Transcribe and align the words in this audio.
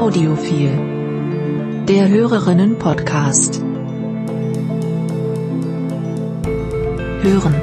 Audiophil. 0.00 0.70
Der 1.86 2.08
Hörerinnen-Podcast. 2.08 3.60
Hören. 7.22 7.54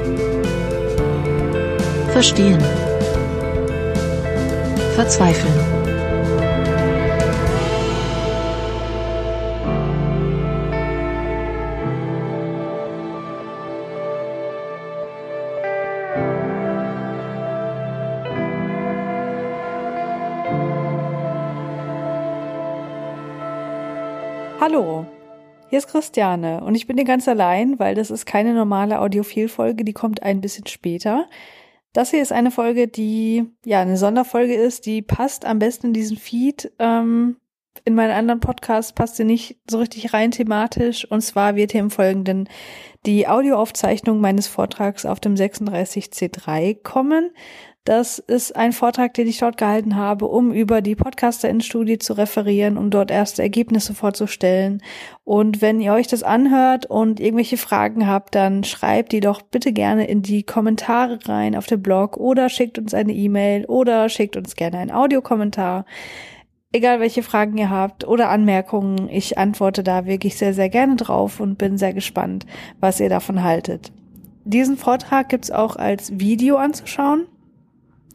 Verstehen. 2.12 2.62
Verzweifeln. 4.94 5.77
Hier 25.68 25.78
ist 25.78 25.88
Christiane 25.88 26.62
und 26.62 26.74
ich 26.74 26.86
bin 26.86 26.96
hier 26.96 27.06
ganz 27.06 27.28
allein, 27.28 27.78
weil 27.78 27.94
das 27.94 28.10
ist 28.10 28.26
keine 28.26 28.54
normale 28.54 29.00
Audiophil-Folge, 29.00 29.84
die 29.84 29.92
kommt 29.92 30.22
ein 30.22 30.40
bisschen 30.40 30.66
später. 30.66 31.28
Das 31.92 32.10
hier 32.10 32.22
ist 32.22 32.32
eine 32.32 32.50
Folge, 32.50 32.88
die 32.88 33.46
ja 33.64 33.80
eine 33.80 33.96
Sonderfolge 33.96 34.54
ist, 34.54 34.86
die 34.86 35.02
passt 35.02 35.44
am 35.44 35.58
besten 35.58 35.88
in 35.88 35.92
diesen 35.92 36.16
Feed. 36.16 36.72
Ähm, 36.78 37.36
in 37.84 37.94
meinen 37.94 38.12
anderen 38.12 38.40
Podcasts 38.40 38.92
passt 38.92 39.16
sie 39.16 39.24
nicht 39.24 39.60
so 39.68 39.78
richtig 39.78 40.12
rein 40.12 40.30
thematisch. 40.30 41.10
Und 41.10 41.22
zwar 41.22 41.56
wird 41.56 41.72
hier 41.72 41.80
im 41.80 41.90
Folgenden 41.90 42.48
die 43.06 43.28
Audioaufzeichnung 43.28 44.20
meines 44.20 44.46
Vortrags 44.46 45.06
auf 45.06 45.20
dem 45.20 45.34
36C3 45.34 46.82
kommen. 46.82 47.30
Das 47.88 48.18
ist 48.18 48.54
ein 48.54 48.74
Vortrag, 48.74 49.14
den 49.14 49.26
ich 49.26 49.38
dort 49.38 49.56
gehalten 49.56 49.96
habe, 49.96 50.26
um 50.26 50.52
über 50.52 50.82
die 50.82 50.94
Podcaster-In-Studie 50.94 51.96
zu 51.96 52.12
referieren, 52.12 52.76
um 52.76 52.90
dort 52.90 53.10
erste 53.10 53.40
Ergebnisse 53.40 53.94
vorzustellen. 53.94 54.82
Und 55.24 55.62
wenn 55.62 55.80
ihr 55.80 55.94
euch 55.94 56.06
das 56.06 56.22
anhört 56.22 56.84
und 56.84 57.18
irgendwelche 57.18 57.56
Fragen 57.56 58.06
habt, 58.06 58.34
dann 58.34 58.62
schreibt 58.62 59.12
die 59.12 59.20
doch 59.20 59.40
bitte 59.40 59.72
gerne 59.72 60.06
in 60.06 60.20
die 60.20 60.42
Kommentare 60.42 61.18
rein 61.24 61.56
auf 61.56 61.64
dem 61.64 61.80
Blog 61.80 62.18
oder 62.18 62.50
schickt 62.50 62.78
uns 62.78 62.92
eine 62.92 63.14
E-Mail 63.14 63.64
oder 63.64 64.10
schickt 64.10 64.36
uns 64.36 64.54
gerne 64.54 64.76
einen 64.76 64.90
Audiokommentar. 64.90 65.86
Egal 66.72 67.00
welche 67.00 67.22
Fragen 67.22 67.56
ihr 67.56 67.70
habt 67.70 68.06
oder 68.06 68.28
Anmerkungen, 68.28 69.08
ich 69.08 69.38
antworte 69.38 69.82
da 69.82 70.04
wirklich 70.04 70.36
sehr, 70.36 70.52
sehr 70.52 70.68
gerne 70.68 70.96
drauf 70.96 71.40
und 71.40 71.56
bin 71.56 71.78
sehr 71.78 71.94
gespannt, 71.94 72.44
was 72.80 73.00
ihr 73.00 73.08
davon 73.08 73.42
haltet. 73.42 73.92
Diesen 74.44 74.76
Vortrag 74.76 75.30
gibt's 75.30 75.50
auch 75.50 75.76
als 75.76 76.20
Video 76.20 76.56
anzuschauen. 76.56 77.28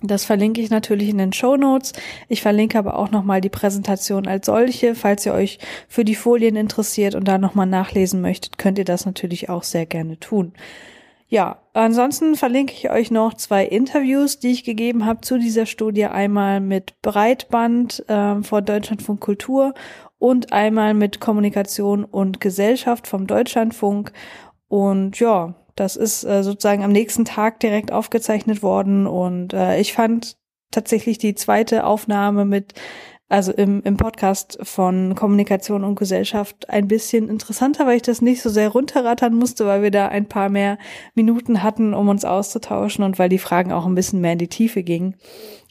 Das 0.05 0.25
verlinke 0.25 0.59
ich 0.59 0.69
natürlich 0.69 1.07
in 1.07 1.17
den 1.17 1.31
Show 1.31 1.55
Notes. 1.55 1.93
Ich 2.27 2.41
verlinke 2.41 2.77
aber 2.77 2.99
auch 2.99 3.09
nochmal 3.09 3.39
die 3.39 3.49
Präsentation 3.49 4.27
als 4.27 4.47
solche. 4.47 4.95
Falls 4.95 5.25
ihr 5.25 5.33
euch 5.33 5.59
für 5.87 6.03
die 6.03 6.15
Folien 6.15 6.57
interessiert 6.57 7.15
und 7.15 7.25
da 7.25 7.37
nochmal 7.37 7.67
nachlesen 7.67 8.19
möchtet, 8.19 8.57
könnt 8.57 8.77
ihr 8.77 8.83
das 8.83 9.05
natürlich 9.05 9.47
auch 9.49 9.63
sehr 9.63 9.85
gerne 9.85 10.19
tun. 10.19 10.51
Ja, 11.29 11.59
ansonsten 11.71 12.35
verlinke 12.35 12.73
ich 12.73 12.91
euch 12.91 13.11
noch 13.11 13.33
zwei 13.33 13.65
Interviews, 13.65 14.39
die 14.39 14.51
ich 14.51 14.65
gegeben 14.65 15.05
habe 15.05 15.21
zu 15.21 15.39
dieser 15.39 15.65
Studie. 15.65 16.05
Einmal 16.05 16.59
mit 16.59 17.01
Breitband 17.01 18.07
äh, 18.09 18.43
vor 18.43 18.61
Deutschlandfunk 18.61 19.21
Kultur 19.21 19.73
und 20.19 20.51
einmal 20.51 20.93
mit 20.93 21.21
Kommunikation 21.21 22.03
und 22.03 22.41
Gesellschaft 22.41 23.07
vom 23.07 23.25
Deutschlandfunk. 23.25 24.11
Und 24.67 25.17
ja, 25.19 25.55
das 25.75 25.95
ist 25.95 26.23
äh, 26.23 26.43
sozusagen 26.43 26.83
am 26.83 26.91
nächsten 26.91 27.25
Tag 27.25 27.59
direkt 27.59 27.91
aufgezeichnet 27.91 28.61
worden 28.61 29.07
und 29.07 29.53
äh, 29.53 29.79
ich 29.79 29.93
fand 29.93 30.37
tatsächlich 30.71 31.17
die 31.17 31.35
zweite 31.35 31.85
Aufnahme 31.85 32.45
mit, 32.45 32.73
also 33.29 33.51
im, 33.51 33.81
im 33.83 33.97
Podcast 33.97 34.59
von 34.61 35.15
Kommunikation 35.15 35.83
und 35.83 35.95
Gesellschaft 35.95 36.69
ein 36.69 36.87
bisschen 36.87 37.29
interessanter, 37.29 37.87
weil 37.87 37.95
ich 37.95 38.01
das 38.01 38.21
nicht 38.21 38.41
so 38.41 38.49
sehr 38.49 38.69
runterrattern 38.69 39.33
musste, 39.33 39.65
weil 39.65 39.81
wir 39.81 39.91
da 39.91 40.07
ein 40.07 40.27
paar 40.27 40.49
mehr 40.49 40.77
Minuten 41.15 41.63
hatten, 41.63 41.93
um 41.93 42.09
uns 42.09 42.25
auszutauschen 42.25 43.03
und 43.03 43.17
weil 43.17 43.29
die 43.29 43.39
Fragen 43.39 43.71
auch 43.71 43.85
ein 43.85 43.95
bisschen 43.95 44.21
mehr 44.21 44.33
in 44.33 44.39
die 44.39 44.49
Tiefe 44.49 44.83
gingen. 44.83 45.15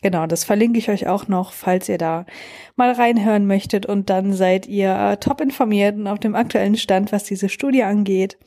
Genau, 0.01 0.27
das 0.27 0.43
verlinke 0.43 0.79
ich 0.79 0.89
euch 0.89 1.07
auch 1.07 1.29
noch, 1.29 1.53
falls 1.53 1.89
ihr 1.89 1.99
da 1.99 2.27
mal 2.75 2.91
reinhören 2.91 3.47
möchtet 3.47 3.87
und 3.87 4.11
dann 4.11 4.33
seid 4.33 4.67
ihr 4.67 4.93
äh, 4.93 5.17
top 5.19 5.41
informiert 5.41 5.97
und 5.97 6.09
auf 6.09 6.19
dem 6.19 6.35
aktuellen 6.35 6.77
Stand, 6.77 7.13
was 7.13 7.23
diese 7.23 7.49
Studie 7.49 7.85
angeht. 7.85 8.39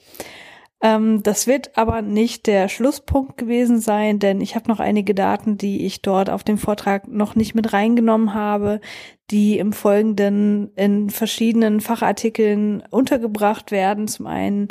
Ähm, 0.81 1.23
das 1.23 1.47
wird 1.47 1.77
aber 1.77 2.01
nicht 2.01 2.47
der 2.47 2.67
Schlusspunkt 2.69 3.37
gewesen 3.37 3.79
sein, 3.79 4.19
denn 4.19 4.41
ich 4.41 4.55
habe 4.55 4.69
noch 4.69 4.79
einige 4.79 5.15
Daten, 5.15 5.57
die 5.57 5.85
ich 5.85 6.01
dort 6.01 6.29
auf 6.29 6.43
dem 6.43 6.57
Vortrag 6.57 7.07
noch 7.07 7.35
nicht 7.35 7.55
mit 7.55 7.73
reingenommen 7.73 8.33
habe, 8.33 8.81
die 9.31 9.57
im 9.57 9.73
Folgenden 9.73 10.71
in 10.75 11.09
verschiedenen 11.09 11.81
Fachartikeln 11.81 12.83
untergebracht 12.91 13.71
werden. 13.71 14.07
Zum 14.07 14.27
einen 14.27 14.67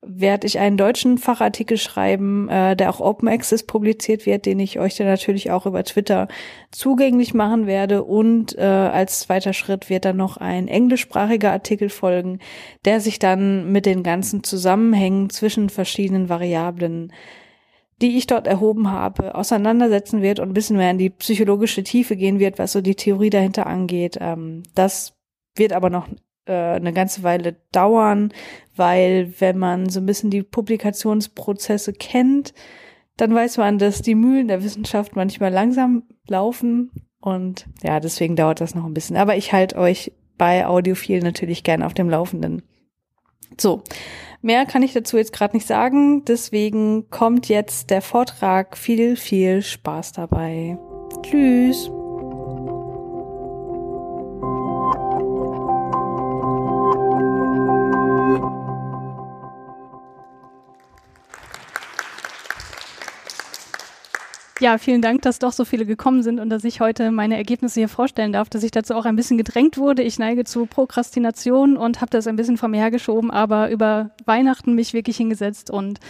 werde 0.00 0.46
ich 0.46 0.58
einen 0.58 0.76
deutschen 0.76 1.18
Fachartikel 1.18 1.76
schreiben, 1.76 2.48
äh, 2.48 2.76
der 2.76 2.90
auch 2.90 3.00
Open 3.00 3.28
Access 3.28 3.64
publiziert 3.64 4.26
wird, 4.26 4.46
den 4.46 4.60
ich 4.60 4.78
euch 4.78 4.96
dann 4.96 5.08
natürlich 5.08 5.50
auch 5.50 5.66
über 5.66 5.82
Twitter 5.82 6.28
zugänglich 6.70 7.34
machen 7.34 7.66
werde. 7.66 8.04
Und 8.04 8.56
äh, 8.56 8.62
als 8.62 9.20
zweiter 9.20 9.52
Schritt 9.52 9.90
wird 9.90 10.04
dann 10.04 10.16
noch 10.16 10.36
ein 10.36 10.68
englischsprachiger 10.68 11.50
Artikel 11.50 11.88
folgen, 11.88 12.38
der 12.84 13.00
sich 13.00 13.18
dann 13.18 13.72
mit 13.72 13.86
den 13.86 14.02
ganzen 14.02 14.44
Zusammenhängen 14.44 15.30
zwischen 15.30 15.68
verschiedenen 15.68 16.28
Variablen 16.28 17.12
die 18.00 18.16
ich 18.16 18.28
dort 18.28 18.46
erhoben 18.46 18.92
habe, 18.92 19.34
auseinandersetzen 19.34 20.22
wird 20.22 20.38
und 20.38 20.50
ein 20.50 20.54
bisschen 20.54 20.76
mehr 20.76 20.92
in 20.92 20.98
die 20.98 21.10
psychologische 21.10 21.82
Tiefe 21.82 22.14
gehen 22.16 22.38
wird, 22.38 22.58
was 22.60 22.70
so 22.70 22.80
die 22.80 22.94
Theorie 22.94 23.30
dahinter 23.30 23.66
angeht. 23.66 24.18
Ähm, 24.20 24.62
das 24.76 25.16
wird 25.56 25.72
aber 25.72 25.90
noch 25.90 26.06
äh, 26.48 26.52
eine 26.52 26.92
ganze 26.92 27.22
Weile 27.22 27.56
dauern, 27.72 28.32
weil 28.74 29.32
wenn 29.38 29.58
man 29.58 29.88
so 29.88 30.00
ein 30.00 30.06
bisschen 30.06 30.30
die 30.30 30.42
Publikationsprozesse 30.42 31.92
kennt, 31.92 32.54
dann 33.16 33.34
weiß 33.34 33.58
man, 33.58 33.78
dass 33.78 34.02
die 34.02 34.14
Mühlen 34.14 34.48
der 34.48 34.62
Wissenschaft 34.62 35.16
manchmal 35.16 35.52
langsam 35.52 36.04
laufen 36.26 36.90
und 37.20 37.66
ja, 37.82 38.00
deswegen 38.00 38.36
dauert 38.36 38.60
das 38.60 38.74
noch 38.74 38.84
ein 38.84 38.94
bisschen. 38.94 39.16
Aber 39.16 39.36
ich 39.36 39.52
halte 39.52 39.76
euch 39.76 40.12
bei 40.36 40.66
Audiophil 40.66 41.20
natürlich 41.20 41.64
gerne 41.64 41.84
auf 41.84 41.94
dem 41.94 42.08
Laufenden. 42.08 42.62
So, 43.58 43.82
mehr 44.40 44.66
kann 44.66 44.82
ich 44.82 44.92
dazu 44.92 45.16
jetzt 45.16 45.32
gerade 45.32 45.56
nicht 45.56 45.66
sagen, 45.66 46.24
deswegen 46.24 47.10
kommt 47.10 47.48
jetzt 47.48 47.90
der 47.90 48.02
Vortrag. 48.02 48.76
Viel, 48.76 49.16
viel 49.16 49.62
Spaß 49.62 50.12
dabei. 50.12 50.78
Tschüss. 51.22 51.90
Ja, 64.60 64.76
vielen 64.76 65.02
Dank, 65.02 65.22
dass 65.22 65.38
doch 65.38 65.52
so 65.52 65.64
viele 65.64 65.86
gekommen 65.86 66.24
sind 66.24 66.40
und 66.40 66.50
dass 66.50 66.64
ich 66.64 66.80
heute 66.80 67.12
meine 67.12 67.36
Ergebnisse 67.36 67.78
hier 67.78 67.88
vorstellen 67.88 68.32
darf, 68.32 68.48
dass 68.48 68.64
ich 68.64 68.72
dazu 68.72 68.94
auch 68.94 69.04
ein 69.04 69.14
bisschen 69.14 69.38
gedrängt 69.38 69.78
wurde. 69.78 70.02
Ich 70.02 70.18
neige 70.18 70.42
zu 70.42 70.66
Prokrastination 70.66 71.76
und 71.76 72.00
habe 72.00 72.10
das 72.10 72.26
ein 72.26 72.34
bisschen 72.34 72.56
vor 72.56 72.68
mir 72.68 72.80
hergeschoben, 72.80 73.30
aber 73.30 73.70
über 73.70 74.10
Weihnachten 74.24 74.74
mich 74.74 74.94
wirklich 74.94 75.16
hingesetzt 75.16 75.70
und 75.70 76.00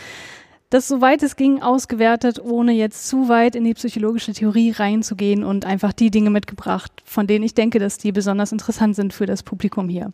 das 0.71 0.87
soweit 0.87 1.23
es 1.23 1.37
ging 1.37 1.63
ausgewertet, 1.63 2.41
ohne 2.43 2.73
jetzt 2.73 3.09
zu 3.09 3.29
weit 3.29 3.55
in 3.55 3.65
die 3.65 3.73
psychologische 3.75 4.35
Theorie 4.35 4.71
reinzugehen 4.71 5.43
und 5.43 5.65
einfach 5.65 5.95
die 5.95 6.11
Dinge 6.11 6.31
mitgebracht, 6.31 6.93
von 7.05 7.27
denen 7.27 7.45
ich 7.45 7.55
denke, 7.55 7.79
dass 7.79 7.97
die 7.97 8.13
besonders 8.13 8.53
interessant 8.53 8.95
sind 8.95 9.15
für 9.15 9.25
das 9.25 9.43
Publikum 9.43 9.89
hier. 9.89 10.13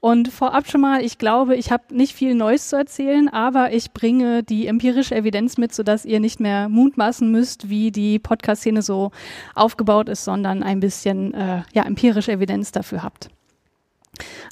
Und 0.00 0.28
vorab 0.28 0.70
schon 0.70 0.80
mal, 0.80 1.02
ich 1.02 1.18
glaube, 1.18 1.56
ich 1.56 1.72
habe 1.72 1.92
nicht 1.92 2.14
viel 2.14 2.36
Neues 2.36 2.68
zu 2.68 2.76
erzählen, 2.76 3.28
aber 3.28 3.72
ich 3.72 3.90
bringe 3.92 4.44
die 4.44 4.68
empirische 4.68 5.16
Evidenz 5.16 5.58
mit, 5.58 5.74
sodass 5.74 6.04
ihr 6.04 6.20
nicht 6.20 6.38
mehr 6.38 6.68
mutmaßen 6.68 7.28
müsst, 7.28 7.68
wie 7.68 7.90
die 7.90 8.20
Podcast-Szene 8.20 8.82
so 8.82 9.10
aufgebaut 9.56 10.08
ist, 10.08 10.24
sondern 10.24 10.62
ein 10.62 10.78
bisschen 10.78 11.34
äh, 11.34 11.62
ja, 11.72 11.82
empirische 11.82 12.30
Evidenz 12.30 12.70
dafür 12.70 13.02
habt. 13.02 13.28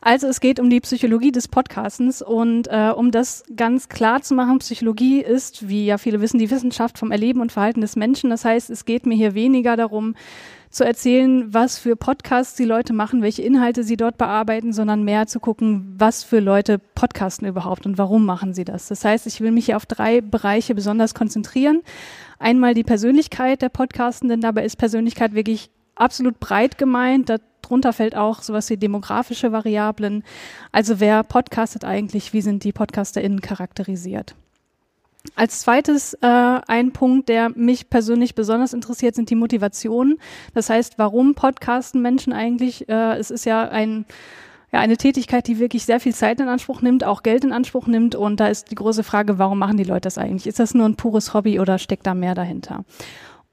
Also 0.01 0.27
es 0.27 0.41
geht 0.41 0.61
um 0.61 0.71
die 0.71 0.81
Psychologie 0.81 1.33
des 1.33 1.49
Podcastens 1.49 2.23
und 2.23 2.69
äh, 2.69 2.91
um 2.95 3.11
das 3.11 3.45
ganz 3.55 3.89
klar 3.89 4.23
zu 4.23 4.35
machen, 4.35 4.59
Psychologie 4.59 5.21
ist, 5.21 5.69
wie 5.69 5.87
ja 5.87 5.99
viele 5.99 6.21
wissen, 6.21 6.39
die 6.39 6.51
Wissenschaft 6.51 6.99
vom 6.99 7.11
Erleben 7.11 7.41
und 7.41 7.53
Verhalten 7.53 7.81
des 7.81 7.97
Menschen. 7.97 8.31
Das 8.31 8.45
heißt, 8.45 8.71
es 8.71 8.85
geht 8.85 9.07
mir 9.07 9.17
hier 9.17 9.35
weniger 9.35 9.77
darum, 9.77 10.15
zu 10.77 10.85
erzählen, 10.85 11.53
was 11.53 11.79
für 11.79 11.97
Podcasts 11.97 12.55
die 12.55 12.65
Leute 12.65 12.93
machen, 12.93 13.23
welche 13.23 13.43
Inhalte 13.43 13.83
sie 13.83 13.97
dort 13.97 14.19
bearbeiten, 14.19 14.75
sondern 14.75 15.05
mehr 15.05 15.27
zu 15.27 15.41
gucken, 15.41 15.95
was 15.97 16.23
für 16.23 16.39
Leute 16.39 16.79
podcasten 16.79 17.49
überhaupt 17.49 17.87
und 17.87 17.97
warum 17.97 18.27
machen 18.27 18.53
sie 18.53 18.65
das. 18.65 18.89
Das 18.89 19.05
heißt, 19.05 19.27
ich 19.27 19.41
will 19.41 19.53
mich 19.53 19.67
hier 19.67 19.77
auf 19.77 19.87
drei 19.87 20.21
Bereiche 20.21 20.75
besonders 20.75 21.15
konzentrieren. 21.15 21.83
Einmal 22.39 22.75
die 22.75 22.85
Persönlichkeit 22.85 23.63
der 23.63 23.71
Podcastenden, 23.71 24.43
dabei 24.43 24.65
ist 24.65 24.77
Persönlichkeit 24.77 25.35
wirklich 25.35 25.71
absolut 25.95 26.39
breit 26.41 26.77
gemeint. 26.77 27.31
Darunter 27.31 27.95
fällt 27.95 28.15
auch 28.15 28.43
sowas 28.43 28.69
wie 28.69 28.77
demografische 28.77 29.53
Variablen. 29.53 30.25
Also 30.73 31.01
wer 31.01 31.23
podcastet 31.23 31.87
eigentlich, 31.87 32.35
wie 32.35 32.43
sind 32.43 32.65
die 32.65 32.73
PodcasterInnen 32.73 33.41
charakterisiert? 33.41 34.35
Als 35.35 35.61
zweites 35.61 36.15
äh, 36.15 36.27
ein 36.27 36.93
Punkt, 36.93 37.29
der 37.29 37.51
mich 37.51 37.91
persönlich 37.91 38.35
besonders 38.35 38.73
interessiert, 38.73 39.15
sind 39.15 39.31
die 39.31 39.35
Motivationen. 39.35 40.19
Das 40.55 40.71
heißt, 40.71 40.99
warum 40.99 41.35
podcasten 41.35 42.03
Menschen 42.03 42.33
eigentlich? 42.33 42.89
Äh, 42.89 43.17
es 43.17 43.31
ist 43.31 43.45
ja 43.45 43.69
ein 43.69 44.07
ja, 44.73 44.81
eine 44.81 44.97
Tätigkeit, 44.97 45.47
die 45.47 45.59
wirklich 45.59 45.85
sehr 45.85 46.01
viel 46.01 46.15
Zeit 46.15 46.41
in 46.41 46.49
Anspruch 46.49 46.83
nimmt, 46.83 47.05
auch 47.05 47.23
Geld 47.23 47.45
in 47.45 47.53
Anspruch 47.53 47.87
nimmt. 47.87 48.15
Und 48.15 48.41
da 48.41 48.49
ist 48.49 48.71
die 48.71 48.75
große 48.75 49.05
Frage, 49.05 49.39
warum 49.39 49.59
machen 49.59 49.77
die 49.77 49.85
Leute 49.85 50.03
das 50.03 50.19
eigentlich? 50.19 50.47
Ist 50.47 50.59
das 50.59 50.75
nur 50.75 50.87
ein 50.87 50.97
pures 50.97 51.35
Hobby 51.35 51.61
oder 51.61 51.79
steckt 51.79 52.07
da 52.07 52.15
mehr 52.15 52.35
dahinter? 52.35 52.85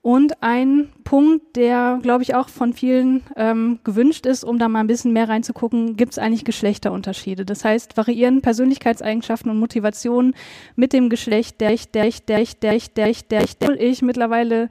Und 0.03 0.43
ein 0.43 0.89
Punkt, 1.05 1.55
der, 1.55 1.97
glaube 2.01 2.23
ich, 2.23 2.35
auch 2.35 2.49
von 2.49 2.73
vielen 2.73 3.23
ähm, 3.37 3.79
gewünscht 3.85 4.25
ist, 4.25 4.43
um 4.43 4.59
da 4.59 4.67
mal 4.67 4.81
ein 4.81 4.87
bisschen 4.87 5.13
mehr 5.13 5.29
reinzugucken, 5.29 5.95
gibt 5.95 6.11
es 6.11 6.19
eigentlich 6.19 6.43
Geschlechterunterschiede. 6.43 7.45
Das 7.45 7.63
heißt, 7.63 7.95
variieren 7.95 8.41
Persönlichkeitseigenschaften 8.41 9.49
und 9.49 9.59
Motivationen 9.59 10.35
mit 10.75 10.91
dem 10.91 11.09
Geschlecht, 11.09 11.61
der 11.61 11.73
ich, 11.73 11.89
der 11.89 12.05
ich, 12.05 12.25
der 12.25 12.41
ich, 12.41 12.59
der 12.59 12.75
ich, 12.75 12.93
der 12.93 13.07
ich, 13.07 13.27
der 13.29 13.43
ich, 13.43 13.57
der 13.57 13.79
ich 13.79 14.01
mittlerweile 14.01 14.67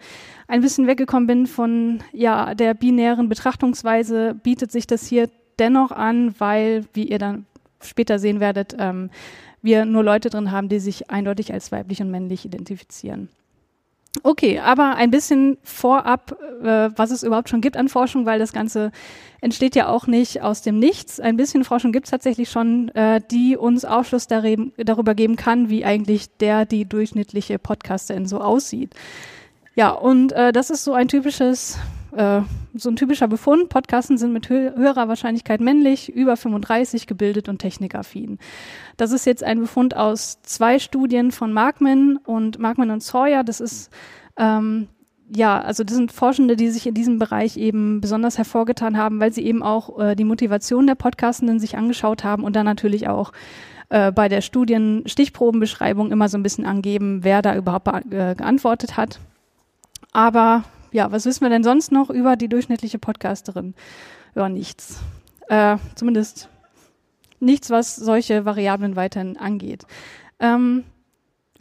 ein 0.48 0.60
bisschen 0.60 0.86
weggekommen 0.86 1.26
bin 1.26 1.46
von 1.46 2.00
ja 2.12 2.54
der 2.54 2.74
binären 2.74 3.30
Betrachtungsweise, 3.30 4.34
bietet 4.34 4.70
sich 4.70 4.86
das 4.86 5.06
hier 5.06 5.30
dennoch 5.58 5.92
an, 5.92 6.34
weil, 6.40 6.84
wie 6.92 7.04
ihr 7.04 7.18
dann 7.18 7.46
später 7.80 8.18
sehen 8.18 8.40
werdet, 8.40 8.76
ähm, 8.78 9.08
wir 9.62 9.86
nur 9.86 10.04
Leute 10.04 10.28
drin 10.28 10.50
haben, 10.52 10.68
die 10.68 10.78
sich 10.78 11.10
eindeutig 11.10 11.54
als 11.54 11.72
weiblich 11.72 12.02
und 12.02 12.10
männlich 12.10 12.44
identifizieren. 12.44 13.30
Okay, 14.22 14.58
aber 14.58 14.96
ein 14.96 15.10
bisschen 15.10 15.56
vorab, 15.62 16.36
äh, 16.62 16.90
was 16.94 17.10
es 17.10 17.22
überhaupt 17.22 17.48
schon 17.48 17.62
gibt 17.62 17.78
an 17.78 17.88
Forschung, 17.88 18.26
weil 18.26 18.38
das 18.38 18.52
Ganze 18.52 18.92
entsteht 19.40 19.74
ja 19.74 19.88
auch 19.88 20.06
nicht 20.06 20.42
aus 20.42 20.60
dem 20.60 20.78
Nichts. 20.78 21.18
Ein 21.18 21.38
bisschen 21.38 21.64
Forschung 21.64 21.92
gibt 21.92 22.06
es 22.06 22.10
tatsächlich 22.10 22.50
schon, 22.50 22.88
äh, 22.90 23.22
die 23.30 23.56
uns 23.56 23.86
Aufschluss 23.86 24.26
darüber 24.26 25.14
geben 25.14 25.36
kann, 25.36 25.70
wie 25.70 25.86
eigentlich 25.86 26.28
der, 26.36 26.66
die 26.66 26.84
durchschnittliche 26.84 27.58
Podcasterin 27.58 28.26
so 28.26 28.40
aussieht. 28.40 28.94
Ja, 29.74 29.90
und 29.90 30.32
äh, 30.32 30.52
das 30.52 30.68
ist 30.68 30.84
so 30.84 30.92
ein 30.92 31.08
typisches 31.08 31.78
äh, 32.12 32.42
so 32.74 32.90
ein 32.90 32.96
typischer 32.96 33.28
Befund. 33.28 33.68
Podcasten 33.68 34.18
sind 34.18 34.32
mit 34.32 34.48
hö 34.48 34.72
höherer 34.74 35.08
Wahrscheinlichkeit 35.08 35.60
männlich, 35.60 36.10
über 36.12 36.36
35 36.36 37.06
gebildet 37.06 37.48
und 37.48 37.58
technikaffin. 37.58 38.38
Das 38.96 39.12
ist 39.12 39.26
jetzt 39.26 39.44
ein 39.44 39.60
Befund 39.60 39.96
aus 39.96 40.40
zwei 40.42 40.78
Studien 40.78 41.32
von 41.32 41.52
Markman 41.52 42.18
und 42.24 42.58
Markman 42.58 42.90
und 42.90 43.02
Sawyer. 43.02 43.44
Das 43.44 43.60
ist 43.60 43.90
ähm, 44.36 44.88
ja, 45.34 45.60
also 45.60 45.82
das 45.82 45.96
sind 45.96 46.12
Forschende, 46.12 46.56
die 46.56 46.68
sich 46.68 46.86
in 46.86 46.94
diesem 46.94 47.18
Bereich 47.18 47.56
eben 47.56 48.00
besonders 48.02 48.36
hervorgetan 48.36 48.98
haben, 48.98 49.18
weil 49.18 49.32
sie 49.32 49.44
eben 49.44 49.62
auch 49.62 49.98
äh, 49.98 50.14
die 50.14 50.24
Motivation 50.24 50.86
der 50.86 50.94
Podcastenden 50.94 51.58
sich 51.58 51.76
angeschaut 51.76 52.22
haben 52.22 52.44
und 52.44 52.54
dann 52.54 52.66
natürlich 52.66 53.08
auch 53.08 53.32
äh, 53.88 54.12
bei 54.12 54.28
der 54.28 54.42
Studien 54.42 55.02
Stichprobenbeschreibung 55.06 56.12
immer 56.12 56.28
so 56.28 56.36
ein 56.36 56.42
bisschen 56.42 56.66
angeben, 56.66 57.24
wer 57.24 57.40
da 57.40 57.56
überhaupt 57.56 57.88
äh, 57.88 58.34
geantwortet 58.34 58.98
hat. 58.98 59.20
Aber 60.12 60.64
ja, 60.92 61.10
was 61.10 61.24
wissen 61.24 61.42
wir 61.42 61.50
denn 61.50 61.64
sonst 61.64 61.90
noch 61.90 62.10
über 62.10 62.36
die 62.36 62.48
durchschnittliche 62.48 62.98
Podcasterin? 62.98 63.74
Ja, 64.34 64.48
nichts. 64.48 65.00
Äh, 65.48 65.76
zumindest 65.94 66.48
nichts, 67.40 67.70
was 67.70 67.96
solche 67.96 68.44
Variablen 68.44 68.96
weiterhin 68.96 69.36
angeht. 69.36 69.84
Ähm, 70.38 70.84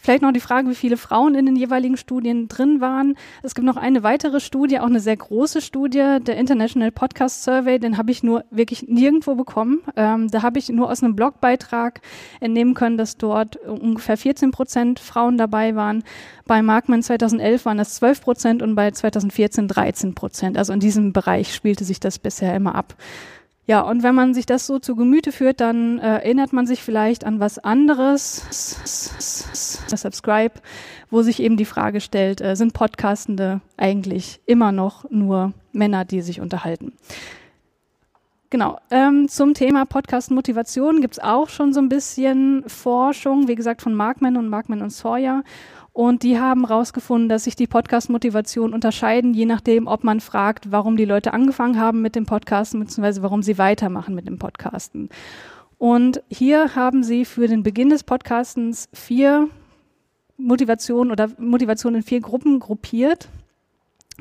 Vielleicht 0.01 0.24
noch 0.24 0.31
die 0.31 0.39
Frage, 0.39 0.68
wie 0.68 0.75
viele 0.75 0.98
Frauen 0.98 1.36
in 1.36 1.45
den 1.45 1.56
jeweiligen 1.56 1.95
Studien 1.95 2.48
drin 2.48 2.81
waren. 2.81 3.15
Es 3.44 3.53
gibt 3.53 3.68
noch 3.68 3.77
eine 3.77 4.01
weitere 4.01 4.39
Studie, 4.39 4.80
auch 4.80 4.88
eine 4.88 5.00
sehr 5.00 5.15
große 5.15 5.62
Studie, 5.62 6.18
der 6.19 6.38
International 6.38 6.92
Podcast 6.92 7.44
Survey. 7.44 7.77
Den 7.77 8.00
habe 8.00 8.09
ich 8.09 8.24
nur 8.24 8.44
wirklich 8.50 8.88
nirgendwo 8.88 9.36
bekommen. 9.36 9.81
Ähm, 9.95 10.27
da 10.31 10.42
habe 10.42 10.57
ich 10.57 10.69
nur 10.69 10.89
aus 10.89 11.03
einem 11.03 11.15
Blogbeitrag 11.15 12.01
entnehmen 12.39 12.74
können, 12.74 12.98
dass 12.98 13.18
dort 13.18 13.57
ungefähr 13.57 14.18
14 14.18 14.50
Prozent 14.50 15.00
Frauen 15.00 15.38
dabei 15.38 15.75
waren. 15.75 16.03
Bei 16.48 16.63
Markman 16.63 17.03
2011 17.03 17.65
waren 17.65 17.77
das 17.77 17.94
12 17.94 18.21
Prozent 18.21 18.62
und 18.63 18.74
bei 18.74 18.89
2014 18.89 19.68
13 19.68 20.15
Prozent. 20.15 20.57
Also 20.57 20.74
in 20.74 20.80
diesem 20.80 21.13
Bereich 21.13 21.53
spielte 21.53 21.83
sich 21.83 22.00
das 22.00 22.18
bisher 22.18 22.56
immer 22.56 22.74
ab. 22.74 22.95
Ja, 23.67 23.81
und 23.81 24.01
wenn 24.01 24.15
man 24.15 24.33
sich 24.33 24.45
das 24.45 24.65
so 24.65 24.79
zu 24.79 24.95
Gemüte 24.95 25.31
führt, 25.31 25.61
dann 25.61 25.99
äh, 25.99 26.15
erinnert 26.15 26.51
man 26.51 26.65
sich 26.65 26.81
vielleicht 26.81 27.23
an 27.23 27.39
was 27.39 27.59
anderes, 27.59 28.43
Subscribe, 29.87 30.55
wo 31.11 31.21
sich 31.21 31.39
eben 31.39 31.57
die 31.57 31.65
Frage 31.65 32.01
stellt, 32.01 32.41
äh, 32.41 32.55
sind 32.55 32.73
Podcastende 32.73 33.61
eigentlich 33.77 34.41
immer 34.45 34.71
noch 34.71 35.09
nur 35.11 35.53
Männer, 35.73 36.05
die 36.05 36.21
sich 36.21 36.41
unterhalten? 36.41 36.93
Genau, 38.49 38.79
ähm, 38.89 39.29
zum 39.29 39.53
Thema 39.53 39.85
Podcast-Motivation 39.85 40.99
gibt's 40.99 41.19
auch 41.19 41.47
schon 41.47 41.71
so 41.71 41.79
ein 41.79 41.87
bisschen 41.87 42.65
Forschung, 42.67 43.47
wie 43.47 43.55
gesagt, 43.55 43.81
von 43.81 43.93
Markman 43.93 44.35
und 44.35 44.49
Markman 44.49 44.81
und 44.81 44.89
Sawyer. 44.89 45.43
Und 45.93 46.23
die 46.23 46.39
haben 46.39 46.67
herausgefunden, 46.67 47.27
dass 47.27 47.43
sich 47.43 47.55
die 47.55 47.67
Podcast-Motivation 47.67 48.73
unterscheiden, 48.73 49.33
je 49.33 49.45
nachdem, 49.45 49.88
ob 49.88 50.03
man 50.03 50.21
fragt, 50.21 50.71
warum 50.71 50.95
die 50.95 51.05
Leute 51.05 51.33
angefangen 51.33 51.79
haben 51.79 52.01
mit 52.01 52.15
dem 52.15 52.25
Podcasten, 52.25 52.79
beziehungsweise 52.79 53.21
warum 53.23 53.43
sie 53.43 53.57
weitermachen 53.57 54.15
mit 54.15 54.25
dem 54.25 54.39
Podcasten. 54.39 55.09
Und 55.77 56.23
hier 56.29 56.75
haben 56.75 57.03
sie 57.03 57.25
für 57.25 57.47
den 57.47 57.63
Beginn 57.63 57.89
des 57.89 58.03
Podcastens 58.03 58.88
vier 58.93 59.49
Motivationen 60.38 61.11
oder 61.11 61.29
Motivationen 61.38 62.01
in 62.01 62.07
vier 62.07 62.21
Gruppen 62.21 62.59
gruppiert. 62.59 63.27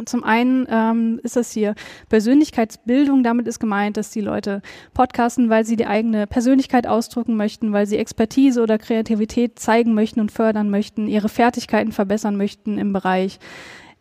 Zum 0.06 0.24
einen 0.24 0.66
ähm, 0.70 1.20
ist 1.22 1.36
das 1.36 1.52
hier 1.52 1.74
Persönlichkeitsbildung. 2.08 3.22
Damit 3.22 3.46
ist 3.48 3.58
gemeint, 3.58 3.96
dass 3.96 4.10
die 4.10 4.20
Leute 4.20 4.62
podcasten, 4.94 5.48
weil 5.50 5.64
sie 5.64 5.76
die 5.76 5.86
eigene 5.86 6.26
Persönlichkeit 6.26 6.86
ausdrücken 6.86 7.36
möchten, 7.36 7.72
weil 7.72 7.86
sie 7.86 7.96
Expertise 7.96 8.62
oder 8.62 8.78
Kreativität 8.78 9.58
zeigen 9.58 9.94
möchten 9.94 10.20
und 10.20 10.32
fördern 10.32 10.70
möchten, 10.70 11.06
ihre 11.06 11.28
Fertigkeiten 11.28 11.92
verbessern 11.92 12.36
möchten 12.36 12.78
im 12.78 12.92
Bereich 12.92 13.38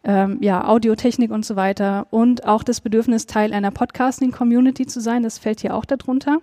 ähm, 0.03 0.37
ja, 0.41 0.67
Audiotechnik 0.67 1.31
und 1.31 1.45
so 1.45 1.55
weiter. 1.55 2.07
Und 2.09 2.45
auch 2.45 2.63
das 2.63 2.81
Bedürfnis, 2.81 3.25
Teil 3.25 3.53
einer 3.53 3.71
Podcasting-Community 3.71 4.85
zu 4.85 5.01
sein, 5.01 5.23
das 5.23 5.37
fällt 5.37 5.61
hier 5.61 5.75
auch 5.75 5.85
darunter. 5.85 6.39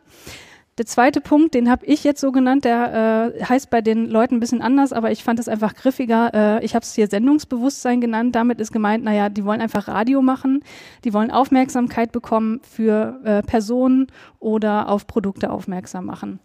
Der 0.79 0.85
zweite 0.85 1.23
Punkt, 1.23 1.55
den 1.55 1.71
habe 1.71 1.87
ich 1.87 2.05
jetzt 2.05 2.21
so 2.21 2.33
genannt, 2.33 2.67
der 2.67 3.33
äh, 3.39 3.45
heißt 3.45 3.71
bei 3.71 3.81
den 3.81 4.11
Leuten 4.11 4.35
ein 4.35 4.41
bisschen 4.41 4.61
anders, 4.61 4.93
aber 4.93 5.11
ich 5.11 5.25
fand 5.25 5.39
es 5.41 5.49
einfach 5.49 5.75
griffiger. 5.75 6.33
Äh, 6.35 6.65
ich 6.67 6.75
habe 6.75 6.83
es 6.83 6.95
hier 6.95 7.09
Sendungsbewusstsein 7.09 8.03
genannt. 8.03 8.35
Damit 8.35 8.61
ist 8.61 8.73
gemeint, 8.73 9.03
naja, 9.03 9.31
die 9.31 9.47
wollen 9.47 9.63
einfach 9.63 9.89
Radio 9.89 10.21
machen, 10.21 10.63
die 11.05 11.15
wollen 11.15 11.31
Aufmerksamkeit 11.31 12.13
bekommen 12.13 12.61
für 12.63 13.21
äh, 13.25 13.43
Personen 13.43 14.09
oder 14.39 14.91
auf 14.91 15.07
Produkte 15.07 15.51
aufmerksam 15.51 16.05
machen. 16.05 16.41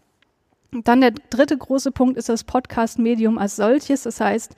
Dann 0.72 1.02
der 1.02 1.12
dritte 1.12 1.58
große 1.58 1.92
Punkt 1.92 2.18
ist 2.18 2.30
das 2.30 2.46
Podcast-Medium 2.46 3.38
als 3.38 3.58
solches. 3.58 4.04
Das 4.04 4.22
heißt, 4.22 4.56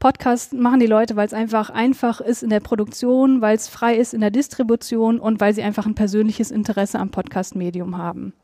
Podcast 0.00 0.52
machen 0.52 0.80
die 0.80 0.86
Leute, 0.86 1.16
weil 1.16 1.26
es 1.26 1.32
einfach 1.32 1.70
einfach 1.70 2.20
ist 2.20 2.42
in 2.42 2.50
der 2.50 2.60
Produktion, 2.60 3.40
weil 3.40 3.56
es 3.56 3.68
frei 3.68 3.96
ist 3.96 4.12
in 4.12 4.20
der 4.20 4.30
Distribution 4.30 5.18
und 5.18 5.40
weil 5.40 5.54
sie 5.54 5.62
einfach 5.62 5.86
ein 5.86 5.94
persönliches 5.94 6.50
Interesse 6.50 6.98
am 6.98 7.08
Podcast-Medium 7.08 7.96
haben. 7.96 8.34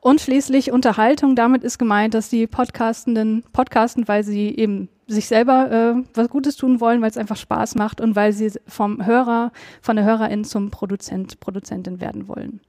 Und 0.00 0.20
schließlich 0.20 0.70
Unterhaltung. 0.70 1.34
Damit 1.34 1.64
ist 1.64 1.78
gemeint, 1.78 2.14
dass 2.14 2.28
die 2.28 2.46
Podcastenden 2.46 3.44
podcasten, 3.52 4.06
weil 4.06 4.22
sie 4.22 4.48
eben 4.56 4.88
sich 5.06 5.26
selber 5.26 5.70
äh, 5.70 6.02
was 6.14 6.28
Gutes 6.28 6.56
tun 6.56 6.80
wollen, 6.80 7.00
weil 7.00 7.10
es 7.10 7.16
einfach 7.16 7.36
Spaß 7.36 7.74
macht 7.74 8.00
und 8.00 8.14
weil 8.14 8.32
sie 8.32 8.52
vom 8.66 9.04
Hörer, 9.04 9.52
von 9.80 9.96
der 9.96 10.04
Hörerin 10.04 10.44
zum 10.44 10.70
Produzent, 10.70 11.40
Produzentin 11.40 12.00
werden 12.00 12.28
wollen. 12.28 12.60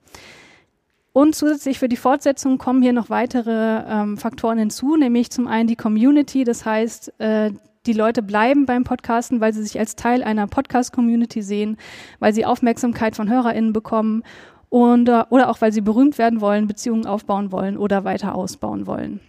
Und 1.11 1.35
zusätzlich 1.35 1.79
für 1.79 1.89
die 1.89 1.97
Fortsetzung 1.97 2.57
kommen 2.57 2.81
hier 2.81 2.93
noch 2.93 3.09
weitere 3.09 3.83
ähm, 3.87 4.17
Faktoren 4.17 4.57
hinzu, 4.57 4.95
nämlich 4.95 5.31
zum 5.31 5.47
einen 5.47 5.67
die 5.67 5.75
Community, 5.75 6.43
das 6.45 6.65
heißt, 6.65 7.19
äh, 7.19 7.51
die 7.85 7.93
Leute 7.93 8.21
bleiben 8.21 8.65
beim 8.65 8.83
Podcasten, 8.83 9.41
weil 9.41 9.53
sie 9.53 9.63
sich 9.63 9.79
als 9.79 9.95
Teil 9.95 10.23
einer 10.23 10.47
Podcast-Community 10.47 11.41
sehen, 11.41 11.77
weil 12.19 12.33
sie 12.33 12.45
Aufmerksamkeit 12.45 13.15
von 13.15 13.29
HörerInnen 13.29 13.73
bekommen 13.73 14.23
und, 14.69 15.09
äh, 15.09 15.23
oder 15.29 15.49
auch 15.49 15.61
weil 15.61 15.71
sie 15.71 15.81
berühmt 15.81 16.17
werden 16.17 16.41
wollen, 16.41 16.67
Beziehungen 16.67 17.05
aufbauen 17.05 17.51
wollen 17.51 17.77
oder 17.77 18.03
weiter 18.03 18.35
ausbauen 18.35 18.87
wollen. 18.87 19.19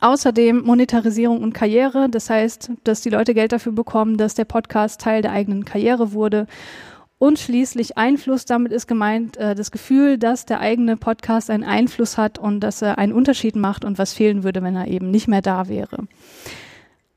Außerdem 0.00 0.62
Monetarisierung 0.62 1.42
und 1.42 1.52
Karriere, 1.52 2.08
das 2.08 2.30
heißt, 2.30 2.70
dass 2.84 3.02
die 3.02 3.10
Leute 3.10 3.34
Geld 3.34 3.52
dafür 3.52 3.72
bekommen, 3.72 4.16
dass 4.16 4.34
der 4.34 4.46
Podcast 4.46 5.00
Teil 5.00 5.20
der 5.20 5.32
eigenen 5.32 5.64
Karriere 5.66 6.12
wurde. 6.12 6.46
Und 7.18 7.38
schließlich 7.38 7.96
Einfluss, 7.96 8.44
damit 8.44 8.72
ist 8.72 8.86
gemeint 8.86 9.36
äh, 9.36 9.54
das 9.54 9.70
Gefühl, 9.70 10.18
dass 10.18 10.46
der 10.46 10.60
eigene 10.60 10.96
Podcast 10.96 11.50
einen 11.50 11.64
Einfluss 11.64 12.18
hat 12.18 12.38
und 12.38 12.60
dass 12.60 12.82
er 12.82 12.98
einen 12.98 13.12
Unterschied 13.12 13.56
macht 13.56 13.84
und 13.84 13.98
was 13.98 14.14
fehlen 14.14 14.42
würde, 14.42 14.62
wenn 14.62 14.76
er 14.76 14.88
eben 14.88 15.10
nicht 15.10 15.28
mehr 15.28 15.42
da 15.42 15.68
wäre. 15.68 16.06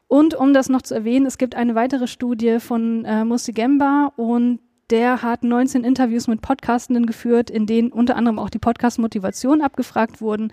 Und 0.07 0.35
um 0.35 0.53
das 0.53 0.69
noch 0.69 0.81
zu 0.81 0.93
erwähnen, 0.93 1.25
es 1.25 1.37
gibt 1.37 1.55
eine 1.55 1.75
weitere 1.75 2.07
Studie 2.07 2.59
von 2.59 3.03
äh, 3.05 3.25
Musigemba 3.25 4.13
und 4.15 4.59
der 4.89 5.21
hat 5.21 5.43
19 5.43 5.83
Interviews 5.83 6.27
mit 6.27 6.41
Podcastenden 6.41 7.05
geführt, 7.05 7.49
in 7.49 7.65
denen 7.65 7.91
unter 7.91 8.15
anderem 8.15 8.39
auch 8.39 8.49
die 8.49 8.59
Podcast-Motivation 8.59 9.61
abgefragt 9.61 10.21
wurden. 10.21 10.51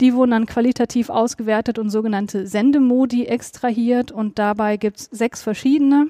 Die 0.00 0.14
wurden 0.14 0.32
dann 0.32 0.46
qualitativ 0.46 1.10
ausgewertet 1.10 1.78
und 1.78 1.90
sogenannte 1.90 2.46
Sendemodi 2.46 3.26
extrahiert 3.26 4.12
und 4.12 4.38
dabei 4.38 4.76
gibt's 4.76 5.08
sechs 5.10 5.42
verschiedene. 5.42 6.08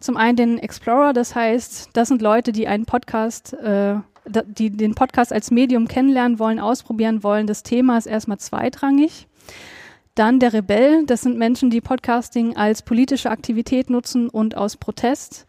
Zum 0.00 0.16
einen 0.16 0.36
den 0.36 0.58
Explorer, 0.58 1.12
das 1.12 1.34
heißt, 1.34 1.90
das 1.92 2.08
sind 2.08 2.22
Leute, 2.22 2.52
die 2.52 2.68
einen 2.68 2.86
Podcast, 2.86 3.52
äh, 3.54 3.96
die 4.26 4.70
den 4.70 4.94
Podcast 4.94 5.32
als 5.32 5.50
Medium 5.50 5.88
kennenlernen 5.88 6.38
wollen, 6.38 6.60
ausprobieren 6.60 7.22
wollen. 7.22 7.46
Das 7.46 7.62
Thema 7.62 7.98
ist 7.98 8.06
erstmal 8.06 8.38
zweitrangig. 8.38 9.26
Dann 10.14 10.38
der 10.38 10.52
Rebell, 10.52 11.06
das 11.06 11.22
sind 11.22 11.38
Menschen, 11.38 11.70
die 11.70 11.80
Podcasting 11.80 12.56
als 12.56 12.82
politische 12.82 13.30
Aktivität 13.30 13.88
nutzen 13.88 14.28
und 14.28 14.56
aus 14.56 14.76
Protest. 14.76 15.46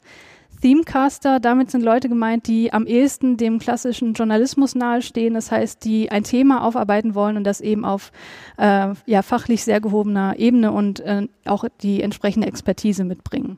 Themecaster, 0.61 1.39
damit 1.39 1.71
sind 1.71 1.83
Leute 1.83 2.09
gemeint, 2.09 2.47
die 2.47 2.73
am 2.73 2.85
ehesten 2.85 3.37
dem 3.37 3.59
klassischen 3.59 4.13
Journalismus 4.13 4.75
nahestehen, 4.75 5.33
das 5.33 5.51
heißt, 5.51 5.85
die 5.85 6.11
ein 6.11 6.23
Thema 6.23 6.63
aufarbeiten 6.63 7.15
wollen 7.15 7.37
und 7.37 7.45
das 7.45 7.61
eben 7.61 7.85
auf 7.85 8.11
äh, 8.57 8.93
ja, 9.05 9.21
fachlich 9.21 9.63
sehr 9.63 9.79
gehobener 9.79 10.37
Ebene 10.37 10.71
und 10.71 10.99
äh, 10.99 11.27
auch 11.45 11.65
die 11.81 12.01
entsprechende 12.01 12.47
Expertise 12.47 13.05
mitbringen. 13.05 13.57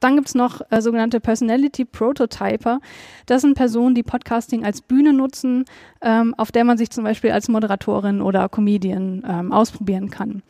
Dann 0.00 0.16
gibt's 0.16 0.34
noch 0.34 0.60
äh, 0.68 0.82
sogenannte 0.82 1.18
Personality 1.18 1.86
Prototyper. 1.86 2.80
Das 3.24 3.40
sind 3.40 3.54
Personen, 3.54 3.94
die 3.94 4.02
Podcasting 4.02 4.62
als 4.62 4.82
Bühne 4.82 5.14
nutzen, 5.14 5.64
ähm, 6.02 6.34
auf 6.36 6.52
der 6.52 6.64
man 6.64 6.76
sich 6.76 6.90
zum 6.90 7.04
Beispiel 7.04 7.30
als 7.30 7.48
Moderatorin 7.48 8.20
oder 8.20 8.50
Comedian 8.50 9.22
ähm, 9.26 9.52
ausprobieren 9.52 10.10
kann. 10.10 10.42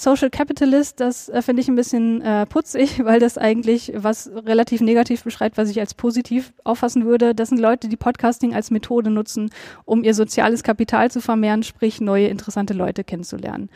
Social 0.00 0.30
Capitalist, 0.30 0.98
das 0.98 1.28
äh, 1.28 1.42
finde 1.42 1.60
ich 1.60 1.68
ein 1.68 1.74
bisschen 1.74 2.22
äh, 2.22 2.46
putzig, 2.46 3.04
weil 3.04 3.20
das 3.20 3.36
eigentlich 3.36 3.92
was 3.94 4.30
relativ 4.46 4.80
negativ 4.80 5.24
beschreibt, 5.24 5.58
was 5.58 5.68
ich 5.68 5.78
als 5.78 5.92
positiv 5.92 6.54
auffassen 6.64 7.04
würde. 7.04 7.34
Das 7.34 7.50
sind 7.50 7.60
Leute, 7.60 7.86
die 7.88 7.98
Podcasting 7.98 8.54
als 8.54 8.70
Methode 8.70 9.10
nutzen, 9.10 9.50
um 9.84 10.02
ihr 10.02 10.14
soziales 10.14 10.62
Kapital 10.62 11.10
zu 11.10 11.20
vermehren, 11.20 11.62
sprich 11.62 12.00
neue 12.00 12.28
interessante 12.28 12.72
Leute 12.72 13.04
kennenzulernen. 13.04 13.68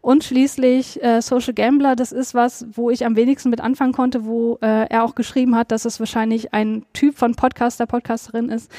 Und 0.00 0.22
schließlich 0.22 1.02
äh, 1.02 1.20
Social 1.20 1.52
Gambler, 1.52 1.96
das 1.96 2.12
ist 2.12 2.32
was, 2.32 2.64
wo 2.72 2.90
ich 2.90 3.04
am 3.04 3.16
wenigsten 3.16 3.50
mit 3.50 3.60
anfangen 3.60 3.92
konnte, 3.92 4.24
wo 4.24 4.58
äh, 4.62 4.86
er 4.88 5.02
auch 5.02 5.16
geschrieben 5.16 5.56
hat, 5.56 5.72
dass 5.72 5.84
es 5.84 5.98
wahrscheinlich 5.98 6.54
ein 6.54 6.84
Typ 6.92 7.18
von 7.18 7.34
Podcaster, 7.34 7.86
Podcasterin 7.86 8.50
ist, 8.50 8.70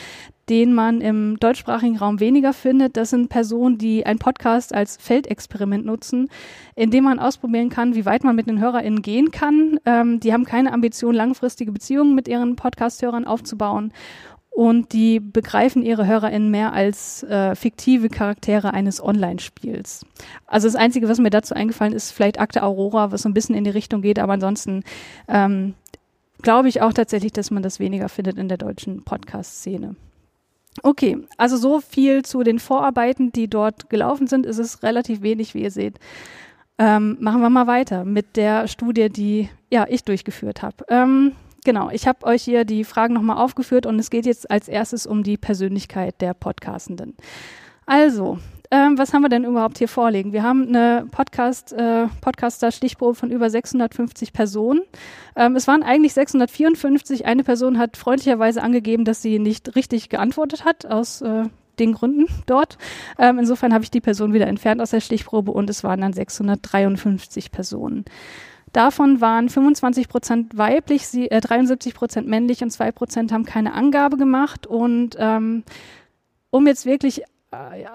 den 0.49 0.73
man 0.73 0.99
im 1.01 1.39
deutschsprachigen 1.39 1.97
Raum 1.97 2.19
weniger 2.19 2.53
findet. 2.53 2.97
Das 2.97 3.11
sind 3.11 3.29
Personen, 3.29 3.77
die 3.77 4.05
ein 4.05 4.19
Podcast 4.19 4.73
als 4.73 4.97
Feldexperiment 4.97 5.85
nutzen, 5.85 6.29
in 6.75 6.91
dem 6.91 7.05
man 7.05 7.19
ausprobieren 7.19 7.69
kann, 7.69 7.95
wie 7.95 8.05
weit 8.05 8.23
man 8.23 8.35
mit 8.35 8.47
den 8.47 8.59
HörerInnen 8.59 9.01
gehen 9.01 9.31
kann. 9.31 9.79
Ähm, 9.85 10.19
die 10.19 10.33
haben 10.33 10.45
keine 10.45 10.73
Ambition, 10.73 11.15
langfristige 11.15 11.71
Beziehungen 11.71 12.15
mit 12.15 12.27
ihren 12.27 12.55
Podcast-Hörern 12.55 13.25
aufzubauen. 13.25 13.93
Und 14.49 14.93
die 14.93 15.19
begreifen 15.19 15.81
ihre 15.81 16.05
HörerInnen 16.05 16.51
mehr 16.51 16.73
als 16.73 17.23
äh, 17.23 17.55
fiktive 17.55 18.09
Charaktere 18.09 18.71
eines 18.71 19.03
Online-Spiels. 19.03 20.05
Also 20.45 20.67
das 20.67 20.75
Einzige, 20.75 21.09
was 21.09 21.17
mir 21.17 21.31
dazu 21.31 21.55
eingefallen 21.55 21.93
ist, 21.93 22.11
vielleicht 22.11 22.39
Akte 22.39 22.61
Aurora, 22.61 23.11
was 23.11 23.23
so 23.23 23.29
ein 23.29 23.33
bisschen 23.33 23.55
in 23.55 23.63
die 23.63 23.71
Richtung 23.71 24.03
geht, 24.03 24.19
aber 24.19 24.33
ansonsten 24.33 24.83
ähm, 25.27 25.73
glaube 26.43 26.69
ich 26.69 26.83
auch 26.83 26.93
tatsächlich, 26.93 27.31
dass 27.31 27.49
man 27.49 27.63
das 27.63 27.79
weniger 27.79 28.09
findet 28.09 28.37
in 28.37 28.47
der 28.47 28.59
deutschen 28.59 29.03
Podcast-Szene. 29.03 29.95
Okay, 30.81 31.17
also 31.37 31.57
so 31.57 31.79
viel 31.81 32.23
zu 32.23 32.43
den 32.43 32.59
Vorarbeiten, 32.59 33.31
die 33.31 33.47
dort 33.47 33.89
gelaufen 33.89 34.27
sind. 34.27 34.45
Es 34.45 34.57
ist 34.57 34.81
relativ 34.81 35.21
wenig, 35.21 35.53
wie 35.53 35.63
ihr 35.63 35.71
seht. 35.71 35.99
Ähm, 36.79 37.17
machen 37.19 37.41
wir 37.41 37.49
mal 37.49 37.67
weiter 37.67 38.03
mit 38.03 38.35
der 38.35 38.67
Studie, 38.67 39.09
die 39.09 39.49
ja 39.69 39.85
ich 39.87 40.03
durchgeführt 40.03 40.63
habe. 40.63 40.83
Ähm, 40.89 41.33
genau, 41.63 41.91
ich 41.91 42.07
habe 42.07 42.25
euch 42.25 42.43
hier 42.43 42.65
die 42.65 42.83
Fragen 42.83 43.13
nochmal 43.13 43.37
aufgeführt 43.37 43.85
und 43.85 43.99
es 43.99 44.09
geht 44.09 44.25
jetzt 44.25 44.49
als 44.49 44.67
erstes 44.67 45.05
um 45.05 45.21
die 45.21 45.37
Persönlichkeit 45.37 46.19
der 46.19 46.33
Podcastenden. 46.33 47.15
Also, 47.85 48.39
ähm, 48.73 48.97
was 48.97 49.13
haben 49.13 49.21
wir 49.21 49.29
denn 49.29 49.43
überhaupt 49.43 49.77
hier 49.77 49.87
vorliegen? 49.87 50.33
Wir 50.33 50.41
haben 50.41 50.67
eine 50.67 51.05
Podcast, 51.11 51.71
äh, 51.73 52.07
Podcaster-Stichprobe 52.21 53.13
von 53.13 53.29
über 53.29 53.47
650 53.47 54.33
Personen. 54.33 54.81
Ähm, 55.35 55.55
es 55.55 55.67
waren 55.67 55.83
eigentlich 55.83 56.15
654. 56.15 57.27
Eine 57.27 57.43
Person 57.43 57.77
hat 57.77 57.97
freundlicherweise 57.97 58.63
angegeben, 58.63 59.05
dass 59.05 59.21
sie 59.21 59.37
nicht 59.37 59.75
richtig 59.75 60.09
geantwortet 60.09 60.65
hat, 60.65 60.87
aus 60.87 61.21
äh, 61.21 61.43
den 61.77 61.93
Gründen 61.93 62.25
dort. 62.47 62.79
Ähm, 63.19 63.37
insofern 63.37 63.75
habe 63.75 63.83
ich 63.83 63.91
die 63.91 64.01
Person 64.01 64.33
wieder 64.33 64.47
entfernt 64.47 64.81
aus 64.81 64.89
der 64.89 65.01
Stichprobe 65.01 65.51
und 65.51 65.69
es 65.69 65.83
waren 65.83 66.01
dann 66.01 66.13
653 66.13 67.51
Personen. 67.51 68.05
Davon 68.71 69.21
waren 69.21 69.49
25 69.49 70.09
Prozent 70.09 70.57
weiblich, 70.57 71.05
sie, 71.05 71.29
äh, 71.29 71.41
73 71.41 71.93
Prozent 71.93 72.27
männlich 72.27 72.63
und 72.63 72.71
zwei 72.71 72.91
Prozent 72.91 73.31
haben 73.31 73.45
keine 73.45 73.73
Angabe 73.73 74.17
gemacht. 74.17 74.65
Und 74.65 75.15
ähm, 75.19 75.63
um 76.49 76.65
jetzt 76.65 76.87
wirklich 76.87 77.23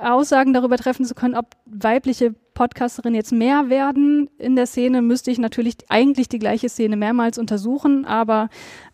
Aussagen 0.02 0.52
darüber 0.52 0.76
treffen 0.76 1.04
zu 1.04 1.14
können, 1.14 1.34
ob 1.34 1.46
weibliche 1.66 2.34
Podcasterinnen 2.54 3.14
jetzt 3.14 3.32
mehr 3.32 3.70
werden 3.70 4.28
in 4.38 4.56
der 4.56 4.66
Szene, 4.66 5.00
müsste 5.00 5.30
ich 5.30 5.38
natürlich 5.38 5.76
eigentlich 5.88 6.28
die 6.28 6.38
gleiche 6.38 6.68
Szene 6.68 6.96
mehrmals 6.96 7.38
untersuchen. 7.38 8.04
Aber 8.04 8.48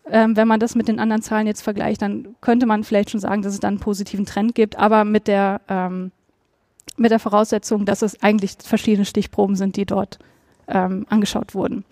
ähm, 0.09 0.37
wenn 0.37 0.47
man 0.47 0.59
das 0.59 0.75
mit 0.75 0.87
den 0.87 0.99
anderen 0.99 1.21
Zahlen 1.21 1.47
jetzt 1.47 1.61
vergleicht, 1.61 2.01
dann 2.01 2.35
könnte 2.41 2.65
man 2.65 2.83
vielleicht 2.83 3.09
schon 3.09 3.19
sagen, 3.19 3.41
dass 3.41 3.53
es 3.53 3.59
dann 3.59 3.75
einen 3.75 3.79
positiven 3.79 4.25
Trend 4.25 4.53
gibt. 4.53 4.77
Aber 4.77 5.03
mit 5.03 5.27
der, 5.27 5.61
ähm, 5.67 6.11
mit 6.97 7.11
der 7.11 7.19
Voraussetzung, 7.19 7.85
dass 7.85 8.01
es 8.01 8.21
eigentlich 8.21 8.57
verschiedene 8.63 9.05
Stichproben 9.05 9.55
sind, 9.55 9.77
die 9.77 9.85
dort 9.85 10.19
ähm, 10.67 11.05
angeschaut 11.09 11.55
wurden. 11.55 11.85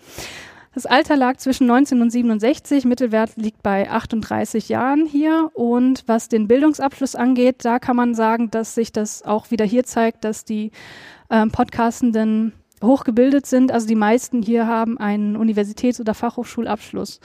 Das 0.73 0.87
Alter 0.87 1.15
lag 1.15 1.37
zwischen 1.37 1.67
19 1.67 2.01
und 2.01 2.09
67, 2.09 2.85
Mittelwert 2.85 3.35
liegt 3.35 3.61
bei 3.61 3.89
38 3.89 4.69
Jahren 4.69 5.05
hier. 5.05 5.51
Und 5.53 6.03
was 6.07 6.29
den 6.29 6.47
Bildungsabschluss 6.47 7.15
angeht, 7.15 7.57
da 7.63 7.77
kann 7.77 7.95
man 7.95 8.15
sagen, 8.15 8.49
dass 8.49 8.73
sich 8.73 8.91
das 8.91 9.21
auch 9.21 9.51
wieder 9.51 9.65
hier 9.65 9.83
zeigt, 9.83 10.23
dass 10.23 10.45
die 10.45 10.71
ähm, 11.29 11.51
Podcastenden 11.51 12.53
hochgebildet 12.81 13.45
sind. 13.45 13.71
Also 13.71 13.87
die 13.87 13.95
meisten 13.95 14.41
hier 14.41 14.65
haben 14.65 14.97
einen 14.97 15.35
Universitäts- 15.35 16.01
oder 16.01 16.15
Fachhochschulabschluss. 16.15 17.19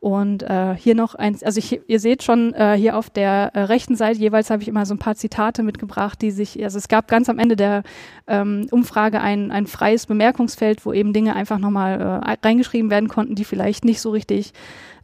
Und 0.00 0.42
äh, 0.44 0.74
hier 0.76 0.94
noch 0.94 1.14
eins, 1.14 1.42
also 1.42 1.58
ich, 1.58 1.82
ihr 1.86 2.00
seht 2.00 2.22
schon 2.22 2.54
äh, 2.54 2.74
hier 2.74 2.96
auf 2.96 3.10
der 3.10 3.50
äh, 3.52 3.64
rechten 3.64 3.96
Seite 3.96 4.18
jeweils 4.18 4.48
habe 4.48 4.62
ich 4.62 4.68
immer 4.68 4.86
so 4.86 4.94
ein 4.94 4.98
paar 4.98 5.14
Zitate 5.14 5.62
mitgebracht, 5.62 6.22
die 6.22 6.30
sich, 6.30 6.62
also 6.64 6.78
es 6.78 6.88
gab 6.88 7.06
ganz 7.06 7.28
am 7.28 7.38
Ende 7.38 7.54
der 7.54 7.82
ähm, 8.26 8.66
Umfrage 8.70 9.20
ein, 9.20 9.50
ein 9.50 9.66
freies 9.66 10.06
Bemerkungsfeld, 10.06 10.86
wo 10.86 10.94
eben 10.94 11.12
Dinge 11.12 11.36
einfach 11.36 11.58
nochmal 11.58 12.00
äh, 12.00 12.36
reingeschrieben 12.42 12.90
werden 12.90 13.10
konnten, 13.10 13.34
die 13.34 13.44
vielleicht 13.44 13.84
nicht 13.84 14.00
so 14.00 14.08
richtig 14.10 14.54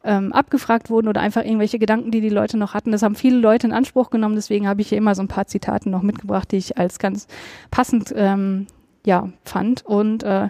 ähm, 0.03 0.33
abgefragt 0.33 0.89
wurden 0.89 1.09
oder 1.09 1.21
einfach 1.21 1.45
irgendwelche 1.45 1.79
Gedanken, 1.79 2.11
die 2.11 2.23
die 2.23 2.31
Leute 2.31 2.57
noch 2.57 2.73
hatten. 2.73 2.91
Das 2.91 3.03
haben 3.03 3.17
viele 3.17 3.37
Leute 3.37 3.67
in 3.67 3.75
Anspruch 3.75 4.09
genommen, 4.09 4.37
deswegen 4.37 4.67
habe 4.67 4.81
ich 4.81 4.89
hier 4.89 4.99
immer 4.99 5.15
so 5.15 5.21
ein 5.21 5.29
paar 5.29 5.47
Zitate 5.47 5.91
noch 5.91 6.03
mitgebracht, 6.03 6.51
die 6.53 6.57
ich 6.57 6.79
als 6.79 6.99
ganz 6.99 7.27
passend 7.71 8.15
ähm, 8.17 8.67
ja, 9.05 9.29
fand. 9.45 9.85
Und 9.85 10.23
äh, 10.23 10.49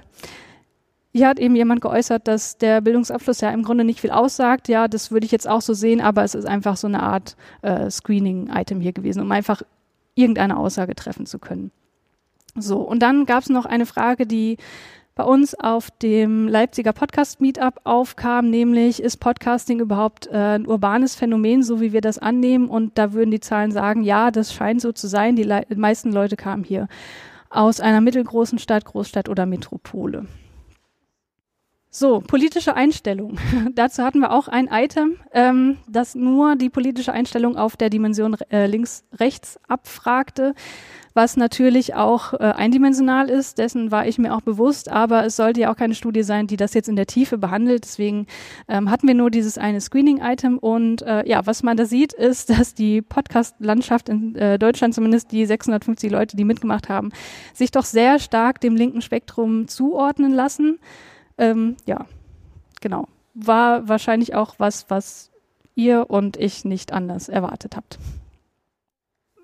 hier 1.17 1.29
hat 1.29 1.39
eben 1.39 1.57
jemand 1.57 1.81
geäußert, 1.81 2.29
dass 2.29 2.59
der 2.59 2.81
Bildungsabschluss 2.83 3.41
ja 3.41 3.51
im 3.51 3.63
Grunde 3.63 3.85
nicht 3.85 4.01
viel 4.01 4.11
aussagt. 4.11 4.69
Ja, 4.69 4.87
das 4.87 5.11
würde 5.11 5.25
ich 5.25 5.33
jetzt 5.33 5.49
auch 5.49 5.63
so 5.63 5.73
sehen, 5.73 6.01
aber 6.01 6.25
es 6.25 6.35
ist 6.35 6.45
einfach 6.45 6.77
so 6.77 6.87
eine 6.87 7.03
Art 7.03 7.37
äh, 7.63 7.91
Screening-Item 7.91 8.81
hier 8.81 8.93
gewesen, 8.93 9.23
um 9.23 9.33
einfach 9.33 9.63
irgendeine 10.15 10.57
Aussage 10.59 10.95
treffen 10.95 11.27
zu 11.27 11.39
können. 11.39 11.71
So, 12.55 12.79
und 12.79 13.01
dann 13.01 13.27
gab 13.27 13.43
es 13.43 13.49
noch 13.49 13.65
eine 13.65 13.87
Frage, 13.87 14.27
die 14.27 14.59
bei 15.15 15.25
uns 15.25 15.55
auf 15.55 15.91
dem 15.91 16.49
Leipziger 16.49 16.93
Podcast 16.93 17.41
Meetup 17.41 17.81
aufkam, 17.85 18.51
nämlich 18.51 19.03
ist 19.03 19.17
Podcasting 19.17 19.81
überhaupt 19.81 20.27
äh, 20.27 20.57
ein 20.57 20.67
urbanes 20.67 21.15
Phänomen, 21.15 21.63
so 21.63 21.81
wie 21.81 21.95
wir 21.95 22.03
das 22.03 22.19
annehmen? 22.19 22.69
Und 22.69 22.99
da 22.99 23.15
würden 23.15 23.31
die 23.31 23.41
Zahlen 23.41 23.73
sagen, 23.73 24.03
ja, 24.03 24.31
das 24.31 24.53
scheint 24.53 24.83
so 24.83 24.93
zu 24.93 25.07
sein. 25.07 25.35
Die, 25.35 25.45
Le 25.45 25.63
die 25.71 25.77
meisten 25.77 26.13
Leute 26.13 26.37
kamen 26.37 26.65
hier 26.65 26.89
aus 27.49 27.81
einer 27.81 28.03
mittelgroßen 28.03 28.59
Stadt, 28.59 28.85
Großstadt 28.85 29.31
oder 29.31 29.47
Metropole. 29.47 30.27
So, 31.99 32.21
politische 32.21 32.77
Einstellung. 32.77 33.39
Dazu 33.75 34.03
hatten 34.03 34.19
wir 34.19 34.31
auch 34.31 34.49
ein 34.49 34.69
Item, 34.71 35.17
ähm, 35.33 35.79
das 35.89 36.15
nur 36.15 36.55
die 36.55 36.69
politische 36.69 37.11
Einstellung 37.11 37.57
auf 37.57 37.79
der 37.79 37.89
Dimension 37.89 38.37
äh, 38.51 38.67
links-rechts 38.67 39.59
abfragte, 39.67 40.53
was 41.15 41.39
natürlich 41.39 41.95
auch 41.95 42.35
äh, 42.35 42.53
eindimensional 42.55 43.31
ist. 43.31 43.57
Dessen 43.57 43.93
war 43.93 44.07
ich 44.07 44.19
mir 44.19 44.37
auch 44.37 44.43
bewusst, 44.43 44.91
aber 44.91 45.25
es 45.25 45.37
sollte 45.37 45.63
ja 45.63 45.73
auch 45.73 45.77
keine 45.77 45.95
Studie 45.95 46.23
sein, 46.23 46.47
die 46.47 46.59
das 46.59 46.75
jetzt 46.75 46.91
in 46.91 46.97
der 46.97 47.07
Tiefe 47.07 47.39
behandelt. 47.39 47.85
Deswegen 47.85 48.27
ähm, 48.69 48.91
hatten 48.91 49.09
wir 49.09 49.15
nur 49.15 49.31
dieses 49.31 49.57
eine 49.57 49.81
Screening-Item 49.81 50.59
und 50.59 51.01
äh, 51.01 51.27
ja, 51.27 51.47
was 51.47 51.63
man 51.63 51.79
da 51.79 51.87
sieht, 51.87 52.13
ist, 52.13 52.51
dass 52.59 52.75
die 52.75 53.01
Podcast-Landschaft 53.01 54.11
in 54.11 54.37
äh, 54.37 54.59
Deutschland, 54.59 54.93
zumindest 54.93 55.33
die 55.33 55.47
650 55.47 56.11
Leute, 56.11 56.37
die 56.37 56.45
mitgemacht 56.45 56.91
haben, 56.91 57.11
sich 57.55 57.71
doch 57.71 57.87
sehr 57.87 58.19
stark 58.19 58.61
dem 58.61 58.77
linken 58.77 59.01
Spektrum 59.01 59.67
zuordnen 59.67 60.35
lassen. 60.35 60.79
Ähm, 61.39 61.77
ja, 61.87 62.07
genau. 62.81 63.09
War 63.35 63.89
wahrscheinlich 63.89 64.35
auch 64.35 64.55
was, 64.59 64.87
was 64.89 65.31
ihr 65.75 66.09
und 66.09 66.37
ich 66.37 66.65
nicht 66.65 66.93
anders 66.93 67.29
erwartet 67.29 67.77
habt. 67.77 67.99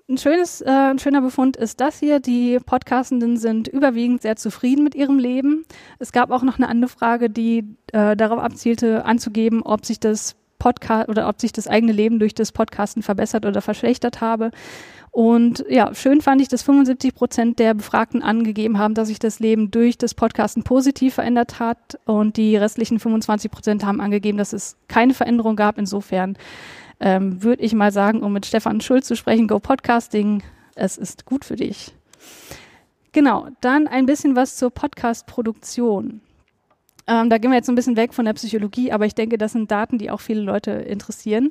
Ein, 0.09 0.17
schönes, 0.17 0.61
äh, 0.61 0.69
ein 0.69 0.99
schöner 0.99 1.21
Befund 1.21 1.55
ist 1.55 1.79
das 1.79 1.99
hier. 1.99 2.19
Die 2.19 2.59
Podcastenden 2.59 3.37
sind 3.37 3.69
überwiegend 3.69 4.21
sehr 4.21 4.35
zufrieden 4.35 4.83
mit 4.83 4.95
ihrem 4.95 5.17
Leben. 5.17 5.65
Es 5.97 6.11
gab 6.11 6.29
auch 6.29 6.43
noch 6.43 6.57
eine 6.57 6.67
andere 6.67 6.89
Frage, 6.89 7.29
die 7.29 7.63
äh, 7.93 8.15
darauf 8.17 8.39
abzielte, 8.39 9.05
anzugeben, 9.05 9.61
ob 9.63 9.85
sich 9.85 10.01
das 10.01 10.35
Podcast 10.59 11.09
oder 11.09 11.29
ob 11.29 11.39
sich 11.39 11.53
das 11.53 11.67
eigene 11.67 11.93
Leben 11.93 12.19
durch 12.19 12.33
das 12.33 12.51
Podcasten 12.51 13.01
verbessert 13.01 13.45
oder 13.45 13.61
verschlechtert 13.61 14.19
habe. 14.19 14.51
Und 15.13 15.63
ja, 15.69 15.93
schön 15.93 16.21
fand 16.21 16.41
ich, 16.41 16.47
dass 16.47 16.63
75 16.63 17.13
Prozent 17.13 17.59
der 17.59 17.75
Befragten 17.75 18.23
angegeben 18.23 18.79
haben, 18.79 18.95
dass 18.95 19.09
sich 19.09 19.19
das 19.19 19.39
Leben 19.39 19.69
durch 19.69 19.95
das 19.99 20.15
Podcasten 20.15 20.63
positiv 20.63 21.13
verändert 21.13 21.59
hat. 21.59 21.99
Und 22.05 22.35
die 22.35 22.57
restlichen 22.57 22.99
25 22.99 23.51
Prozent 23.51 23.85
haben 23.85 24.01
angegeben, 24.01 24.39
dass 24.39 24.53
es 24.53 24.75
keine 24.87 25.13
Veränderung 25.13 25.55
gab. 25.55 25.77
Insofern 25.77 26.35
ähm, 26.99 27.43
würde 27.43 27.61
ich 27.61 27.75
mal 27.75 27.91
sagen, 27.91 28.23
um 28.23 28.33
mit 28.33 28.47
Stefan 28.47 28.81
Schulz 28.81 29.05
zu 29.05 29.15
sprechen, 29.15 29.47
Go 29.47 29.59
Podcasting, 29.59 30.41
es 30.73 30.97
ist 30.97 31.25
gut 31.25 31.45
für 31.45 31.57
dich. 31.57 31.93
Genau, 33.11 33.49
dann 33.61 33.85
ein 33.87 34.07
bisschen 34.07 34.35
was 34.35 34.55
zur 34.55 34.71
Podcast-Produktion. 34.71 36.21
Ähm, 37.05 37.29
da 37.29 37.37
gehen 37.37 37.51
wir 37.51 37.57
jetzt 37.57 37.69
ein 37.69 37.75
bisschen 37.75 37.97
weg 37.97 38.13
von 38.13 38.25
der 38.25 38.33
Psychologie, 38.33 38.91
aber 38.91 39.05
ich 39.05 39.15
denke, 39.15 39.37
das 39.37 39.51
sind 39.51 39.69
Daten, 39.69 39.97
die 39.97 40.09
auch 40.09 40.21
viele 40.21 40.41
Leute 40.41 40.71
interessieren. 40.71 41.49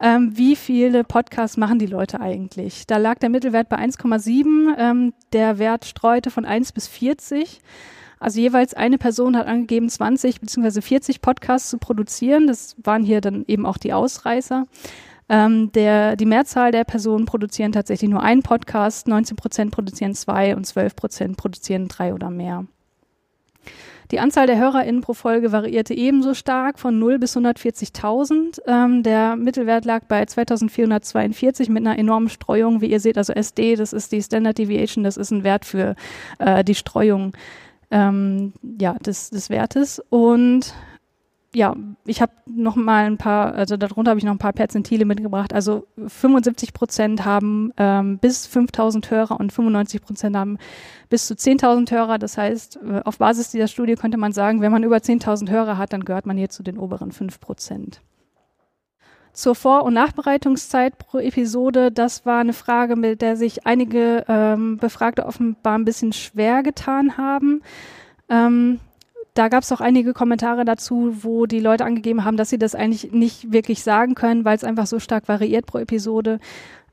Ähm, 0.00 0.36
wie 0.36 0.54
viele 0.54 1.02
Podcasts 1.04 1.56
machen 1.56 1.78
die 1.78 1.86
Leute 1.86 2.20
eigentlich? 2.20 2.86
Da 2.86 2.98
lag 2.98 3.18
der 3.18 3.30
Mittelwert 3.30 3.68
bei 3.68 3.78
1,7. 3.78 4.74
Ähm, 4.78 5.12
der 5.32 5.58
Wert 5.58 5.84
streute 5.84 6.30
von 6.30 6.44
1 6.44 6.72
bis 6.72 6.86
40. 6.86 7.60
Also 8.20 8.40
jeweils 8.40 8.74
eine 8.74 8.98
Person 8.98 9.36
hat 9.36 9.48
angegeben, 9.48 9.88
20 9.88 10.40
bzw. 10.40 10.80
40 10.80 11.20
Podcasts 11.20 11.70
zu 11.70 11.78
produzieren. 11.78 12.46
Das 12.46 12.76
waren 12.82 13.02
hier 13.02 13.20
dann 13.20 13.44
eben 13.48 13.66
auch 13.66 13.78
die 13.78 13.92
Ausreißer. 13.92 14.66
Ähm, 15.28 15.72
der, 15.72 16.14
die 16.14 16.26
Mehrzahl 16.26 16.70
der 16.70 16.84
Personen 16.84 17.26
produzieren 17.26 17.72
tatsächlich 17.72 18.10
nur 18.10 18.22
einen 18.22 18.42
Podcast, 18.42 19.08
19 19.08 19.36
Prozent 19.36 19.70
produzieren 19.72 20.14
zwei 20.14 20.54
und 20.54 20.64
12 20.66 20.94
Prozent 20.94 21.36
produzieren 21.36 21.88
drei 21.88 22.14
oder 22.14 22.30
mehr. 22.30 22.66
Die 24.10 24.20
Anzahl 24.20 24.46
der 24.46 24.58
HörerInnen 24.58 25.00
pro 25.00 25.14
Folge 25.14 25.52
variierte 25.52 25.94
ebenso 25.94 26.34
stark 26.34 26.78
von 26.78 26.98
0 26.98 27.18
bis 27.18 27.34
140.000. 27.36 28.60
Ähm, 28.66 29.02
der 29.02 29.36
Mittelwert 29.36 29.86
lag 29.86 30.04
bei 30.04 30.24
2442 30.24 31.70
mit 31.70 31.86
einer 31.86 31.98
enormen 31.98 32.28
Streuung. 32.28 32.82
Wie 32.82 32.90
ihr 32.90 33.00
seht, 33.00 33.16
also 33.16 33.32
SD, 33.32 33.76
das 33.76 33.94
ist 33.94 34.12
die 34.12 34.22
Standard 34.22 34.58
Deviation, 34.58 35.02
das 35.02 35.16
ist 35.16 35.30
ein 35.30 35.44
Wert 35.44 35.64
für 35.64 35.96
äh, 36.38 36.62
die 36.62 36.74
Streuung 36.74 37.32
ähm, 37.90 38.52
ja, 38.78 38.94
des, 38.94 39.30
des 39.30 39.48
Wertes. 39.48 40.02
Und 40.10 40.74
ja, 41.54 41.76
ich 42.06 42.22
habe 42.22 42.32
noch 42.46 42.76
mal 42.76 43.04
ein 43.04 43.18
paar, 43.18 43.54
also 43.54 43.76
darunter 43.76 44.10
habe 44.10 44.18
ich 44.18 44.24
noch 44.24 44.32
ein 44.32 44.38
paar 44.38 44.54
Perzentile 44.54 45.04
mitgebracht. 45.04 45.52
Also 45.52 45.86
75 46.06 46.72
Prozent 46.72 47.24
haben 47.24 47.72
ähm, 47.76 48.18
bis 48.18 48.46
5000 48.46 49.10
Hörer 49.10 49.38
und 49.38 49.52
95 49.52 50.00
Prozent 50.00 50.36
haben 50.36 50.58
bis 51.10 51.26
zu 51.26 51.34
10.000 51.34 51.90
Hörer. 51.90 52.18
Das 52.18 52.38
heißt, 52.38 52.78
äh, 52.88 53.00
auf 53.04 53.18
Basis 53.18 53.50
dieser 53.50 53.68
Studie 53.68 53.96
könnte 53.96 54.16
man 54.16 54.32
sagen, 54.32 54.62
wenn 54.62 54.72
man 54.72 54.82
über 54.82 54.96
10.000 54.96 55.50
Hörer 55.50 55.76
hat, 55.76 55.92
dann 55.92 56.04
gehört 56.04 56.26
man 56.26 56.38
hier 56.38 56.48
zu 56.48 56.62
den 56.62 56.78
oberen 56.78 57.12
5 57.12 57.38
Prozent. 57.38 58.00
Zur 59.34 59.54
Vor- 59.54 59.84
und 59.84 59.94
Nachbereitungszeit 59.94 60.98
pro 60.98 61.18
Episode, 61.18 61.90
das 61.90 62.26
war 62.26 62.40
eine 62.40 62.52
Frage, 62.52 62.96
mit 62.96 63.22
der 63.22 63.36
sich 63.36 63.66
einige 63.66 64.24
ähm, 64.28 64.76
Befragte 64.76 65.26
offenbar 65.26 65.78
ein 65.78 65.86
bisschen 65.86 66.12
schwer 66.12 66.62
getan 66.62 67.16
haben. 67.16 67.62
Ähm, 68.28 68.80
da 69.34 69.48
gab 69.48 69.62
es 69.62 69.72
auch 69.72 69.80
einige 69.80 70.12
Kommentare 70.12 70.64
dazu, 70.64 71.16
wo 71.22 71.46
die 71.46 71.60
Leute 71.60 71.84
angegeben 71.84 72.24
haben, 72.24 72.36
dass 72.36 72.50
sie 72.50 72.58
das 72.58 72.74
eigentlich 72.74 73.12
nicht 73.12 73.52
wirklich 73.52 73.82
sagen 73.82 74.14
können, 74.14 74.44
weil 74.44 74.56
es 74.56 74.64
einfach 74.64 74.86
so 74.86 74.98
stark 74.98 75.28
variiert 75.28 75.66
pro 75.66 75.78
Episode. 75.78 76.38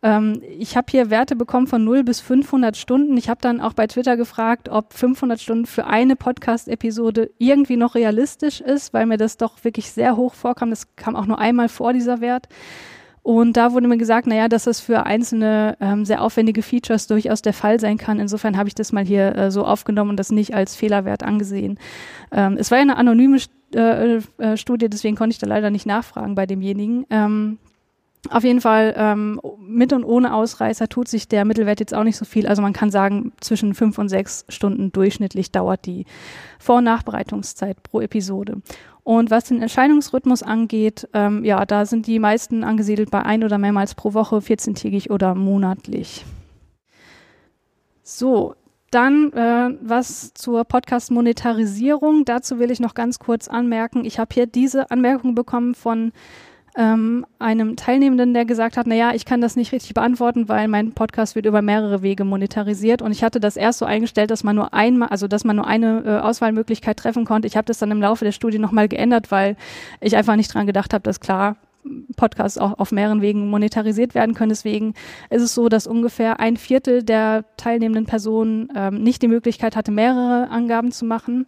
Ähm, 0.02 0.42
ich 0.58 0.78
habe 0.78 0.88
hier 0.90 1.10
Werte 1.10 1.36
bekommen 1.36 1.68
von 1.68 1.84
0 1.84 2.04
bis 2.04 2.22
500 2.22 2.78
Stunden. 2.78 3.18
Ich 3.18 3.30
habe 3.30 3.42
dann 3.42 3.60
auch 3.60 3.74
bei 3.74 3.88
Twitter 3.88 4.16
gefragt, 4.16 4.70
ob 4.70 4.94
500 4.94 5.42
Stunden 5.42 5.66
für 5.66 5.86
eine 5.86 6.16
Podcast-Episode 6.16 7.32
irgendwie 7.38 7.76
noch 7.76 7.96
realistisch 7.96 8.62
ist, 8.62 8.94
weil 8.94 9.06
mir 9.06 9.18
das 9.18 9.36
doch 9.38 9.64
wirklich 9.64 9.92
sehr 9.92 10.16
hoch 10.16 10.34
vorkam. 10.34 10.70
Das 10.70 10.96
kam 10.96 11.16
auch 11.16 11.26
nur 11.26 11.40
einmal 11.40 11.68
vor, 11.68 11.92
dieser 11.92 12.22
Wert. 12.22 12.48
Und 13.22 13.58
da 13.58 13.74
wurde 13.74 13.88
mir 13.88 13.98
gesagt, 13.98 14.28
naja, 14.28 14.48
dass 14.48 14.64
das 14.64 14.80
für 14.80 15.06
einzelne 15.06 15.78
ähm, 15.80 16.06
sehr 16.06 16.22
aufwendige 16.22 16.62
Features 16.62 17.08
durchaus 17.08 17.42
der 17.42 17.54
Fall 17.54 17.80
sein 17.80 17.98
kann. 17.98 18.20
Insofern 18.20 18.58
habe 18.58 18.70
ich 18.70 18.76
das 18.76 18.92
mal 18.92 19.06
hier 19.06 19.36
äh, 19.36 19.52
so 19.52 19.66
aufgenommen 19.66 20.12
und 20.12 20.18
das 20.18 20.32
nicht 20.32 20.56
als 20.56 20.76
Fehlerwert 20.76 21.24
angesehen. 21.24 21.78
Ähm, 22.32 22.58
es 22.58 22.72
war 22.72 22.78
ja 22.78 22.84
eine 22.84 22.98
anonyme 22.98 23.40
äh, 23.76 24.18
äh, 24.38 24.58
Studie, 24.58 24.90
deswegen 24.90 25.16
konnte 25.16 25.34
ich 25.34 25.40
da 25.40 25.48
leider 25.48 25.70
nicht 25.70 25.86
nachfragen 25.86 26.36
bei 26.36 26.46
demjenigen. 26.46 27.06
Ähm, 27.10 27.60
auf 28.30 28.44
jeden 28.44 28.60
Fall 28.60 28.94
ähm, 28.98 29.40
mit 29.60 29.94
und 29.94 30.04
ohne 30.04 30.34
Ausreißer 30.34 30.90
tut 30.90 31.08
sich 31.08 31.30
der 31.30 31.46
Mittelwert 31.46 31.80
jetzt 31.80 31.94
auch 31.94 32.04
nicht 32.04 32.18
so 32.18 32.26
viel. 32.26 32.48
Also 32.48 32.62
man 32.62 32.74
kann 32.74 32.92
sagen, 32.92 33.32
zwischen 33.40 33.74
fünf 33.74 33.98
und 33.98 34.10
sechs 34.10 34.46
Stunden 34.50 34.92
durchschnittlich 34.92 35.52
dauert 35.52 35.86
die 35.86 36.06
Vor- 36.60 36.80
und 36.80 36.84
Nachbereitungszeit 36.84 37.82
pro 37.82 38.02
Episode. 38.02 38.58
Und 39.10 39.32
was 39.32 39.46
den 39.46 39.60
Erscheinungsrhythmus 39.60 40.44
angeht, 40.44 41.10
ähm, 41.16 41.44
ja, 41.44 41.66
da 41.66 41.88
sind 41.88 42.06
die 42.06 42.20
meisten 42.20 42.64
angesiedelt 42.64 43.10
bei 43.10 43.24
ein 43.24 43.44
oder 43.44 43.58
mehrmals 43.58 43.96
pro 43.96 44.14
Woche, 44.14 44.36
14-tägig 44.36 45.10
oder 45.10 45.34
monatlich. 45.34 46.26
So, 48.04 48.54
dann 48.92 49.34
äh, 49.34 49.76
was 49.82 50.36
zur 50.36 50.64
Podcast-Monetarisierung. 50.64 52.24
Dazu 52.24 52.60
will 52.60 52.70
ich 52.70 52.80
noch 52.80 52.94
ganz 52.94 53.18
kurz 53.18 53.48
anmerken. 53.48 54.06
Ich 54.06 54.20
habe 54.20 54.32
hier 54.32 54.46
diese 54.46 54.92
Anmerkung 54.92 55.34
bekommen 55.34 55.74
von 55.74 56.12
ähm, 56.78 57.26
einem 57.40 57.76
Teilnehmenden, 57.76 58.34
der 58.34 58.46
gesagt 58.46 58.78
hat, 58.78 58.88
naja, 58.88 59.12
ich 59.14 59.26
kann 59.26 59.42
das 59.42 59.56
nicht 59.56 59.72
richtig 59.72 59.94
beantworten, 59.94 60.48
weil 60.50 60.68
mein 60.68 60.94
Podcast 60.94 61.36
wird 61.36 61.46
über 61.46 61.62
mehrere 61.62 62.02
Wege 62.02 62.24
monetarisiert 62.24 63.02
und 63.02 63.12
ich 63.12 63.24
hatte 63.24 63.40
das 63.40 63.58
erst 63.58 63.80
so 63.80 63.86
eingestellt, 63.86 64.32
dass 64.32 64.44
man 64.44 64.56
nur 64.56 64.74
einmal, 64.74 65.10
also 65.10 65.28
dass 65.28 65.44
man 65.44 65.56
nur 65.56 65.68
eine 65.68 66.04
äh, 66.06 66.20
Auswahlmöglichkeit 66.20 66.98
treffen 66.98 67.26
konnte. 67.26 67.48
Ich 67.48 67.58
habe 67.58 67.66
das 67.66 67.80
dann 67.80 67.92
im 67.92 68.02
Laufe 68.02 68.26
der 68.26 68.32
Studie 68.32 68.60
nochmal 68.60 68.88
geändert, 68.88 69.32
weil 69.32 69.56
ich 70.00 70.16
einfach 70.16 70.36
nicht 70.36 70.54
dran 70.54 70.68
gedacht 70.68 70.94
habe, 70.94 71.04
dass 71.04 71.20
klar 71.20 71.58
Podcasts 72.18 72.58
auch 72.58 72.78
auf 72.78 72.92
mehreren 72.92 73.22
Wegen 73.22 73.50
monetarisiert 73.50 74.14
werden 74.16 74.36
können. 74.36 74.50
Deswegen 74.50 74.94
ist 75.30 75.42
es 75.42 75.56
so, 75.56 75.70
dass 75.70 75.88
ungefähr 75.88 76.40
ein 76.40 76.58
Viertel 76.58 77.04
der 77.04 77.46
teilnehmenden 77.58 78.06
Personen 78.06 78.70
ähm, 78.76 79.02
nicht 79.02 79.22
die 79.22 79.28
Möglichkeit 79.28 79.76
hatte, 79.76 79.92
mehrere 79.92 80.50
Angaben 80.50 80.92
zu 80.92 81.06
machen. 81.06 81.46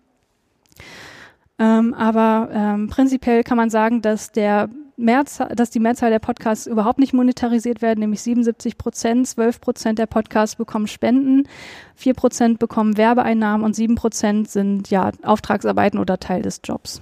Ähm, 1.60 1.94
aber 1.94 2.50
ähm, 2.52 2.88
prinzipiell 2.88 3.44
kann 3.44 3.58
man 3.58 3.70
sagen, 3.70 4.02
dass 4.02 4.32
der 4.32 4.70
Mehrzahl, 5.02 5.50
dass 5.56 5.70
die 5.70 5.80
Mehrzahl 5.80 6.10
der 6.10 6.20
Podcasts 6.20 6.68
überhaupt 6.68 7.00
nicht 7.00 7.14
monetarisiert 7.14 7.82
werden, 7.82 8.00
nämlich 8.00 8.22
77 8.22 8.78
Prozent. 8.78 9.28
12 9.28 9.62
Prozent 9.62 10.00
der 10.00 10.06
Podcasts 10.06 10.56
bekommen 10.56 10.88
Spenden, 10.88 11.48
4 11.96 12.14
Prozent 12.14 12.60
bekommen 12.60 12.98
Werbeeinnahmen 12.98 13.66
und 13.66 13.76
7 13.76 13.96
Prozent 13.96 14.50
sind 14.50 14.90
ja 14.90 15.12
Auftragsarbeiten 15.24 16.00
oder 16.00 16.20
Teil 16.20 16.42
des 16.42 16.62
Jobs. 16.64 17.02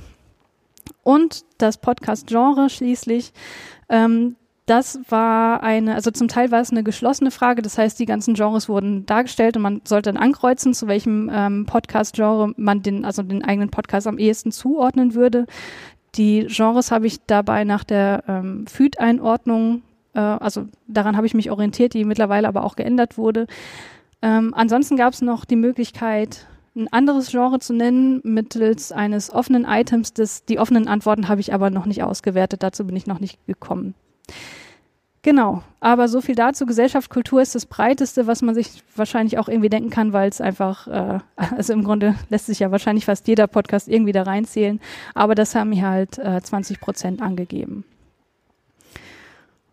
Und 1.04 1.44
das 1.58 1.78
Podcast-Genre 1.78 2.70
schließlich, 2.70 3.34
ähm, 3.90 4.36
das 4.70 5.00
war 5.10 5.64
eine, 5.64 5.96
also 5.96 6.12
zum 6.12 6.28
Teil 6.28 6.52
war 6.52 6.62
es 6.62 6.70
eine 6.70 6.84
geschlossene 6.84 7.32
Frage, 7.32 7.64
das 7.64 7.80
heißt, 7.80 8.00
die 8.00 8.06
ganzen 8.06 8.36
Genres 8.36 8.70
wurden 8.70 9.06
dargestellt 9.08 9.58
und 9.58 9.64
man 9.64 9.82
sollte 9.84 10.14
dann 10.14 10.22
ankreuzen, 10.22 10.76
zu 10.76 10.88
welchem 10.88 11.30
ähm, 11.34 11.66
Podcast-Genre 11.66 12.54
man 12.56 12.84
den, 12.84 13.04
also 13.04 13.24
den 13.24 13.44
eigenen 13.44 13.72
Podcast 13.72 14.06
am 14.06 14.20
ehesten 14.20 14.52
zuordnen 14.52 15.16
würde. 15.16 15.48
Die 16.16 16.48
Genres 16.48 16.92
habe 16.92 17.08
ich 17.08 17.20
dabei 17.26 17.64
nach 17.64 17.84
der 17.84 18.24
ähm, 18.28 18.66
FÜD-Einordnung, 18.68 19.84
äh, 20.14 20.20
also 20.20 20.68
daran 20.88 21.16
habe 21.16 21.28
ich 21.28 21.34
mich 21.34 21.52
orientiert, 21.52 21.94
die 21.94 22.06
mittlerweile 22.06 22.48
aber 22.48 22.64
auch 22.64 22.76
geändert 22.76 23.18
wurde. 23.18 23.48
Ähm, 24.22 24.54
ansonsten 24.54 24.98
gab 24.98 25.14
es 25.14 25.22
noch 25.22 25.46
die 25.46 25.56
Möglichkeit, 25.56 26.48
ein 26.76 26.88
anderes 26.92 27.32
Genre 27.32 27.60
zu 27.60 27.74
nennen 27.74 28.22
mittels 28.24 28.92
eines 28.92 29.34
offenen 29.34 29.66
Items. 29.66 30.14
Das, 30.14 30.46
die 30.46 30.60
offenen 30.60 30.88
Antworten 30.88 31.28
habe 31.28 31.42
ich 31.42 31.54
aber 31.54 31.70
noch 31.70 31.86
nicht 31.86 32.04
ausgewertet, 32.04 32.64
dazu 32.64 32.86
bin 32.86 32.96
ich 32.96 33.08
noch 33.08 33.20
nicht 33.20 33.46
gekommen. 33.48 33.96
Genau, 35.22 35.64
aber 35.82 36.08
so 36.08 36.22
viel 36.22 36.36
dazu. 36.36 36.66
Gesellschaft, 36.66 37.10
Kultur 37.10 37.42
ist 37.42 37.54
das 37.54 37.66
Breiteste, 37.66 38.26
was 38.26 38.42
man 38.42 38.56
sich 38.56 38.84
wahrscheinlich 38.96 39.38
auch 39.38 39.50
irgendwie 39.50 39.70
denken 39.70 39.90
kann, 39.90 40.14
weil 40.14 40.30
es 40.30 40.40
einfach, 40.40 40.88
äh, 40.88 41.20
also 41.36 41.74
im 41.74 41.84
Grunde 41.84 42.16
lässt 42.30 42.46
sich 42.46 42.60
ja 42.60 42.72
wahrscheinlich 42.72 43.06
fast 43.06 43.28
jeder 43.28 43.48
Podcast 43.48 43.90
irgendwie 43.90 44.14
da 44.14 44.24
reinzählen, 44.24 44.80
aber 45.16 45.36
das 45.36 45.56
haben 45.56 45.72
hier 45.74 45.88
halt 45.90 46.18
äh, 46.20 46.42
20 46.42 46.80
Prozent 46.80 47.22
angegeben. 47.22 47.84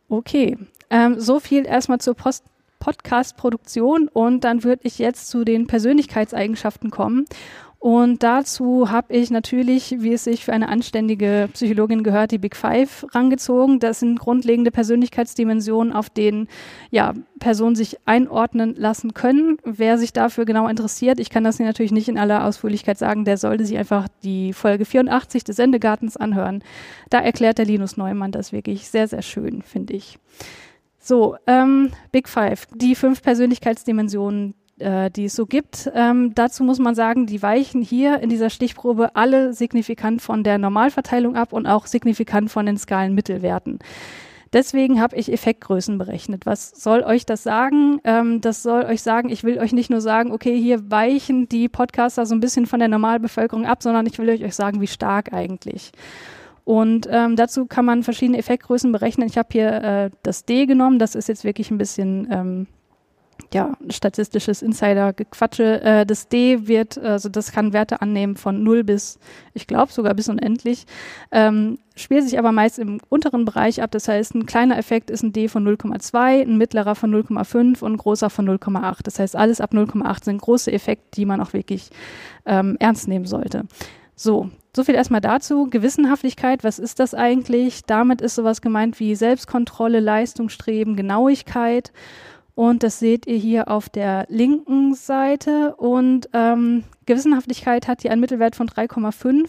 Okay, 0.09 0.59
ähm, 0.91 1.19
so 1.21 1.41
viel 1.41 1.67
erstmal 1.67 1.99
zur 1.99 2.15
Post 2.15 2.45
Podcast-Produktion 2.79 4.09
und 4.09 4.45
dann 4.45 4.63
würde 4.63 4.83
ich 4.85 4.99
jetzt 4.99 5.29
zu 5.29 5.45
den 5.45 5.67
Persönlichkeitseigenschaften 5.67 6.91
kommen. 6.91 7.25
Und 7.87 8.25
dazu 8.25 8.91
habe 8.91 9.15
ich 9.15 9.31
natürlich, 9.31 9.95
wie 10.01 10.15
es 10.15 10.25
sich 10.25 10.45
für 10.45 10.53
eine 10.53 10.69
anständige 10.69 11.49
Psychologin 11.53 12.03
gehört, 12.03 12.33
die 12.33 12.39
Big 12.39 12.57
Five 12.57 13.07
rangezogen. 13.13 13.79
Das 13.79 14.01
sind 14.01 14.19
grundlegende 14.19 14.73
Persönlichkeitsdimensionen, 14.73 15.93
auf 15.93 16.11
denen 16.11 16.49
ja, 16.91 17.15
Personen 17.39 17.77
sich 17.77 17.99
einordnen 18.05 18.75
lassen 18.75 19.15
können. 19.15 19.59
Wer 19.63 19.99
sich 19.99 20.13
dafür 20.13 20.47
genau 20.47 20.67
interessiert, 20.67 21.21
ich 21.21 21.31
kann 21.31 21.45
das 21.45 21.59
hier 21.59 21.67
natürlich 21.67 21.93
nicht 21.93 22.09
in 22.09 22.19
aller 22.19 22.45
Ausführlichkeit 22.45 22.99
sagen, 22.99 23.25
der 23.25 23.37
sollte 23.37 23.65
sich 23.65 23.79
einfach 23.79 24.09
die 24.25 24.53
Folge 24.53 24.85
84 24.85 25.45
des 25.45 25.55
Sendegartens 25.55 26.17
anhören. 26.17 26.65
Da 27.09 27.21
erklärt 27.21 27.59
der 27.59 27.67
Linus 27.67 27.97
Neumann 27.97 28.33
das 28.33 28.51
wirklich 28.51 28.89
sehr, 28.89 29.07
sehr 29.07 29.23
schön, 29.23 29.63
finde 29.63 29.95
ich. 29.95 30.19
So, 30.99 31.37
ähm, 31.47 31.93
Big 32.11 32.29
Five, 32.29 32.67
die 32.75 32.97
fünf 32.97 33.23
Persönlichkeitsdimensionen, 33.23 34.55
äh, 34.79 35.11
die 35.11 35.27
es 35.27 35.35
so 35.35 35.47
gibt. 35.47 35.91
Ähm, 35.95 36.35
dazu 36.35 36.65
muss 36.65 36.79
man 36.79 36.95
sagen, 36.95 37.27
die 37.27 37.43
weichen 37.43 37.83
hier 37.83 38.21
in 38.21 38.29
dieser 38.29 38.51
Stichprobe 38.51 39.17
alle 39.17 39.53
signifikant 39.53 40.23
von 40.23 40.45
der 40.45 40.59
Normalverteilung 40.59 41.37
ab 41.37 41.53
und 41.53 41.67
auch 41.67 41.87
signifikant 41.87 42.51
von 42.51 42.67
den 42.67 42.77
Skalenmittelwerten. 42.77 43.79
Deswegen 44.53 45.01
habe 45.01 45.17
ich 45.17 45.33
Effektgrößen 45.33 45.99
berechnet. 45.99 46.47
Was 46.47 46.71
soll 46.71 47.03
euch 47.03 47.27
das 47.27 47.43
sagen? 47.43 48.01
Ähm, 48.05 48.41
das 48.41 48.63
soll 48.63 48.85
euch 48.85 49.03
sagen, 49.03 49.29
ich 49.29 49.45
will 49.45 49.59
euch 49.59 49.73
nicht 49.73 49.91
nur 49.91 50.01
sagen, 50.01 50.31
okay, 50.33 50.59
hier 50.59 50.91
weichen 50.91 51.49
die 51.49 51.69
Podcaster 51.69 52.27
so 52.27 52.35
ein 52.35 52.41
bisschen 52.41 52.67
von 52.67 52.79
der 52.79 52.89
Normalbevölkerung 52.89 53.67
ab, 53.67 53.83
sondern 53.83 54.07
ich 54.07 54.19
will 54.19 54.29
euch 54.29 54.55
sagen, 54.55 54.81
wie 54.81 54.87
stark 54.87 55.33
eigentlich. 55.33 55.93
Und 56.65 57.09
ähm, 57.11 57.37
dazu 57.37 57.67
kann 57.67 57.85
man 57.85 58.03
verschiedene 58.03 58.39
Effektgrößen 58.39 58.91
berechnen. 58.93 59.29
Ich 59.29 59.39
habe 59.39 59.49
hier 59.53 59.69
äh, 59.83 60.11
das 60.23 60.45
D 60.45 60.67
genommen, 60.67 60.99
das 60.99 61.15
ist 61.15 61.29
jetzt 61.29 61.45
wirklich 61.45 61.71
ein 61.71 61.79
bisschen 61.79 62.29
ähm, 62.31 62.67
ja, 63.53 63.77
statistisches 63.89 64.63
Insider-Gequatsche. 64.63 65.83
Äh, 65.83 66.07
das 66.07 66.29
D 66.29 66.67
wird, 66.67 66.99
also 66.99 67.29
das 67.29 67.53
kann 67.53 67.73
Werte 67.73 68.03
annehmen 68.03 68.37
von 68.37 68.63
0 68.63 68.85
bis, 68.85 69.19
ich 69.55 69.67
glaube 69.67 69.93
sogar 69.93 70.15
bis 70.15 70.29
unendlich, 70.29 70.87
ähm, 71.33 71.79
spielt 71.95 72.25
sich 72.25 72.39
aber 72.39 72.53
meist 72.53 72.79
im 72.79 73.01
unteren 73.09 73.45
Bereich 73.45 73.83
ab. 73.83 73.91
Das 73.91 74.09
heißt, 74.09 74.35
ein 74.35 74.47
kleiner 74.47 74.79
Effekt 74.79 75.11
ist 75.11 75.23
ein 75.23 75.33
D 75.33 75.49
von 75.49 75.67
0,2, 75.67 76.43
ein 76.43 76.59
mittlerer 76.59 76.95
von 76.95 77.15
0,5 77.15 77.83
und 77.83 77.93
ein 77.93 77.97
großer 77.97 78.31
von 78.31 78.49
0,8. 78.49 78.99
Das 79.05 79.19
heißt, 79.19 79.37
alles 79.37 79.61
ab 79.61 79.73
0,8 79.73 80.25
sind 80.25 80.41
große 80.41 80.73
Effekte, 80.73 81.07
die 81.15 81.25
man 81.25 81.41
auch 81.41 81.53
wirklich 81.53 81.91
ähm, 82.45 82.77
ernst 82.79 83.09
nehmen 83.09 83.27
sollte. 83.27 83.65
So, 84.15 84.51
so 84.75 84.83
viel 84.83 84.95
erstmal 84.95 85.21
dazu. 85.21 85.69
Gewissenhaftigkeit, 85.69 86.65
was 86.65 86.79
ist 86.79 87.01
das 87.01 87.13
eigentlich? 87.15 87.85
Damit 87.85 88.23
ist 88.23 88.35
sowas 88.35 88.63
gemeint 88.63 88.99
wie 88.99 89.15
Selbstkontrolle, 89.15 90.01
Leistungsstreben, 90.01 90.97
Genauigkeit. 90.97 91.93
Und 92.57 92.83
das 92.83 92.99
seht 92.99 93.27
ihr 93.27 93.37
hier 93.37 93.69
auf 93.69 93.91
der 93.91 94.25
linken 94.31 94.95
Seite. 94.95 95.77
Und 95.77 96.31
ähm, 96.33 96.85
Gewissenhaftigkeit 97.05 97.87
hat 97.87 98.01
hier 98.01 98.11
einen 98.11 98.23
Mittelwert 98.23 98.57
von 98.57 98.67
3,5 98.67 99.47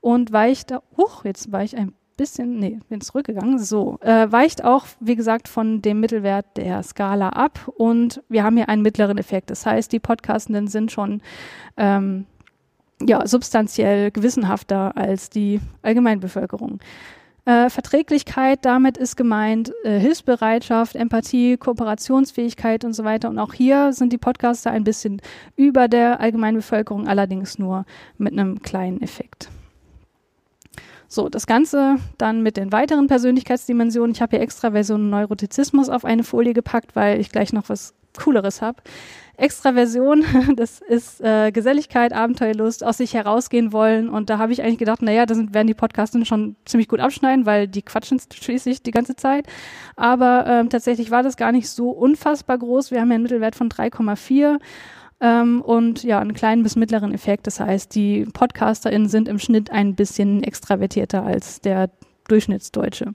und 0.00 0.32
weicht, 0.32 0.74
huch, 0.96 1.24
jetzt 1.24 1.52
war 1.52 1.62
ich 1.62 1.76
ein 1.76 1.94
bisschen, 2.16 2.58
nee, 2.58 2.80
bin 2.88 3.00
zurückgegangen, 3.00 3.60
so, 3.60 3.98
äh, 4.00 4.30
weicht 4.30 4.64
auch, 4.64 4.84
wie 4.98 5.14
gesagt, 5.14 5.46
von 5.46 5.80
dem 5.80 6.00
Mittelwert 6.00 6.44
der 6.56 6.82
Skala 6.82 7.28
ab 7.30 7.70
und 7.76 8.20
wir 8.28 8.42
haben 8.42 8.56
hier 8.56 8.68
einen 8.68 8.82
mittleren 8.82 9.16
Effekt. 9.16 9.50
Das 9.50 9.64
heißt, 9.64 9.92
die 9.92 10.00
Podcastenden 10.00 10.66
sind 10.66 10.90
schon 10.90 11.22
ähm, 11.76 12.26
ja, 13.00 13.24
substanziell 13.28 14.10
gewissenhafter 14.10 14.96
als 14.96 15.30
die 15.30 15.60
Allgemeinbevölkerung. 15.82 16.80
Äh, 17.50 17.68
Verträglichkeit, 17.68 18.64
damit 18.64 18.96
ist 18.96 19.16
gemeint 19.16 19.72
äh, 19.82 19.98
Hilfsbereitschaft, 19.98 20.94
Empathie, 20.94 21.56
Kooperationsfähigkeit 21.56 22.84
und 22.84 22.92
so 22.92 23.02
weiter. 23.02 23.28
Und 23.28 23.40
auch 23.40 23.54
hier 23.54 23.92
sind 23.92 24.12
die 24.12 24.18
Podcaster 24.18 24.70
ein 24.70 24.84
bisschen 24.84 25.20
über 25.56 25.88
der 25.88 26.20
Allgemeinbevölkerung, 26.20 27.08
allerdings 27.08 27.58
nur 27.58 27.86
mit 28.18 28.34
einem 28.34 28.62
kleinen 28.62 29.02
Effekt. 29.02 29.48
So, 31.08 31.28
das 31.28 31.48
Ganze 31.48 31.96
dann 32.18 32.44
mit 32.44 32.56
den 32.56 32.70
weiteren 32.70 33.08
Persönlichkeitsdimensionen. 33.08 34.12
Ich 34.12 34.22
habe 34.22 34.36
hier 34.36 34.44
extra 34.44 34.70
Version 34.70 35.10
Neurotizismus 35.10 35.88
auf 35.88 36.04
eine 36.04 36.22
Folie 36.22 36.52
gepackt, 36.52 36.94
weil 36.94 37.18
ich 37.18 37.32
gleich 37.32 37.52
noch 37.52 37.68
was 37.68 37.94
Cooleres 38.18 38.62
habe. 38.62 38.82
Extraversion, 39.36 40.24
das 40.56 40.80
ist 40.80 41.20
äh, 41.22 41.50
Geselligkeit, 41.50 42.12
Abenteuerlust, 42.12 42.84
aus 42.84 42.98
sich 42.98 43.14
herausgehen 43.14 43.72
wollen. 43.72 44.08
Und 44.08 44.28
da 44.28 44.38
habe 44.38 44.52
ich 44.52 44.62
eigentlich 44.62 44.78
gedacht, 44.78 45.02
naja, 45.02 45.24
da 45.24 45.34
werden 45.34 45.66
die 45.66 45.74
Podcasten 45.74 46.24
schon 46.26 46.56
ziemlich 46.66 46.88
gut 46.88 47.00
abschneiden, 47.00 47.46
weil 47.46 47.66
die 47.66 47.82
quatschen 47.82 48.20
schließlich 48.32 48.82
die 48.82 48.90
ganze 48.90 49.16
Zeit. 49.16 49.46
Aber 49.96 50.44
ähm, 50.46 50.68
tatsächlich 50.68 51.10
war 51.10 51.22
das 51.22 51.36
gar 51.36 51.52
nicht 51.52 51.68
so 51.68 51.90
unfassbar 51.90 52.58
groß. 52.58 52.90
Wir 52.90 53.00
haben 53.00 53.08
ja 53.08 53.14
einen 53.14 53.22
Mittelwert 53.22 53.56
von 53.56 53.70
3,4 53.70 54.58
ähm, 55.20 55.62
und 55.62 56.02
ja, 56.02 56.18
einen 56.18 56.34
kleinen 56.34 56.62
bis 56.62 56.76
mittleren 56.76 57.14
Effekt. 57.14 57.46
Das 57.46 57.60
heißt, 57.60 57.94
die 57.94 58.26
PodcasterInnen 58.26 59.08
sind 59.08 59.26
im 59.26 59.38
Schnitt 59.38 59.70
ein 59.70 59.94
bisschen 59.94 60.42
extravertierter 60.42 61.24
als 61.24 61.60
der 61.60 61.90
Durchschnittsdeutsche. 62.28 63.14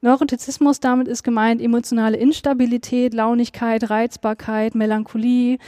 Neurotizismus, 0.00 0.80
damit 0.80 1.08
ist 1.08 1.24
gemeint 1.24 1.60
emotionale 1.60 2.16
Instabilität, 2.16 3.14
Launigkeit, 3.14 3.90
Reizbarkeit, 3.90 4.74
Melancholie. 4.74 5.58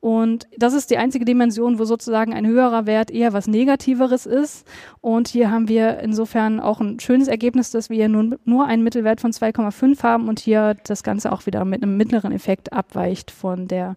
Und 0.00 0.48
das 0.56 0.72
ist 0.72 0.90
die 0.90 0.96
einzige 0.96 1.26
Dimension, 1.26 1.78
wo 1.78 1.84
sozusagen 1.84 2.32
ein 2.32 2.46
höherer 2.46 2.86
Wert 2.86 3.10
eher 3.10 3.34
was 3.34 3.46
Negativeres 3.46 4.24
ist. 4.24 4.66
Und 5.02 5.28
hier 5.28 5.50
haben 5.50 5.68
wir 5.68 5.98
insofern 5.98 6.58
auch 6.58 6.80
ein 6.80 7.00
schönes 7.00 7.28
Ergebnis, 7.28 7.70
dass 7.70 7.90
wir 7.90 8.08
nun 8.08 8.36
nur 8.44 8.64
einen 8.64 8.82
Mittelwert 8.82 9.20
von 9.20 9.32
2,5 9.32 10.02
haben 10.02 10.28
und 10.28 10.40
hier 10.40 10.74
das 10.84 11.02
Ganze 11.02 11.30
auch 11.32 11.44
wieder 11.44 11.66
mit 11.66 11.82
einem 11.82 11.98
mittleren 11.98 12.32
Effekt 12.32 12.72
abweicht 12.72 13.30
von 13.30 13.68
der 13.68 13.96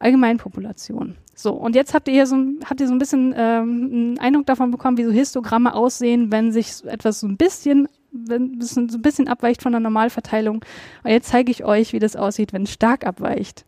Allgemeinpopulation. 0.00 1.16
So, 1.34 1.52
und 1.52 1.76
jetzt 1.76 1.94
habt 1.94 2.08
ihr 2.08 2.14
hier 2.14 2.26
so, 2.26 2.36
habt 2.64 2.80
ihr 2.80 2.88
so 2.88 2.94
ein 2.94 2.98
bisschen 2.98 3.32
ähm, 3.36 3.90
einen 3.92 4.18
Eindruck 4.18 4.46
davon 4.46 4.72
bekommen, 4.72 4.96
wie 4.96 5.04
so 5.04 5.12
Histogramme 5.12 5.72
aussehen, 5.72 6.32
wenn 6.32 6.50
sich 6.50 6.84
etwas 6.84 7.20
so 7.20 7.28
ein 7.28 7.36
bisschen 7.36 7.86
wenn 8.26 8.58
es 8.60 8.70
so 8.70 8.80
ein 8.80 9.02
bisschen 9.02 9.28
abweicht 9.28 9.62
von 9.62 9.72
der 9.72 9.80
Normalverteilung. 9.80 10.64
Und 11.04 11.10
jetzt 11.10 11.28
zeige 11.28 11.50
ich 11.50 11.64
euch, 11.64 11.92
wie 11.92 11.98
das 11.98 12.16
aussieht, 12.16 12.52
wenn 12.52 12.64
es 12.64 12.72
stark 12.72 13.06
abweicht. 13.06 13.64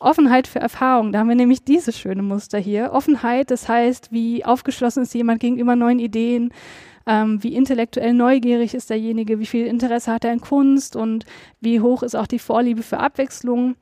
Offenheit 0.00 0.46
für 0.46 0.60
Erfahrung, 0.60 1.12
da 1.12 1.18
haben 1.18 1.28
wir 1.28 1.34
nämlich 1.34 1.64
dieses 1.64 1.98
schöne 1.98 2.22
Muster 2.22 2.58
hier. 2.58 2.92
Offenheit, 2.92 3.50
das 3.50 3.68
heißt, 3.68 4.12
wie 4.12 4.44
aufgeschlossen 4.44 5.02
ist 5.02 5.14
jemand 5.14 5.40
gegenüber 5.40 5.74
neuen 5.74 5.98
Ideen, 5.98 6.52
ähm, 7.06 7.42
wie 7.42 7.54
intellektuell 7.54 8.12
neugierig 8.12 8.74
ist 8.74 8.90
derjenige, 8.90 9.40
wie 9.40 9.46
viel 9.46 9.66
Interesse 9.66 10.12
hat 10.12 10.24
er 10.24 10.32
in 10.32 10.40
Kunst 10.40 10.94
und 10.94 11.24
wie 11.60 11.80
hoch 11.80 12.02
ist 12.02 12.14
auch 12.14 12.26
die 12.26 12.38
Vorliebe 12.38 12.82
für 12.82 12.98
Abwechslung. 12.98 13.76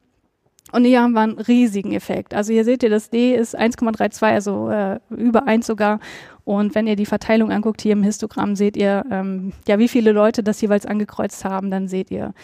Und 0.72 0.85
hier 0.85 1.00
haben 1.00 1.12
wir 1.12 1.20
einen 1.20 1.38
riesigen 1.38 1.92
Effekt. 1.92 2.35
Also 2.35 2.52
hier 2.52 2.64
seht 2.64 2.83
ihr, 2.83 2.90
das 2.90 3.11
D 3.11 3.35
ist 3.35 3.59
1,32, 3.59 4.22
also 4.22 4.68
äh, 4.68 4.98
über 5.11 5.46
1 5.46 5.66
sogar. 5.66 6.00
Und 6.44 6.74
wenn 6.74 6.87
ihr 6.87 6.96
die 6.96 7.07
Verteilung 7.07 7.52
anguckt 7.52 7.83
hier 7.83 7.92
im 7.92 8.02
Histogramm, 8.02 8.57
seht 8.57 8.76
ihr, 8.76 9.05
ähm, 9.11 9.52
ja, 9.68 9.79
wie 9.79 9.88
viele 9.88 10.12
Leute 10.12 10.42
das 10.42 10.61
jeweils 10.61 10.87
angekreuzt 10.87 11.44
haben. 11.44 11.70
Dann 11.70 11.87
seht 11.88 12.11
ihr, 12.11 12.35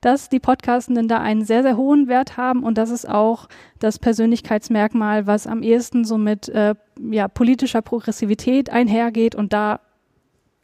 dass 0.00 0.28
die 0.28 0.40
Podcastenden 0.40 1.08
da 1.08 1.20
einen 1.20 1.44
sehr, 1.44 1.62
sehr 1.62 1.76
hohen 1.76 2.08
Wert 2.08 2.36
haben. 2.36 2.62
Und 2.62 2.78
das 2.78 2.90
ist 2.90 3.08
auch 3.08 3.48
das 3.78 3.98
Persönlichkeitsmerkmal, 3.98 5.26
was 5.26 5.46
am 5.46 5.62
ehesten 5.62 6.04
so 6.04 6.16
mit 6.16 6.48
äh, 6.48 6.74
ja, 7.10 7.28
politischer 7.28 7.82
Progressivität 7.82 8.70
einhergeht. 8.70 9.34
Und 9.34 9.52
da 9.52 9.80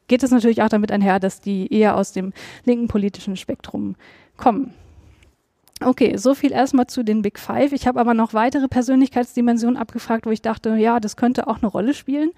geht 0.08 0.22
es 0.22 0.30
natürlich 0.30 0.62
auch 0.62 0.68
damit 0.68 0.92
einher, 0.92 1.20
dass 1.20 1.40
die 1.40 1.72
eher 1.72 1.96
aus 1.96 2.12
dem 2.12 2.32
linken 2.64 2.88
politischen 2.88 3.36
Spektrum 3.36 3.96
kommen. 4.36 4.74
Okay, 5.84 6.16
so 6.16 6.34
viel 6.34 6.52
erstmal 6.52 6.86
zu 6.86 7.02
den 7.02 7.22
Big 7.22 7.38
Five. 7.38 7.72
Ich 7.72 7.86
habe 7.86 8.00
aber 8.00 8.14
noch 8.14 8.34
weitere 8.34 8.68
Persönlichkeitsdimensionen 8.68 9.76
abgefragt, 9.76 10.26
wo 10.26 10.30
ich 10.30 10.42
dachte, 10.42 10.76
ja, 10.76 11.00
das 11.00 11.16
könnte 11.16 11.46
auch 11.48 11.58
eine 11.58 11.66
Rolle 11.66 11.94
spielen. 11.94 12.30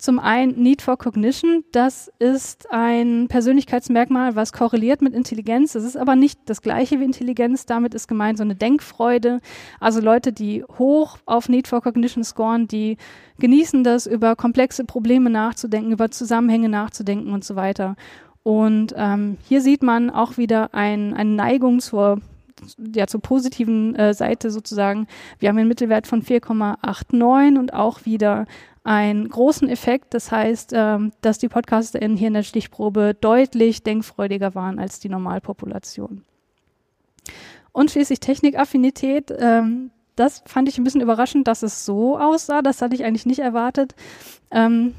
Zum 0.00 0.18
einen 0.18 0.62
Need 0.62 0.80
for 0.80 0.96
Cognition. 0.96 1.62
Das 1.72 2.10
ist 2.18 2.70
ein 2.70 3.26
Persönlichkeitsmerkmal, 3.28 4.34
was 4.34 4.52
korreliert 4.52 5.02
mit 5.02 5.12
Intelligenz. 5.12 5.74
Das 5.74 5.84
ist 5.84 5.96
aber 5.96 6.16
nicht 6.16 6.40
das 6.46 6.62
gleiche 6.62 7.00
wie 7.00 7.04
Intelligenz. 7.04 7.66
Damit 7.66 7.92
ist 7.92 8.08
gemeint 8.08 8.38
so 8.38 8.44
eine 8.44 8.54
Denkfreude. 8.54 9.40
Also 9.78 10.00
Leute, 10.00 10.32
die 10.32 10.64
hoch 10.78 11.18
auf 11.26 11.50
Need 11.50 11.68
for 11.68 11.82
Cognition 11.82 12.24
scoren, 12.24 12.66
die 12.66 12.96
genießen 13.40 13.84
das, 13.84 14.06
über 14.06 14.36
komplexe 14.36 14.84
Probleme 14.84 15.28
nachzudenken, 15.28 15.92
über 15.92 16.10
Zusammenhänge 16.10 16.70
nachzudenken 16.70 17.32
und 17.34 17.44
so 17.44 17.54
weiter. 17.56 17.94
Und 18.42 18.94
ähm, 18.96 19.36
hier 19.46 19.60
sieht 19.60 19.82
man 19.82 20.08
auch 20.08 20.38
wieder 20.38 20.72
ein, 20.72 21.12
eine 21.12 21.30
Neigung 21.30 21.80
zur 21.80 22.22
ja, 22.94 23.06
zur 23.06 23.20
positiven 23.20 23.94
äh, 23.96 24.14
Seite 24.14 24.50
sozusagen. 24.50 25.06
Wir 25.38 25.48
haben 25.48 25.58
einen 25.58 25.68
Mittelwert 25.68 26.06
von 26.06 26.22
4,89 26.22 27.58
und 27.58 27.74
auch 27.74 28.04
wieder 28.04 28.46
einen 28.84 29.28
großen 29.28 29.68
Effekt. 29.68 30.14
Das 30.14 30.32
heißt, 30.32 30.72
ähm, 30.74 31.12
dass 31.20 31.38
die 31.38 31.48
PodcasterInnen 31.48 32.16
hier 32.16 32.28
in 32.28 32.34
der 32.34 32.42
Stichprobe 32.42 33.16
deutlich 33.20 33.82
denkfreudiger 33.82 34.54
waren 34.54 34.78
als 34.78 35.00
die 35.00 35.08
Normalpopulation. 35.08 36.24
Und 37.72 37.90
schließlich 37.90 38.20
Technikaffinität. 38.20 39.32
Ähm, 39.38 39.90
das 40.16 40.42
fand 40.46 40.68
ich 40.68 40.76
ein 40.76 40.84
bisschen 40.84 41.00
überraschend, 41.00 41.46
dass 41.48 41.62
es 41.62 41.84
so 41.84 42.18
aussah. 42.18 42.62
Das 42.62 42.82
hatte 42.82 42.94
ich 42.94 43.04
eigentlich 43.04 43.26
nicht 43.26 43.38
erwartet. 43.38 43.94
Ähm, 44.50 44.94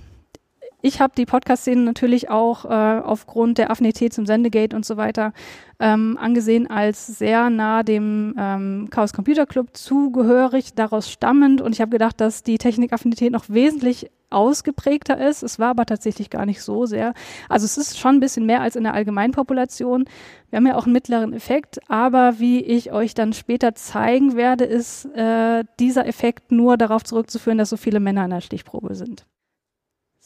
ich 0.81 0.99
habe 0.99 1.13
die 1.15 1.25
Podcast-Szene 1.25 1.81
natürlich 1.81 2.29
auch 2.29 2.65
äh, 2.65 2.69
aufgrund 2.69 3.57
der 3.57 3.71
Affinität 3.71 4.13
zum 4.13 4.25
Sendegate 4.25 4.75
und 4.75 4.85
so 4.85 4.97
weiter 4.97 5.33
ähm, 5.79 6.17
angesehen 6.19 6.69
als 6.69 7.07
sehr 7.07 7.49
nah 7.49 7.83
dem 7.83 8.35
ähm, 8.37 8.87
Chaos 8.89 9.13
Computer 9.13 9.45
Club 9.45 9.69
zugehörig, 9.73 10.73
daraus 10.75 11.09
stammend. 11.09 11.61
Und 11.61 11.73
ich 11.73 11.81
habe 11.81 11.91
gedacht, 11.91 12.21
dass 12.21 12.43
die 12.43 12.57
Technikaffinität 12.57 13.31
noch 13.31 13.45
wesentlich 13.49 14.11
ausgeprägter 14.29 15.19
ist. 15.19 15.43
Es 15.43 15.59
war 15.59 15.69
aber 15.69 15.85
tatsächlich 15.85 16.29
gar 16.29 16.45
nicht 16.45 16.61
so 16.61 16.85
sehr. 16.85 17.13
Also 17.49 17.65
es 17.65 17.77
ist 17.77 17.99
schon 17.99 18.15
ein 18.15 18.19
bisschen 18.19 18.45
mehr 18.45 18.61
als 18.61 18.75
in 18.75 18.83
der 18.83 18.93
Allgemeinpopulation. 18.93 20.05
Wir 20.49 20.57
haben 20.57 20.67
ja 20.67 20.75
auch 20.75 20.85
einen 20.85 20.93
mittleren 20.93 21.33
Effekt, 21.33 21.79
aber 21.89 22.39
wie 22.39 22.61
ich 22.61 22.91
euch 22.91 23.13
dann 23.13 23.33
später 23.33 23.75
zeigen 23.75 24.35
werde, 24.35 24.63
ist 24.63 25.05
äh, 25.15 25.63
dieser 25.79 26.07
Effekt 26.07 26.51
nur 26.51 26.77
darauf 26.77 27.03
zurückzuführen, 27.03 27.57
dass 27.57 27.69
so 27.69 27.77
viele 27.77 27.99
Männer 27.99 28.23
in 28.23 28.31
der 28.31 28.41
Stichprobe 28.41 28.95
sind. 28.95 29.25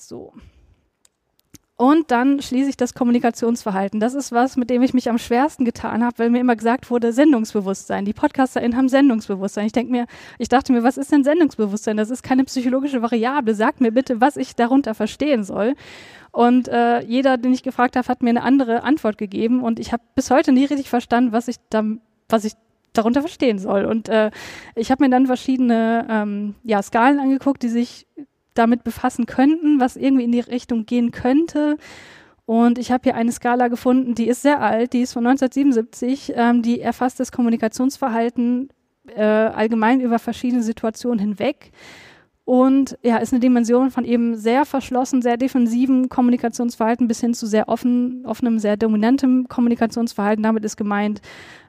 So. 0.07 0.33
Und 1.77 2.09
dann 2.09 2.41
schließe 2.41 2.69
ich 2.69 2.77
das 2.77 2.93
Kommunikationsverhalten. 2.93 3.99
Das 3.99 4.13
ist 4.13 4.31
was, 4.31 4.55
mit 4.55 4.69
dem 4.69 4.81
ich 4.81 4.93
mich 4.93 5.09
am 5.09 5.17
schwersten 5.17 5.65
getan 5.65 6.05
habe, 6.05 6.19
weil 6.19 6.29
mir 6.29 6.39
immer 6.39 6.55
gesagt 6.55 6.89
wurde, 6.89 7.11
Sendungsbewusstsein. 7.11 8.05
Die 8.05 8.13
PodcasterInnen 8.13 8.77
haben 8.77 8.87
Sendungsbewusstsein. 8.87 9.65
Ich 9.65 9.73
denke 9.73 9.91
mir, 9.91 10.05
ich 10.39 10.47
dachte 10.47 10.71
mir, 10.71 10.83
was 10.83 10.97
ist 10.97 11.11
denn 11.11 11.25
Sendungsbewusstsein? 11.25 11.97
Das 11.97 12.11
ist 12.11 12.23
keine 12.23 12.45
psychologische 12.45 13.01
Variable. 13.01 13.55
Sagt 13.55 13.81
mir 13.81 13.91
bitte, 13.91 14.21
was 14.21 14.37
ich 14.37 14.55
darunter 14.55 14.93
verstehen 14.95 15.43
soll. 15.43 15.75
Und 16.31 16.69
äh, 16.69 17.01
jeder, 17.01 17.37
den 17.37 17.53
ich 17.53 17.63
gefragt 17.63 17.97
habe, 17.97 18.07
hat 18.07 18.23
mir 18.23 18.29
eine 18.29 18.43
andere 18.43 18.83
Antwort 18.83 19.17
gegeben. 19.17 19.61
Und 19.61 19.77
ich 19.77 19.91
habe 19.91 20.03
bis 20.15 20.31
heute 20.31 20.53
nie 20.53 20.63
richtig 20.63 20.89
verstanden, 20.89 21.33
was 21.33 21.49
ich 21.49 21.57
da, 21.69 21.83
was 22.29 22.45
ich 22.45 22.53
darunter 22.93 23.19
verstehen 23.19 23.59
soll. 23.59 23.83
Und 23.83 24.07
äh, 24.07 24.31
ich 24.75 24.91
habe 24.91 25.03
mir 25.03 25.09
dann 25.09 25.27
verschiedene 25.27 26.07
ähm, 26.09 26.55
ja, 26.63 26.81
Skalen 26.81 27.19
angeguckt, 27.19 27.63
die 27.63 27.69
sich 27.69 28.07
damit 28.55 28.83
befassen 28.83 29.25
könnten, 29.25 29.79
was 29.79 29.95
irgendwie 29.95 30.23
in 30.23 30.31
die 30.31 30.39
Richtung 30.39 30.85
gehen 30.85 31.11
könnte. 31.11 31.77
Und 32.45 32.77
ich 32.77 32.91
habe 32.91 33.03
hier 33.03 33.15
eine 33.15 33.31
Skala 33.31 33.67
gefunden, 33.67 34.15
die 34.15 34.27
ist 34.27 34.41
sehr 34.41 34.61
alt, 34.61 34.93
die 34.93 35.01
ist 35.01 35.13
von 35.13 35.25
1977, 35.25 36.33
ähm, 36.35 36.61
die 36.61 36.79
erfasst 36.79 37.19
das 37.19 37.31
Kommunikationsverhalten 37.31 38.69
äh, 39.15 39.23
allgemein 39.23 39.99
über 39.99 40.19
verschiedene 40.19 40.63
Situationen 40.63 41.19
hinweg. 41.19 41.71
Und 42.45 42.99
ja, 43.01 43.17
ist 43.17 43.33
eine 43.33 43.39
Dimension 43.39 43.89
von 43.89 44.05
eben 44.05 44.35
sehr 44.35 44.65
verschlossen, 44.65 45.23
sehr 45.23 45.35
defensiven 45.35 46.09
Kommunikationsverhalten 46.09 47.07
bis 47.07 47.19
hin 47.19 47.33
zu 47.33 47.47
sehr 47.47 47.67
offen, 47.67 48.23
offenem, 48.27 48.59
sehr 48.59 48.77
dominantem 48.77 49.47
Kommunikationsverhalten. 49.47 50.43
Damit 50.43 50.63
ist 50.63 50.77
gemeint, 50.77 51.21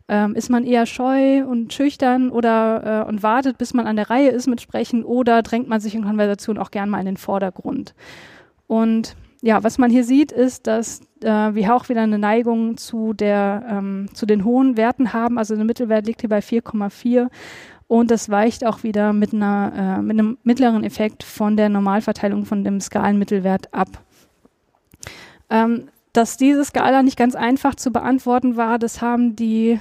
ähm, 0.08 0.34
ist 0.34 0.50
man 0.50 0.64
eher 0.64 0.86
scheu 0.86 1.44
und 1.44 1.72
schüchtern 1.72 2.30
oder 2.30 3.04
äh, 3.04 3.08
und 3.08 3.22
wartet, 3.22 3.58
bis 3.58 3.74
man 3.74 3.86
an 3.86 3.96
der 3.96 4.10
Reihe 4.10 4.30
ist 4.30 4.46
mit 4.46 4.60
Sprechen 4.60 5.04
oder 5.04 5.42
drängt 5.42 5.68
man 5.68 5.80
sich 5.80 5.94
in 5.94 6.04
Konversation 6.04 6.58
auch 6.58 6.70
gern 6.70 6.88
mal 6.88 7.00
in 7.00 7.06
den 7.06 7.16
Vordergrund. 7.16 7.94
Und 8.66 9.16
ja, 9.42 9.62
was 9.62 9.78
man 9.78 9.90
hier 9.90 10.04
sieht, 10.04 10.32
ist, 10.32 10.66
dass 10.66 11.00
äh, 11.22 11.54
wir 11.54 11.74
auch 11.74 11.88
wieder 11.88 12.02
eine 12.02 12.18
Neigung 12.18 12.76
zu, 12.76 13.12
der, 13.12 13.64
ähm, 13.68 14.08
zu 14.12 14.26
den 14.26 14.44
hohen 14.44 14.76
Werten 14.76 15.12
haben. 15.12 15.38
Also 15.38 15.54
der 15.54 15.64
Mittelwert 15.64 16.06
liegt 16.06 16.20
hier 16.20 16.30
bei 16.30 16.40
4,4 16.40 17.28
und 17.88 18.10
das 18.10 18.28
weicht 18.30 18.66
auch 18.66 18.82
wieder 18.82 19.12
mit, 19.12 19.32
einer, 19.32 19.98
äh, 19.98 20.02
mit 20.02 20.18
einem 20.18 20.38
mittleren 20.42 20.84
Effekt 20.84 21.22
von 21.22 21.56
der 21.56 21.68
Normalverteilung 21.68 22.44
von 22.44 22.64
dem 22.64 22.80
Skalenmittelwert 22.80 23.72
ab. 23.72 23.88
Ähm, 25.48 25.88
dass 26.16 26.36
diese 26.36 26.64
Skala 26.64 27.02
nicht 27.02 27.18
ganz 27.18 27.34
einfach 27.34 27.74
zu 27.74 27.90
beantworten 27.90 28.56
war, 28.56 28.78
das 28.78 29.02
haben 29.02 29.36
die 29.36 29.78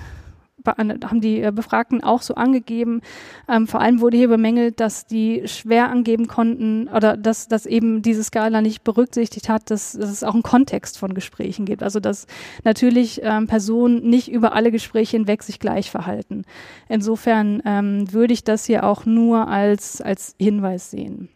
haben 0.67 1.21
die 1.21 1.41
äh, 1.41 1.51
Befragten 1.53 2.03
auch 2.03 2.23
so 2.23 2.33
angegeben. 2.33 3.01
Ähm, 3.47 3.67
vor 3.67 3.81
allem 3.81 4.01
wurde 4.01 4.17
hier 4.17 4.27
bemängelt, 4.27 4.79
dass 4.79 5.05
die 5.05 5.43
schwer 5.45 5.89
angeben 5.89 6.27
konnten 6.27 6.87
oder 6.87 7.17
dass, 7.17 7.47
dass 7.47 7.67
eben 7.67 8.01
diese 8.01 8.23
Skala 8.23 8.61
nicht 8.61 8.83
berücksichtigt 8.83 9.47
hat, 9.47 9.69
dass, 9.69 9.91
dass 9.91 10.09
es 10.09 10.23
auch 10.23 10.33
einen 10.33 10.41
Kontext 10.41 10.97
von 10.97 11.13
Gesprächen 11.13 11.65
gibt. 11.65 11.83
Also 11.83 11.99
dass 11.99 12.25
natürlich 12.63 13.21
ähm, 13.23 13.45
Personen 13.45 14.09
nicht 14.09 14.31
über 14.31 14.53
alle 14.53 14.71
Gespräche 14.71 15.17
hinweg 15.17 15.43
sich 15.43 15.59
gleich 15.59 15.91
verhalten. 15.91 16.45
Insofern 16.89 17.61
ähm, 17.63 18.11
würde 18.11 18.33
ich 18.33 18.43
das 18.43 18.65
hier 18.65 18.85
auch 18.85 19.05
nur 19.05 19.47
als, 19.47 20.01
als 20.01 20.35
Hinweis 20.39 20.89
sehen. 20.89 21.29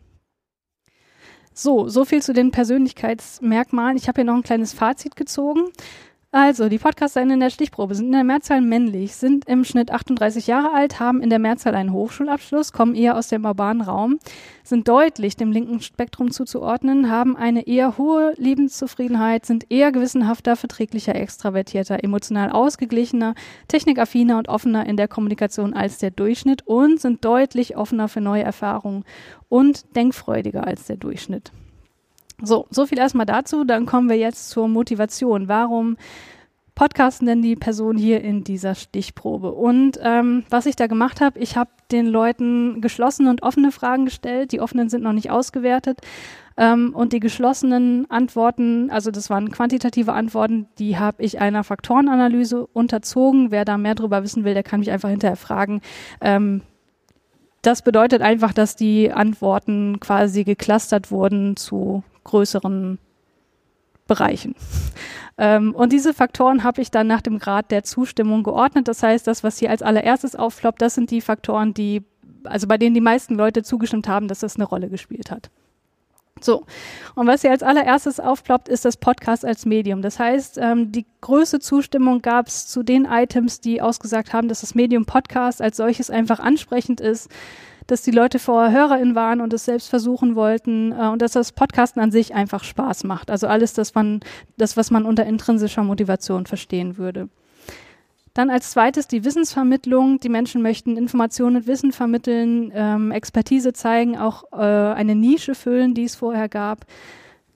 So, 1.61 1.89
so 1.89 2.05
viel 2.05 2.21
zu 2.21 2.31
den 2.31 2.51
Persönlichkeitsmerkmalen. 2.51 3.97
Ich 3.97 4.07
habe 4.07 4.21
hier 4.21 4.23
noch 4.23 4.35
ein 4.35 4.43
kleines 4.43 4.71
Fazit 4.71 5.17
gezogen. 5.17 5.65
Also, 6.31 6.69
die 6.69 6.77
Podcasterinnen 6.77 7.33
in 7.33 7.39
der 7.39 7.49
Stichprobe 7.49 7.95
sind 7.95 8.05
in 8.05 8.11
der 8.11 8.23
Mehrzahl 8.23 8.61
männlich, 8.61 9.15
sind 9.15 9.45
im 9.47 9.63
Schnitt 9.63 9.89
38 9.89 10.45
Jahre 10.45 10.75
alt, 10.75 10.99
haben 10.99 11.23
in 11.23 11.31
der 11.31 11.39
Mehrzahl 11.39 11.73
einen 11.73 11.91
Hochschulabschluss, 11.91 12.71
kommen 12.71 12.93
eher 12.93 13.17
aus 13.17 13.29
dem 13.29 13.45
urbanen 13.45 13.81
Raum, 13.81 14.19
sind 14.63 14.87
deutlich 14.87 15.37
dem 15.37 15.51
linken 15.51 15.81
Spektrum 15.81 16.29
zuzuordnen, 16.29 17.09
haben 17.09 17.35
eine 17.35 17.65
eher 17.65 17.97
hohe 17.97 18.35
Lebenszufriedenheit, 18.37 19.47
sind 19.47 19.71
eher 19.71 19.91
gewissenhafter, 19.91 20.55
verträglicher, 20.55 21.15
extravertierter, 21.15 22.03
emotional 22.03 22.51
ausgeglichener, 22.51 23.33
technikaffiner 23.67 24.37
und 24.37 24.49
offener 24.49 24.85
in 24.85 24.97
der 24.97 25.07
Kommunikation 25.07 25.73
als 25.73 25.97
der 25.97 26.11
Durchschnitt 26.11 26.61
und 26.67 27.01
sind 27.01 27.25
deutlich 27.25 27.75
offener 27.75 28.07
für 28.07 28.21
neue 28.21 28.43
Erfahrungen 28.43 29.03
und 29.47 29.95
denkfreudiger 29.95 30.67
als 30.67 30.85
der 30.85 30.97
Durchschnitt. 30.97 31.51
So, 32.41 32.67
so 32.69 32.85
viel 32.85 32.97
erstmal 32.97 33.25
dazu. 33.25 33.63
Dann 33.63 33.85
kommen 33.85 34.09
wir 34.09 34.17
jetzt 34.17 34.49
zur 34.49 34.67
Motivation. 34.67 35.47
Warum 35.47 35.97
podcasten 36.75 37.27
denn 37.27 37.41
die 37.41 37.57
Personen 37.57 37.99
hier 37.99 38.21
in 38.21 38.43
dieser 38.43 38.75
Stichprobe? 38.75 39.51
Und 39.51 39.99
ähm, 40.01 40.45
was 40.49 40.65
ich 40.65 40.75
da 40.75 40.87
gemacht 40.87 41.19
habe, 41.19 41.39
ich 41.39 41.57
habe 41.57 41.69
den 41.91 42.07
Leuten 42.07 42.81
geschlossene 42.81 43.29
und 43.29 43.43
offene 43.43 43.71
Fragen 43.71 44.05
gestellt. 44.05 44.51
Die 44.51 44.61
offenen 44.61 44.89
sind 44.89 45.03
noch 45.03 45.13
nicht 45.13 45.31
ausgewertet. 45.31 45.99
Ähm, 46.55 46.93
und 46.93 47.13
die 47.13 47.19
geschlossenen 47.19 48.09
Antworten, 48.09 48.89
also 48.91 49.11
das 49.11 49.29
waren 49.29 49.51
quantitative 49.51 50.13
Antworten, 50.13 50.67
die 50.77 50.97
habe 50.97 51.23
ich 51.23 51.39
einer 51.39 51.63
Faktorenanalyse 51.63 52.67
unterzogen. 52.67 53.51
Wer 53.51 53.65
da 53.65 53.77
mehr 53.77 53.95
drüber 53.95 54.23
wissen 54.23 54.43
will, 54.43 54.53
der 54.53 54.63
kann 54.63 54.79
mich 54.79 54.91
einfach 54.91 55.09
hinterher 55.09 55.37
fragen. 55.37 55.81
Ähm, 56.21 56.61
das 57.61 57.81
bedeutet 57.81 58.21
einfach, 58.21 58.53
dass 58.53 58.75
die 58.75 59.11
Antworten 59.11 59.99
quasi 59.99 60.43
geclustert 60.43 61.11
wurden 61.11 61.57
zu 61.57 62.03
größeren 62.23 62.99
Bereichen. 64.07 64.55
Ähm, 65.37 65.73
und 65.73 65.93
diese 65.93 66.13
Faktoren 66.13 66.63
habe 66.63 66.81
ich 66.81 66.91
dann 66.91 67.07
nach 67.07 67.21
dem 67.21 67.39
Grad 67.39 67.71
der 67.71 67.83
Zustimmung 67.83 68.43
geordnet. 68.43 68.87
Das 68.87 69.01
heißt, 69.03 69.25
das, 69.25 69.43
was 69.43 69.57
hier 69.57 69.69
als 69.69 69.81
allererstes 69.81 70.35
aufploppt, 70.35 70.81
das 70.81 70.95
sind 70.95 71.11
die 71.11 71.21
Faktoren, 71.21 71.73
die, 71.73 72.03
also 72.43 72.67
bei 72.67 72.77
denen 72.77 72.93
die 72.93 73.01
meisten 73.01 73.35
Leute 73.35 73.63
zugestimmt 73.63 74.07
haben, 74.07 74.27
dass 74.27 74.39
das 74.39 74.55
eine 74.55 74.65
Rolle 74.65 74.89
gespielt 74.89 75.31
hat. 75.31 75.49
So, 76.41 76.65
und 77.15 77.27
was 77.27 77.41
hier 77.41 77.51
als 77.51 77.63
allererstes 77.63 78.19
aufploppt, 78.19 78.69
ist 78.69 78.85
das 78.85 78.97
Podcast 78.97 79.45
als 79.45 79.65
Medium. 79.65 80.01
Das 80.01 80.19
heißt, 80.19 80.57
ähm, 80.57 80.91
die 80.91 81.05
größte 81.21 81.59
Zustimmung 81.59 82.21
gab 82.21 82.47
es 82.47 82.67
zu 82.67 82.83
den 82.83 83.05
Items, 83.05 83.59
die 83.59 83.81
ausgesagt 83.81 84.33
haben, 84.33 84.47
dass 84.47 84.61
das 84.61 84.75
Medium 84.75 85.05
Podcast 85.05 85.61
als 85.61 85.77
solches 85.77 86.09
einfach 86.09 86.39
ansprechend 86.39 87.01
ist, 87.01 87.29
dass 87.91 88.01
die 88.01 88.11
Leute 88.11 88.39
vorher 88.39 88.71
HörerInnen 88.71 89.15
waren 89.15 89.41
und 89.41 89.51
es 89.53 89.65
selbst 89.65 89.89
versuchen 89.89 90.35
wollten 90.35 90.91
äh, 90.91 91.07
und 91.07 91.21
dass 91.21 91.31
das 91.31 91.51
Podcasten 91.51 92.01
an 92.01 92.11
sich 92.11 92.35
einfach 92.35 92.63
Spaß 92.63 93.03
macht. 93.03 93.31
Also 93.31 93.47
alles 93.47 93.73
das, 93.73 93.95
man, 93.95 94.19
das, 94.57 94.77
was 94.77 94.91
man 94.91 95.05
unter 95.05 95.25
intrinsischer 95.25 95.83
Motivation 95.83 96.45
verstehen 96.45 96.97
würde. 96.97 97.29
Dann 98.33 98.49
als 98.49 98.71
zweites 98.71 99.07
die 99.07 99.25
Wissensvermittlung. 99.25 100.19
Die 100.19 100.29
Menschen 100.29 100.61
möchten 100.61 100.97
Informationen 100.97 101.57
und 101.57 101.67
Wissen 101.67 101.91
vermitteln, 101.91 102.71
ähm, 102.73 103.11
Expertise 103.11 103.73
zeigen, 103.73 104.17
auch 104.17 104.43
äh, 104.51 104.57
eine 104.57 105.15
Nische 105.15 105.55
füllen, 105.55 105.93
die 105.93 106.03
es 106.03 106.15
vorher 106.15 106.47
gab. 106.47 106.85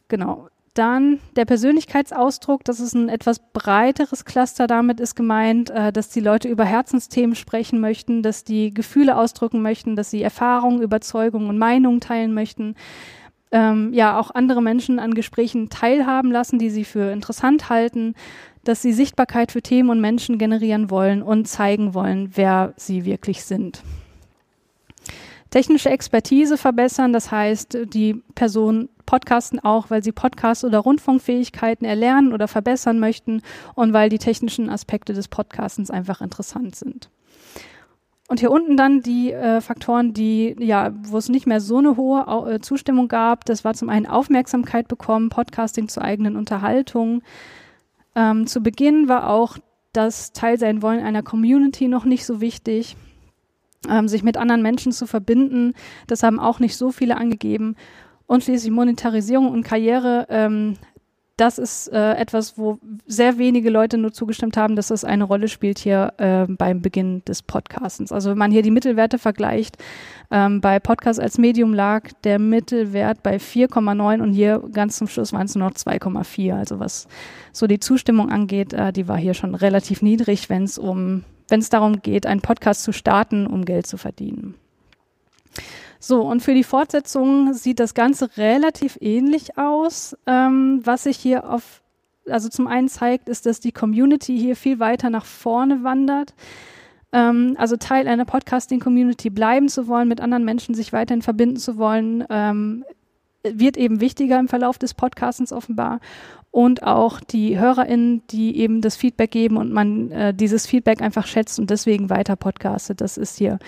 Genau. 0.08 0.50
Dann 0.74 1.20
der 1.36 1.46
Persönlichkeitsausdruck, 1.46 2.64
das 2.64 2.80
ist 2.80 2.96
ein 2.96 3.08
etwas 3.08 3.40
breiteres 3.54 4.26
Cluster. 4.26 4.66
Damit 4.66 5.00
ist 5.00 5.16
gemeint, 5.16 5.70
äh, 5.70 5.92
dass 5.92 6.10
die 6.10 6.20
Leute 6.20 6.48
über 6.48 6.66
Herzensthemen 6.66 7.36
sprechen 7.36 7.80
möchten, 7.80 8.24
dass 8.24 8.44
die 8.44 8.74
Gefühle 8.74 9.16
ausdrücken 9.16 9.62
möchten, 9.62 9.96
dass 9.96 10.10
sie 10.10 10.24
Erfahrungen, 10.24 10.82
Überzeugungen 10.82 11.50
und 11.50 11.60
Meinungen 11.60 12.02
teilen 12.02 12.34
möchten. 12.34 12.76
Ähm, 13.52 13.94
ja, 13.94 14.20
auch 14.20 14.32
andere 14.32 14.64
Menschen 14.64 14.98
an 14.98 15.14
Gesprächen 15.14 15.70
teilhaben 15.70 16.32
lassen, 16.32 16.58
die 16.58 16.72
sie 16.72 16.86
für 16.86 17.12
interessant 17.12 17.70
halten, 17.70 18.16
dass 18.64 18.82
sie 18.82 18.94
Sichtbarkeit 18.94 19.52
für 19.52 19.62
Themen 19.62 19.92
und 19.92 20.02
Menschen 20.02 20.40
generieren 20.40 20.90
wollen 20.90 21.22
und 21.22 21.48
zeigen 21.48 21.94
wollen, 21.94 22.32
wer 22.34 22.74
sie 22.78 23.06
wirklich 23.06 23.44
sind. 23.44 23.84
Technische 25.52 25.92
Expertise 25.92 26.58
verbessern, 26.58 27.14
das 27.14 27.30
heißt, 27.30 27.78
die 27.94 28.24
Person 28.34 28.90
podcasten 29.06 29.60
auch, 29.60 29.90
weil 29.90 30.04
sie 30.04 30.12
Podcast- 30.12 30.64
oder 30.64 30.80
Rundfunkfähigkeiten 30.80 31.86
erlernen 31.86 32.34
oder 32.34 32.48
verbessern 32.48 33.00
möchten 33.00 33.42
und 33.76 33.94
weil 33.94 34.10
die 34.10 34.20
technischen 34.20 34.70
Aspekte 34.70 35.14
des 35.14 35.28
Podcastens 35.28 35.90
einfach 35.92 36.22
interessant 36.22 36.76
sind. 36.76 37.10
Und 38.30 38.40
hier 38.40 38.52
unten 38.52 38.78
dann 38.78 39.02
die 39.02 39.32
äh, 39.32 39.62
Faktoren, 39.62 40.14
die 40.14 40.56
ja, 40.58 40.92
wo 41.04 41.18
es 41.18 41.30
nicht 41.30 41.46
mehr 41.46 41.60
so 41.60 41.78
eine 41.78 41.98
hohe 41.98 42.52
äh, 42.52 42.60
Zustimmung 42.62 43.08
gab. 43.08 43.46
Das 43.46 43.64
war 43.64 43.74
zum 43.74 43.90
einen 43.90 44.08
Aufmerksamkeit 44.08 44.88
bekommen, 44.88 45.30
Podcasting 45.30 45.88
zur 45.90 46.04
eigenen 46.04 46.36
Unterhaltung. 46.36 47.22
Ähm, 48.16 48.48
zu 48.48 48.62
Beginn 48.62 49.08
war 49.10 49.30
auch 49.30 49.58
das 49.92 50.34
Teil 50.34 50.58
sein 50.58 50.82
wollen 50.82 51.04
einer 51.04 51.22
Community 51.22 51.88
noch 51.88 52.06
nicht 52.06 52.26
so 52.26 52.42
wichtig. 52.42 52.96
Ähm, 53.90 54.08
sich 54.08 54.24
mit 54.24 54.38
anderen 54.38 54.62
Menschen 54.62 54.94
zu 54.94 55.06
verbinden, 55.06 55.74
das 56.08 56.24
haben 56.24 56.40
auch 56.40 56.60
nicht 56.60 56.78
so 56.78 56.92
viele 56.92 57.18
angegeben. 57.18 57.76
Und 58.28 58.44
schließlich 58.44 58.72
Monetarisierung 58.72 59.52
und 59.52 59.64
Karriere. 59.64 60.28
Ähm, 60.30 60.78
das 61.36 61.58
ist 61.58 61.88
äh, 61.88 62.14
etwas, 62.14 62.60
wo 62.60 62.78
sehr 63.08 63.40
wenige 63.40 63.72
Leute 63.72 63.98
nur 63.98 64.14
zugestimmt 64.14 64.56
haben, 64.56 64.76
dass 64.76 64.90
das 64.90 65.04
eine 65.04 65.24
Rolle 65.24 65.48
spielt 65.48 65.80
hier 65.80 66.14
äh, 66.18 66.46
beim 66.48 66.82
Beginn 66.84 67.26
des 67.26 67.42
Podcastens. 67.42 68.12
Also 68.12 68.30
wenn 68.30 68.38
man 68.38 68.52
hier 68.52 68.62
die 68.62 68.70
Mittelwerte 68.70 69.18
vergleicht, 69.18 69.78
ähm, 70.30 70.62
bei 70.62 70.80
Podcast 70.80 71.20
als 71.20 71.40
Medium 71.40 71.74
lag 71.74 72.12
der 72.24 72.38
Mittelwert 72.38 73.24
bei 73.24 73.38
4,9 73.38 74.22
und 74.22 74.34
hier 74.34 74.62
ganz 74.72 74.98
zum 74.98 75.08
Schluss 75.08 75.34
waren 75.34 75.46
es 75.46 75.56
nur 75.56 75.68
noch 75.68 75.76
2,4. 75.76 76.56
Also 76.56 76.80
was 76.80 77.08
so 77.52 77.66
die 77.66 77.80
Zustimmung 77.80 78.30
angeht, 78.30 78.74
äh, 78.74 78.94
die 78.94 79.08
war 79.08 79.18
hier 79.18 79.34
schon 79.34 79.56
relativ 79.56 80.04
niedrig, 80.04 80.52
wenn 80.52 80.64
es 80.64 80.78
um, 80.78 81.24
wenn 81.50 81.62
es 81.62 81.70
darum 81.70 82.04
geht, 82.04 82.28
einen 82.28 82.42
Podcast 82.42 82.84
zu 82.84 82.92
starten, 82.92 83.48
um 83.48 83.66
Geld 83.66 83.88
zu 83.88 83.98
verdienen. 83.98 84.54
So, 86.06 86.20
und 86.24 86.42
für 86.42 86.54
die 86.54 86.66
Fortsetzung 86.66 87.54
sieht 87.54 87.80
das 87.80 87.94
Ganze 87.94 88.36
relativ 88.36 88.98
ähnlich 89.00 89.58
aus. 89.58 90.18
Ähm, 90.26 90.82
was 90.84 91.04
sich 91.04 91.16
hier 91.16 91.50
auf, 91.50 91.82
also 92.30 92.50
zum 92.50 92.68
einen 92.68 92.90
zeigt, 92.90 93.30
ist, 93.30 93.46
dass 93.46 93.62
die 93.62 93.72
Community 93.72 94.38
hier 94.38 94.58
viel 94.58 94.80
weiter 94.80 95.10
nach 95.10 95.24
vorne 95.24 95.86
wandert. 95.86 96.34
Ähm, 97.14 97.56
also 97.58 97.78
Teil 97.78 98.10
einer 98.10 98.26
Podcasting-Community 98.26 99.30
bleiben 99.30 99.70
zu 99.70 99.88
wollen, 99.88 100.10
mit 100.10 100.20
anderen 100.20 100.44
Menschen 100.44 100.76
sich 100.76 100.92
weiterhin 100.92 101.22
verbinden 101.22 101.56
zu 101.56 101.78
wollen, 101.78 102.26
ähm, 102.30 102.84
wird 103.44 103.78
eben 103.78 104.00
wichtiger 104.00 104.40
im 104.40 104.48
Verlauf 104.48 104.78
des 104.78 104.94
Podcastens 104.94 105.52
offenbar 105.52 106.00
und 106.52 106.84
auch 106.84 107.20
die 107.20 107.60
HörerInnen, 107.60 108.22
die 108.30 108.58
eben 108.60 108.82
das 108.82 108.96
Feedback 108.96 109.32
geben 109.32 109.58
und 109.58 109.72
man 109.72 110.12
äh, 110.12 110.34
dieses 110.34 110.68
Feedback 110.68 111.02
einfach 111.02 111.26
schätzt 111.26 111.60
und 111.60 111.70
deswegen 111.70 112.10
weiter 112.10 112.36
podcastet. 112.36 113.02
Das 113.02 113.18
ist 113.18 113.38
hier 113.38 113.60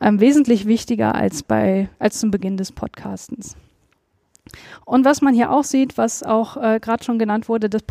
ähm, 0.00 0.20
wesentlich 0.20 0.66
wichtiger 0.66 1.14
als 1.14 1.42
bei 1.42 1.88
als 1.98 2.20
zum 2.20 2.30
Beginn 2.30 2.56
des 2.56 2.70
Podcastens. 2.70 3.56
Und 4.84 5.04
was 5.04 5.22
man 5.22 5.34
hier 5.34 5.50
auch 5.50 5.64
sieht, 5.64 5.96
was 5.96 6.22
auch 6.22 6.56
äh, 6.56 6.78
gerade 6.80 7.02
schon 7.02 7.18
genannt 7.18 7.48
wurde, 7.48 7.70
das 7.70 7.82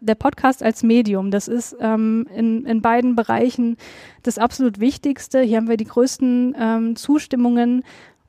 der 0.00 0.14
Podcast 0.14 0.62
als 0.62 0.82
Medium, 0.82 1.30
das 1.30 1.48
ist 1.48 1.76
ähm, 1.80 2.28
in, 2.34 2.64
in 2.64 2.80
beiden 2.80 3.16
Bereichen 3.16 3.76
das 4.22 4.38
absolut 4.38 4.78
Wichtigste. 4.78 5.40
Hier 5.40 5.56
haben 5.56 5.68
wir 5.68 5.76
die 5.76 5.84
größten 5.84 6.54
ähm, 6.58 6.96
Zustimmungen. 6.96 7.82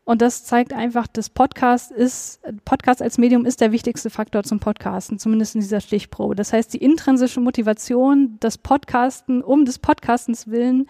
Und 0.04 0.22
das 0.22 0.44
zeigt 0.46 0.74
einfach, 0.74 1.06
das 1.08 1.30
Podcast 1.30 1.92
ist, 1.92 2.42
Podcast 2.66 3.02
als 3.02 3.18
Medium 3.18 3.46
ist 3.46 3.62
der 3.62 3.72
wichtigste 3.72 4.10
Faktor 4.10 4.44
zum 4.44 4.60
Podcasten, 4.60 5.20
zumindest 5.20 5.56
in 5.56 5.62
dieser 5.62 5.80
Stichprobe. 5.80 6.36
Das 6.36 6.54
heißt, 6.54 6.74
die 6.74 6.84
intrinsische 6.84 7.40
Motivation, 7.40 8.38
das 8.40 8.58
Podcasten, 8.58 9.44
um 9.44 9.64
des 9.64 9.78
Podcastens 9.78 10.48
willen, 10.48 10.88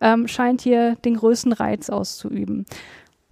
ähm, 0.00 0.26
scheint 0.28 0.62
hier 0.62 0.96
den 0.96 1.16
größten 1.16 1.52
Reiz 1.52 1.90
auszuüben. 1.90 2.64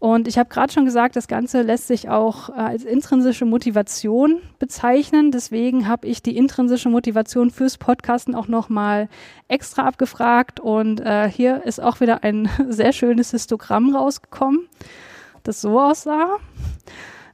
Und 0.02 0.26
ich 0.26 0.36
habe 0.36 0.48
gerade 0.48 0.72
schon 0.72 0.84
gesagt, 0.84 1.14
das 1.14 1.28
Ganze 1.28 1.62
lässt 1.62 1.86
sich 1.86 2.08
auch 2.08 2.48
äh, 2.48 2.54
als 2.54 2.82
intrinsische 2.82 3.44
Motivation 3.44 4.42
bezeichnen. 4.58 5.30
Deswegen 5.30 5.86
habe 5.86 6.08
ich 6.08 6.20
die 6.24 6.36
intrinsische 6.36 6.88
Motivation 6.88 7.50
fürs 7.50 7.78
Podcasten 7.78 8.34
auch 8.34 8.48
nochmal 8.48 9.08
extra 9.46 9.84
abgefragt. 9.84 10.58
Und 10.58 11.00
äh, 11.00 11.30
hier 11.30 11.62
ist 11.64 11.80
auch 11.80 12.00
wieder 12.00 12.24
ein 12.24 12.50
sehr 12.68 12.92
schönes 12.92 13.30
Histogramm 13.30 13.94
rausgekommen, 13.94 14.66
das 15.42 15.60
so 15.60 15.80
aussah. 15.80 16.38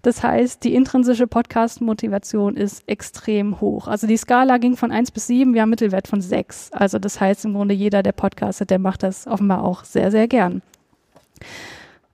Das 0.03 0.23
heißt, 0.23 0.63
die 0.63 0.75
intrinsische 0.75 1.27
Podcast-Motivation 1.27 2.57
ist 2.57 2.83
extrem 2.87 3.61
hoch. 3.61 3.89
Also 3.89 4.07
die 4.07 4.17
Skala 4.17 4.59
ging 4.59 4.77
von 4.77 4.93
1 4.93 5.11
bis 5.11 5.27
7, 5.27 5.55
wir 5.55 5.61
haben 5.61 5.67
einen 5.67 5.71
Mittelwert 5.71 6.07
von 6.07 6.21
6. 6.21 6.73
Also 6.73 6.99
das 6.99 7.21
heißt 7.21 7.45
im 7.45 7.55
Grunde, 7.55 7.75
jeder, 7.75 8.03
der 8.03 8.13
podcastet, 8.13 8.71
der 8.71 8.79
macht 8.79 9.03
das 9.03 9.27
offenbar 9.27 9.65
auch 9.65 9.85
sehr, 9.85 10.11
sehr 10.11 10.29
gern. 10.29 10.63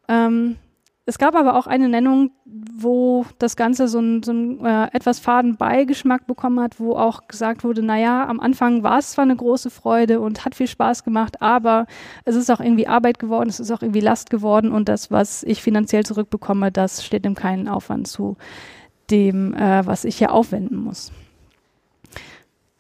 Ähm, 0.08 0.56
es 1.06 1.18
gab 1.18 1.34
aber 1.34 1.56
auch 1.56 1.66
eine 1.66 1.88
Nennung, 1.90 2.30
wo 2.46 3.26
das 3.38 3.56
Ganze 3.56 3.88
so 3.88 3.98
einen 3.98 4.22
so 4.22 4.32
äh, 4.32 4.88
etwas 4.92 5.18
faden 5.18 5.56
Beigeschmack 5.56 6.26
bekommen 6.26 6.60
hat, 6.60 6.80
wo 6.80 6.96
auch 6.96 7.28
gesagt 7.28 7.62
wurde, 7.62 7.82
naja, 7.82 8.26
am 8.26 8.40
Anfang 8.40 8.82
war 8.82 8.98
es 8.98 9.10
zwar 9.10 9.24
eine 9.24 9.36
große 9.36 9.68
Freude 9.68 10.20
und 10.20 10.46
hat 10.46 10.54
viel 10.54 10.66
Spaß 10.66 11.04
gemacht, 11.04 11.42
aber 11.42 11.86
es 12.24 12.36
ist 12.36 12.50
auch 12.50 12.60
irgendwie 12.60 12.86
Arbeit 12.86 13.18
geworden, 13.18 13.50
es 13.50 13.60
ist 13.60 13.70
auch 13.70 13.82
irgendwie 13.82 14.00
Last 14.00 14.30
geworden 14.30 14.72
und 14.72 14.88
das, 14.88 15.10
was 15.10 15.42
ich 15.42 15.62
finanziell 15.62 16.06
zurückbekomme, 16.06 16.72
das 16.72 17.04
steht 17.04 17.26
dem 17.26 17.34
keinen 17.34 17.68
Aufwand 17.68 18.08
zu 18.08 18.38
dem, 19.10 19.52
äh, 19.54 19.84
was 19.84 20.06
ich 20.06 20.16
hier 20.16 20.32
aufwenden 20.32 20.78
muss. 20.78 21.12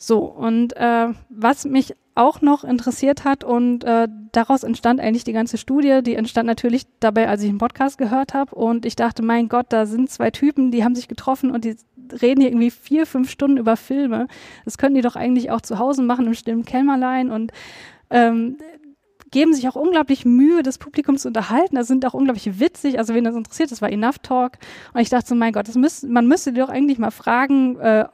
So, 0.06 0.18
und 0.18 0.76
äh, 0.76 1.08
was 1.30 1.64
mich 1.64 1.94
auch 2.14 2.42
noch 2.42 2.62
interessiert 2.62 3.24
hat 3.24 3.42
und 3.42 3.84
äh, 3.84 4.06
daraus 4.32 4.62
entstand 4.62 5.00
eigentlich 5.00 5.24
die 5.24 5.32
ganze 5.32 5.56
Studie. 5.56 6.00
Die 6.02 6.14
entstand 6.14 6.46
natürlich 6.46 6.86
dabei, 7.00 7.26
als 7.26 7.42
ich 7.42 7.48
einen 7.48 7.56
Podcast 7.56 7.96
gehört 7.96 8.34
habe 8.34 8.54
und 8.54 8.84
ich 8.84 8.96
dachte, 8.96 9.22
mein 9.22 9.48
Gott, 9.48 9.66
da 9.70 9.86
sind 9.86 10.10
zwei 10.10 10.30
Typen, 10.30 10.70
die 10.70 10.84
haben 10.84 10.94
sich 10.94 11.08
getroffen 11.08 11.50
und 11.50 11.64
die 11.64 11.76
reden 12.20 12.42
hier 12.42 12.50
irgendwie 12.50 12.70
vier, 12.70 13.06
fünf 13.06 13.30
Stunden 13.30 13.56
über 13.56 13.78
Filme. 13.78 14.28
Das 14.66 14.76
können 14.76 14.94
die 14.94 15.00
doch 15.00 15.16
eigentlich 15.16 15.50
auch 15.50 15.62
zu 15.62 15.78
Hause 15.78 16.02
machen 16.02 16.26
im 16.26 16.34
stillen 16.34 16.66
Kämmerlein 16.66 17.30
und 17.30 17.52
ähm, 18.10 18.58
geben 19.30 19.54
sich 19.54 19.66
auch 19.70 19.74
unglaublich 19.74 20.26
Mühe, 20.26 20.62
das 20.62 20.76
Publikum 20.76 21.16
zu 21.16 21.28
unterhalten. 21.28 21.76
Das 21.76 21.88
sind 21.88 22.04
auch 22.04 22.14
unglaublich 22.14 22.60
witzig. 22.60 22.98
Also 22.98 23.14
wen 23.14 23.24
das 23.24 23.34
interessiert, 23.34 23.72
das 23.72 23.80
war 23.80 23.90
Enough 23.90 24.18
Talk. 24.18 24.58
Und 24.92 25.00
ich 25.00 25.08
dachte 25.08 25.30
so, 25.30 25.34
mein 25.34 25.54
Gott, 25.54 25.66
das 25.66 25.76
müsst, 25.76 26.06
man 26.06 26.28
müsste 26.28 26.52
die 26.52 26.60
doch 26.60 26.68
eigentlich 26.68 26.98
mal 26.98 27.10
fragen, 27.10 27.78
äh, 27.78 28.04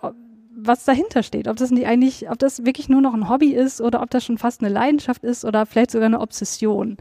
was 0.63 0.85
dahinter 0.85 1.23
steht. 1.23 1.49
Ob 1.49 1.57
das 1.57 1.71
nicht 1.71 1.87
eigentlich, 1.87 2.31
ob 2.31 2.39
das 2.39 2.65
wirklich 2.65 2.89
nur 2.89 3.01
noch 3.01 3.15
ein 3.15 3.29
Hobby 3.29 3.53
ist 3.53 3.81
oder 3.81 4.03
ob 4.03 4.11
das 4.11 4.25
schon 4.25 4.39
fast 4.39 4.63
eine 4.63 4.73
Leidenschaft 4.73 5.25
ist 5.25 5.45
oder 5.45 5.67
vielleicht 5.67 5.91
sogar 5.91 6.07
eine 6.07 6.21
Obsession. 6.21 6.97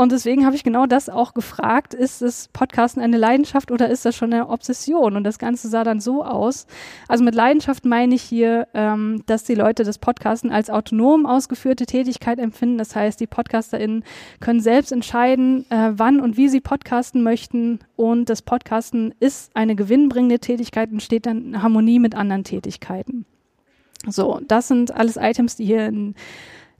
Und 0.00 0.12
deswegen 0.12 0.46
habe 0.46 0.56
ich 0.56 0.64
genau 0.64 0.86
das 0.86 1.10
auch 1.10 1.34
gefragt, 1.34 1.92
ist 1.92 2.22
das 2.22 2.48
Podcasten 2.54 3.02
eine 3.02 3.18
Leidenschaft 3.18 3.70
oder 3.70 3.90
ist 3.90 4.06
das 4.06 4.16
schon 4.16 4.32
eine 4.32 4.48
Obsession? 4.48 5.14
Und 5.14 5.24
das 5.24 5.38
Ganze 5.38 5.68
sah 5.68 5.84
dann 5.84 6.00
so 6.00 6.24
aus. 6.24 6.66
Also 7.06 7.22
mit 7.22 7.34
Leidenschaft 7.34 7.84
meine 7.84 8.14
ich 8.14 8.22
hier, 8.22 8.66
ähm, 8.72 9.22
dass 9.26 9.44
die 9.44 9.54
Leute 9.54 9.84
das 9.84 9.98
Podcasten 9.98 10.52
als 10.52 10.70
autonom 10.70 11.26
ausgeführte 11.26 11.84
Tätigkeit 11.84 12.38
empfinden. 12.38 12.78
Das 12.78 12.96
heißt, 12.96 13.20
die 13.20 13.26
PodcasterInnen 13.26 14.02
können 14.40 14.60
selbst 14.60 14.90
entscheiden, 14.90 15.70
äh, 15.70 15.90
wann 15.92 16.20
und 16.20 16.38
wie 16.38 16.48
sie 16.48 16.62
podcasten 16.62 17.22
möchten. 17.22 17.80
Und 17.96 18.30
das 18.30 18.40
Podcasten 18.40 19.14
ist 19.20 19.54
eine 19.54 19.76
gewinnbringende 19.76 20.38
Tätigkeit 20.38 20.90
und 20.90 21.02
steht 21.02 21.26
dann 21.26 21.44
in 21.44 21.62
Harmonie 21.62 21.98
mit 21.98 22.14
anderen 22.14 22.44
Tätigkeiten. 22.44 23.26
So, 24.08 24.40
das 24.48 24.66
sind 24.68 24.94
alles 24.94 25.18
Items, 25.18 25.56
die 25.56 25.66
hier 25.66 25.84
in 25.84 26.14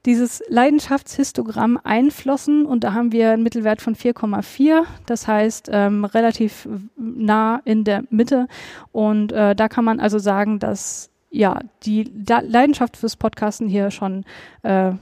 dieses 0.06 0.42
Leidenschaftshistogramm 0.48 1.78
einflossen 1.82 2.64
und 2.64 2.84
da 2.84 2.94
haben 2.94 3.12
wir 3.12 3.32
einen 3.32 3.42
Mittelwert 3.42 3.82
von 3.82 3.94
4,4, 3.94 4.84
das 5.06 5.28
heißt 5.28 5.68
ähm, 5.72 6.04
relativ 6.04 6.68
nah 6.96 7.60
in 7.64 7.84
der 7.84 8.04
Mitte. 8.10 8.46
Und 8.92 9.32
äh, 9.32 9.54
da 9.54 9.68
kann 9.68 9.84
man 9.84 10.00
also 10.00 10.18
sagen, 10.18 10.58
dass 10.58 11.10
ja 11.30 11.60
die 11.84 12.10
Leidenschaft 12.26 12.96
fürs 12.96 13.16
Podcasten 13.16 13.68
hier 13.68 13.90
schon 13.90 14.24
äh, 14.62 14.92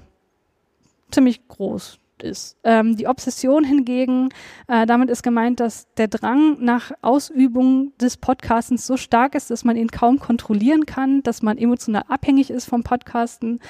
ziemlich 1.11 1.47
groß 1.49 1.99
ist. 2.23 2.57
Ähm, 2.65 2.97
die 2.97 3.07
Obsession 3.07 3.65
hingegen, 3.65 4.29
äh, 4.67 4.87
damit 4.87 5.11
ist 5.11 5.23
gemeint, 5.23 5.61
dass 5.61 5.93
der 5.97 6.09
Drang 6.09 6.63
nach 6.63 6.93
Ausübung 7.03 7.93
des 8.01 8.17
Podcastens 8.17 8.87
so 8.87 8.97
stark 8.97 9.35
ist, 9.35 9.51
dass 9.51 9.65
man 9.65 9.77
ihn 9.77 9.89
kaum 9.89 10.19
kontrollieren 10.19 10.87
kann, 10.87 11.23
dass 11.23 11.43
man 11.43 11.59
emotional 11.59 12.05
abhängig 12.09 12.51
ist 12.51 12.67
vom 12.67 12.83
Podcasten, 12.83 13.61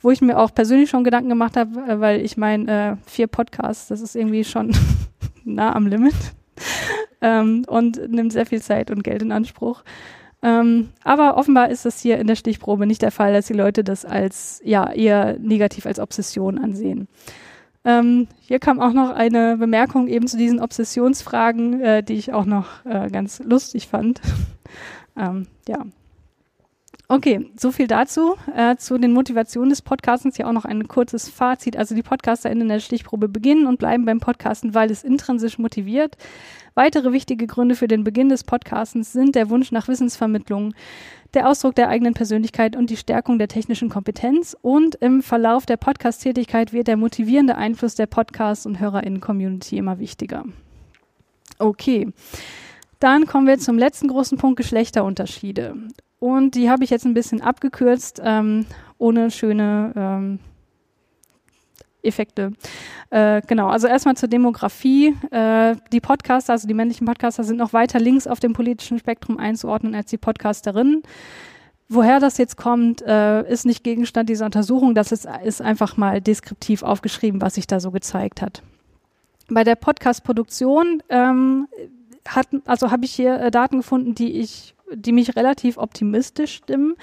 wo 0.00 0.10
ich 0.10 0.20
mir 0.20 0.38
auch 0.38 0.54
persönlich 0.54 0.90
schon 0.90 1.04
Gedanken 1.04 1.28
gemacht 1.28 1.56
habe, 1.56 1.80
äh, 1.80 2.00
weil 2.00 2.20
ich 2.20 2.36
meine, 2.36 2.98
äh, 3.02 3.10
vier 3.10 3.26
Podcasts, 3.26 3.88
das 3.88 4.00
ist 4.00 4.16
irgendwie 4.16 4.44
schon 4.44 4.74
nah 5.44 5.74
am 5.74 5.86
Limit 5.86 6.14
ähm, 7.20 7.64
und 7.68 8.10
nimmt 8.10 8.32
sehr 8.32 8.46
viel 8.46 8.62
Zeit 8.62 8.90
und 8.90 9.04
Geld 9.04 9.22
in 9.22 9.32
Anspruch. 9.32 9.82
Ähm, 10.42 10.90
aber 11.02 11.36
offenbar 11.36 11.70
ist 11.70 11.84
das 11.86 12.00
hier 12.00 12.18
in 12.18 12.26
der 12.26 12.36
Stichprobe 12.36 12.86
nicht 12.86 13.02
der 13.02 13.10
Fall, 13.10 13.32
dass 13.32 13.46
die 13.46 13.54
Leute 13.54 13.82
das 13.82 14.04
als 14.04 14.60
ja 14.64 14.92
eher 14.92 15.38
negativ 15.40 15.86
als 15.86 15.98
Obsession 15.98 16.58
ansehen. 16.58 17.08
Ähm, 17.86 18.26
hier 18.40 18.58
kam 18.58 18.80
auch 18.80 18.92
noch 18.92 19.10
eine 19.10 19.56
Bemerkung 19.56 20.08
eben 20.08 20.26
zu 20.26 20.36
diesen 20.36 20.60
Obsessionsfragen, 20.60 21.80
äh, 21.80 22.02
die 22.02 22.14
ich 22.14 22.32
auch 22.32 22.44
noch 22.44 22.84
äh, 22.84 23.08
ganz 23.10 23.38
lustig 23.38 23.86
fand. 23.86 24.20
ähm, 25.16 25.46
ja. 25.68 25.86
Okay, 27.08 27.48
so 27.56 27.70
viel 27.70 27.86
dazu. 27.86 28.34
Äh, 28.52 28.76
zu 28.76 28.98
den 28.98 29.12
Motivationen 29.12 29.70
des 29.70 29.80
Podcastens 29.80 30.36
hier 30.36 30.48
auch 30.48 30.52
noch 30.52 30.64
ein 30.64 30.88
kurzes 30.88 31.28
Fazit. 31.28 31.76
Also 31.76 31.94
die 31.94 32.02
PodcasterInnen 32.02 32.62
in 32.62 32.68
der 32.68 32.80
Stichprobe 32.80 33.28
beginnen 33.28 33.68
und 33.68 33.78
bleiben 33.78 34.04
beim 34.04 34.18
Podcasten, 34.18 34.74
weil 34.74 34.90
es 34.90 35.04
intrinsisch 35.04 35.56
motiviert. 35.56 36.16
Weitere 36.74 37.12
wichtige 37.12 37.46
Gründe 37.46 37.76
für 37.76 37.86
den 37.86 38.02
Beginn 38.02 38.28
des 38.28 38.42
Podcastens 38.42 39.12
sind 39.12 39.36
der 39.36 39.50
Wunsch 39.50 39.70
nach 39.70 39.86
Wissensvermittlung, 39.86 40.74
der 41.32 41.48
Ausdruck 41.48 41.76
der 41.76 41.88
eigenen 41.88 42.14
Persönlichkeit 42.14 42.74
und 42.74 42.90
die 42.90 42.96
Stärkung 42.96 43.38
der 43.38 43.48
technischen 43.48 43.88
Kompetenz. 43.88 44.56
Und 44.60 44.96
im 44.96 45.22
Verlauf 45.22 45.64
der 45.64 45.76
Podcast-Tätigkeit 45.76 46.72
wird 46.72 46.88
der 46.88 46.96
motivierende 46.96 47.54
Einfluss 47.54 47.94
der 47.94 48.06
Podcast- 48.06 48.66
und 48.66 48.80
HörerInnen-Community 48.80 49.78
immer 49.78 50.00
wichtiger. 50.00 50.44
Okay. 51.60 52.08
Dann 52.98 53.26
kommen 53.26 53.46
wir 53.46 53.58
zum 53.58 53.78
letzten 53.78 54.08
großen 54.08 54.38
Punkt, 54.38 54.56
Geschlechterunterschiede. 54.56 55.76
Und 56.18 56.54
die 56.54 56.70
habe 56.70 56.84
ich 56.84 56.90
jetzt 56.90 57.04
ein 57.04 57.14
bisschen 57.14 57.42
abgekürzt, 57.42 58.20
ähm, 58.24 58.66
ohne 58.98 59.30
schöne 59.30 59.92
ähm, 59.94 60.38
Effekte. 62.02 62.52
Äh, 63.10 63.42
genau, 63.46 63.68
also 63.68 63.86
erstmal 63.86 64.16
zur 64.16 64.28
Demografie. 64.28 65.14
Äh, 65.30 65.76
die 65.92 66.00
Podcaster, 66.00 66.52
also 66.52 66.66
die 66.66 66.74
männlichen 66.74 67.06
Podcaster, 67.06 67.44
sind 67.44 67.56
noch 67.56 67.72
weiter 67.72 68.00
links 68.00 68.26
auf 68.26 68.40
dem 68.40 68.52
politischen 68.52 68.98
Spektrum 68.98 69.38
einzuordnen 69.38 69.94
als 69.94 70.10
die 70.10 70.18
Podcasterinnen. 70.18 71.02
Woher 71.88 72.18
das 72.18 72.38
jetzt 72.38 72.56
kommt, 72.56 73.02
äh, 73.02 73.48
ist 73.48 73.66
nicht 73.66 73.84
Gegenstand 73.84 74.28
dieser 74.28 74.46
Untersuchung. 74.46 74.94
Das 74.94 75.12
ist, 75.12 75.28
ist 75.44 75.62
einfach 75.62 75.96
mal 75.96 76.20
deskriptiv 76.20 76.82
aufgeschrieben, 76.82 77.40
was 77.40 77.54
sich 77.54 77.66
da 77.66 77.78
so 77.78 77.90
gezeigt 77.90 78.42
hat. 78.42 78.62
Bei 79.48 79.62
der 79.62 79.76
Podcast-Produktion 79.76 81.02
ähm, 81.08 81.68
hat, 82.26 82.48
also 82.64 82.90
habe 82.90 83.04
ich 83.04 83.12
hier 83.12 83.40
äh, 83.40 83.50
Daten 83.52 83.76
gefunden, 83.76 84.16
die 84.16 84.32
ich 84.32 84.75
die 84.92 85.12
mich 85.12 85.36
relativ 85.36 85.78
optimistisch 85.78 86.54
stimmen. 86.54 86.94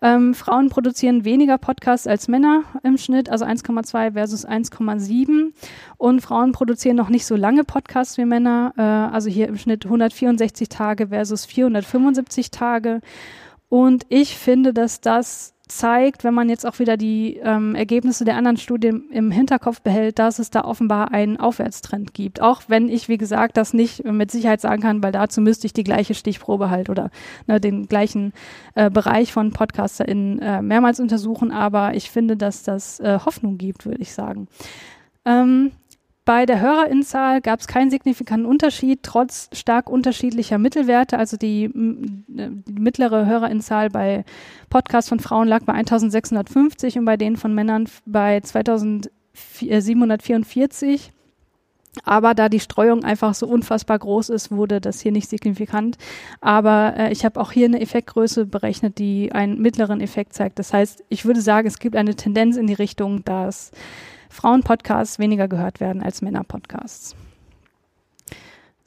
Ähm, 0.00 0.34
Frauen 0.34 0.68
produzieren 0.68 1.24
weniger 1.24 1.58
Podcasts 1.58 2.06
als 2.06 2.28
Männer 2.28 2.62
im 2.82 2.98
Schnitt, 2.98 3.28
also 3.28 3.44
1,2 3.44 4.12
versus 4.12 4.46
1,7. 4.46 5.52
Und 5.96 6.20
Frauen 6.20 6.52
produzieren 6.52 6.96
noch 6.96 7.08
nicht 7.08 7.26
so 7.26 7.36
lange 7.36 7.64
Podcasts 7.64 8.16
wie 8.18 8.24
Männer, 8.24 8.72
äh, 8.76 8.82
also 8.82 9.28
hier 9.28 9.48
im 9.48 9.58
Schnitt 9.58 9.84
164 9.84 10.68
Tage 10.68 11.08
versus 11.08 11.44
475 11.44 12.50
Tage. 12.50 13.00
Und 13.68 14.06
ich 14.08 14.36
finde, 14.36 14.72
dass 14.72 15.00
das 15.00 15.54
zeigt, 15.68 16.24
wenn 16.24 16.34
man 16.34 16.48
jetzt 16.48 16.66
auch 16.66 16.78
wieder 16.78 16.96
die 16.96 17.36
ähm, 17.42 17.74
Ergebnisse 17.74 18.24
der 18.24 18.36
anderen 18.36 18.56
Studien 18.56 19.08
im 19.10 19.30
Hinterkopf 19.30 19.80
behält, 19.80 20.18
dass 20.18 20.38
es 20.38 20.50
da 20.50 20.64
offenbar 20.64 21.12
einen 21.12 21.38
Aufwärtstrend 21.38 22.14
gibt. 22.14 22.40
Auch 22.40 22.62
wenn 22.68 22.88
ich, 22.88 23.08
wie 23.08 23.18
gesagt, 23.18 23.56
das 23.56 23.74
nicht 23.74 24.04
mit 24.04 24.30
Sicherheit 24.30 24.60
sagen 24.60 24.82
kann, 24.82 25.02
weil 25.02 25.12
dazu 25.12 25.40
müsste 25.40 25.66
ich 25.66 25.72
die 25.72 25.84
gleiche 25.84 26.14
Stichprobe 26.14 26.70
halt 26.70 26.90
oder 26.90 27.10
ne, 27.46 27.60
den 27.60 27.86
gleichen 27.86 28.32
äh, 28.74 28.90
Bereich 28.90 29.32
von 29.32 29.52
PodcasterInnen 29.52 30.38
äh, 30.40 30.62
mehrmals 30.62 31.00
untersuchen. 31.00 31.52
Aber 31.52 31.94
ich 31.94 32.10
finde, 32.10 32.36
dass 32.36 32.62
das 32.62 33.00
äh, 33.00 33.18
Hoffnung 33.24 33.58
gibt, 33.58 33.86
würde 33.86 34.02
ich 34.02 34.12
sagen. 34.12 34.48
Ähm, 35.24 35.72
Bei 36.28 36.44
der 36.44 36.60
Hörerinzahl 36.60 37.40
gab 37.40 37.60
es 37.60 37.66
keinen 37.66 37.88
signifikanten 37.88 38.44
Unterschied, 38.44 38.98
trotz 39.02 39.48
stark 39.54 39.88
unterschiedlicher 39.88 40.58
Mittelwerte. 40.58 41.18
Also 41.18 41.38
die, 41.38 41.70
die 41.72 42.70
mittlere 42.70 43.24
Hörerinzahl 43.24 43.88
bei 43.88 44.26
Podcasts 44.68 45.08
von 45.08 45.20
Frauen 45.20 45.48
lag 45.48 45.62
bei 45.62 45.72
1650 45.72 46.98
und 46.98 47.06
bei 47.06 47.16
denen 47.16 47.38
von 47.38 47.54
Männern 47.54 47.88
bei 48.04 48.40
2744. 48.40 51.12
Aber 52.04 52.34
da 52.34 52.50
die 52.50 52.60
Streuung 52.60 53.04
einfach 53.04 53.32
so 53.32 53.46
unfassbar 53.46 53.98
groß 53.98 54.28
ist, 54.28 54.50
wurde 54.50 54.82
das 54.82 55.00
hier 55.00 55.12
nicht 55.12 55.30
signifikant. 55.30 55.96
Aber 56.42 56.92
äh, 56.98 57.10
ich 57.10 57.24
habe 57.24 57.40
auch 57.40 57.52
hier 57.52 57.64
eine 57.64 57.80
Effektgröße 57.80 58.44
berechnet, 58.44 58.98
die 58.98 59.32
einen 59.32 59.62
mittleren 59.62 60.02
Effekt 60.02 60.34
zeigt. 60.34 60.58
Das 60.58 60.74
heißt, 60.74 61.04
ich 61.08 61.24
würde 61.24 61.40
sagen, 61.40 61.66
es 61.66 61.78
gibt 61.78 61.96
eine 61.96 62.16
Tendenz 62.16 62.58
in 62.58 62.66
die 62.66 62.74
Richtung, 62.74 63.24
dass 63.24 63.70
Frauen-Podcasts 64.28 65.18
weniger 65.18 65.48
gehört 65.48 65.80
werden 65.80 66.02
als 66.02 66.22
Männer-Podcasts. 66.22 67.16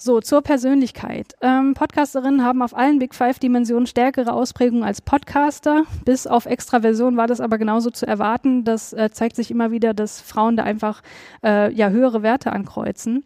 So, 0.04 0.20
zur 0.20 0.42
Persönlichkeit. 0.42 1.36
Ähm, 1.42 1.76
Podcasterinnen 1.76 2.44
haben 2.44 2.64
auf 2.64 2.76
allen 2.76 2.98
Big 2.98 3.14
Five 3.14 3.38
Dimensionen 3.38 3.86
stärkere 3.86 4.34
Ausprägungen 4.34 4.84
als 4.84 5.00
Podcaster. 5.00 5.84
Bis 6.06 6.26
auf 6.26 6.48
Extraversion 6.48 7.18
war 7.18 7.28
das 7.28 7.39
aber 7.39 7.60
genauso 7.60 7.92
zu 7.92 8.08
erwarten. 8.08 8.64
Das 8.64 8.94
äh, 8.94 9.12
zeigt 9.12 9.36
sich 9.36 9.52
immer 9.52 9.70
wieder, 9.70 9.94
dass 9.94 10.20
Frauen 10.20 10.58
da 10.58 10.64
einfach 10.64 11.04
äh, 11.44 11.72
ja 11.72 11.89
höhere 11.89 12.24
Werte 12.24 12.52
ankreuzen. 12.52 13.24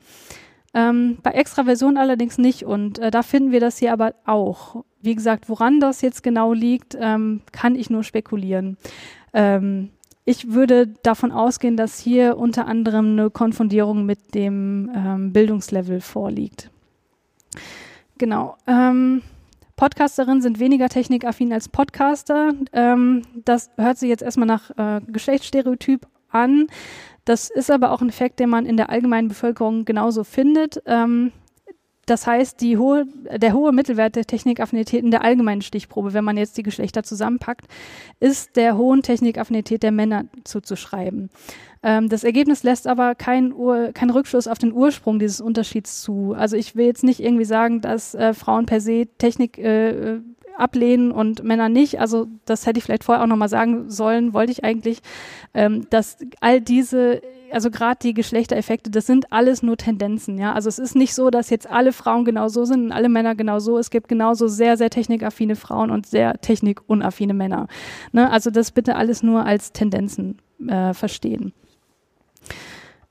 Ähm, 0.74 1.20
bei 1.24 1.32
Extraversion 1.32 1.95
allerdings 1.95 2.38
nicht 2.38 2.66
und 2.66 2.99
äh, 2.99 3.09
da 3.09 3.24
finden 3.24 3.53
wir 3.53 3.61
das 3.61 3.78
hier 3.78 3.93
aber 3.93 4.13
auch. 4.26 4.84
Wie 5.01 5.16
gesagt, 5.16 5.47
woran 5.47 5.80
das 5.80 6.01
jetzt 6.01 6.24
genau 6.24 6.51
liegt, 6.51 6.97
ähm, 6.99 7.39
kann 7.53 7.76
ich 7.76 7.89
nur 7.89 8.03
spekulieren. 8.03 8.76
Ähm, 9.32 9.91
ich 10.26 10.51
würde 10.51 10.88
davon 11.03 11.32
ausgehen, 11.32 11.78
dass 11.78 11.99
hier 11.99 12.38
unter 12.38 12.67
anderem 12.67 13.11
eine 13.11 13.30
Konfundierung 13.30 14.05
mit 14.05 14.34
dem 14.34 14.91
ähm, 14.93 15.32
Bildungslevel 15.32 16.01
vorliegt. 16.01 16.71
Genau. 18.17 18.57
Ähm, 18.65 19.21
Podcasterinnen 19.76 20.41
sind 20.41 20.59
weniger 20.59 20.89
technikaffin 20.89 21.53
als 21.53 21.69
Podcaster. 21.69 22.53
Ähm, 22.73 23.21
das 23.43 23.69
hört 23.78 23.99
sich 23.99 24.09
jetzt 24.09 24.23
erstmal 24.23 24.47
nach 24.47 24.71
äh, 24.78 25.01
Geschlechtsstereotyp 25.05 26.07
an. 26.30 26.67
Das 27.26 27.49
ist 27.49 27.69
aber 27.69 27.91
auch 27.91 28.01
ein 28.01 28.09
Effekt, 28.09 28.39
den 28.39 28.49
man 28.49 28.65
in 28.65 28.78
der 28.78 28.89
allgemeinen 28.89 29.28
Bevölkerung 29.28 29.86
genauso 29.86 30.23
findet. 30.23 30.82
Ähm, 30.86 31.32
das 32.05 32.27
heißt, 32.27 32.61
die 32.61 32.77
hohe, 32.77 33.05
der 33.35 33.53
hohe 33.53 33.71
Mittelwert 33.71 34.15
der 34.15 34.25
Technikaffinität 34.25 35.03
in 35.03 35.11
der 35.11 35.23
allgemeinen 35.23 35.61
Stichprobe, 35.61 36.13
wenn 36.13 36.23
man 36.23 36.37
jetzt 36.37 36.57
die 36.57 36.63
Geschlechter 36.63 37.03
zusammenpackt, 37.03 37.65
ist 38.19 38.55
der 38.55 38.77
hohen 38.77 39.01
Technikaffinität 39.01 39.81
der 39.81 39.91
Männer 39.91 40.25
zuzuschreiben. 40.43 41.29
Ähm, 41.81 42.09
das 42.09 42.23
Ergebnis 42.23 42.63
lässt 42.63 42.87
aber 42.87 43.15
keinen 43.15 43.53
kein 43.93 44.09
Rückschluss 44.09 44.47
auf 44.47 44.57
den 44.57 44.73
Ursprung 44.73 45.19
dieses 45.19 45.41
Unterschieds 45.41 46.01
zu. 46.01 46.33
Also 46.37 46.57
ich 46.57 46.75
will 46.75 46.85
jetzt 46.85 47.03
nicht 47.03 47.19
irgendwie 47.19 47.45
sagen, 47.45 47.81
dass 47.81 48.13
äh, 48.13 48.33
Frauen 48.33 48.65
per 48.65 48.81
se 48.81 49.07
Technik 49.17 49.57
äh, 49.57 50.19
ablehnen 50.57 51.11
und 51.11 51.43
Männer 51.43 51.69
nicht. 51.69 51.99
Also 51.99 52.27
das 52.45 52.65
hätte 52.65 52.77
ich 52.77 52.83
vielleicht 52.83 53.03
vorher 53.03 53.23
auch 53.23 53.27
nochmal 53.27 53.49
sagen 53.49 53.89
sollen, 53.89 54.33
wollte 54.33 54.51
ich 54.51 54.63
eigentlich, 54.63 54.99
ähm, 55.53 55.87
dass 55.89 56.17
all 56.41 56.61
diese 56.61 57.21
also 57.51 57.71
gerade 57.71 57.99
die 58.01 58.13
Geschlechtereffekte, 58.13 58.89
das 58.89 59.05
sind 59.05 59.31
alles 59.31 59.63
nur 59.63 59.77
Tendenzen, 59.77 60.37
ja. 60.37 60.53
Also 60.53 60.67
es 60.67 60.79
ist 60.79 60.95
nicht 60.95 61.13
so, 61.13 61.29
dass 61.29 61.49
jetzt 61.49 61.69
alle 61.69 61.93
Frauen 61.93 62.25
genau 62.25 62.47
so 62.47 62.65
sind 62.65 62.85
und 62.85 62.91
alle 62.91 63.07
Männer 63.07 63.35
genau 63.35 63.59
so. 63.59 63.77
Es 63.77 63.89
gibt 63.89 64.07
genauso 64.07 64.47
sehr, 64.47 64.77
sehr 64.77 64.89
technikaffine 64.89 65.55
Frauen 65.55 65.89
und 65.91 66.05
sehr 66.05 66.33
technikunaffine 66.41 67.33
Männer. 67.33 67.67
Ne? 68.11 68.29
Also 68.29 68.49
das 68.49 68.71
bitte 68.71 68.95
alles 68.95 69.23
nur 69.23 69.45
als 69.45 69.71
Tendenzen 69.71 70.41
äh, 70.67 70.93
verstehen. 70.93 71.53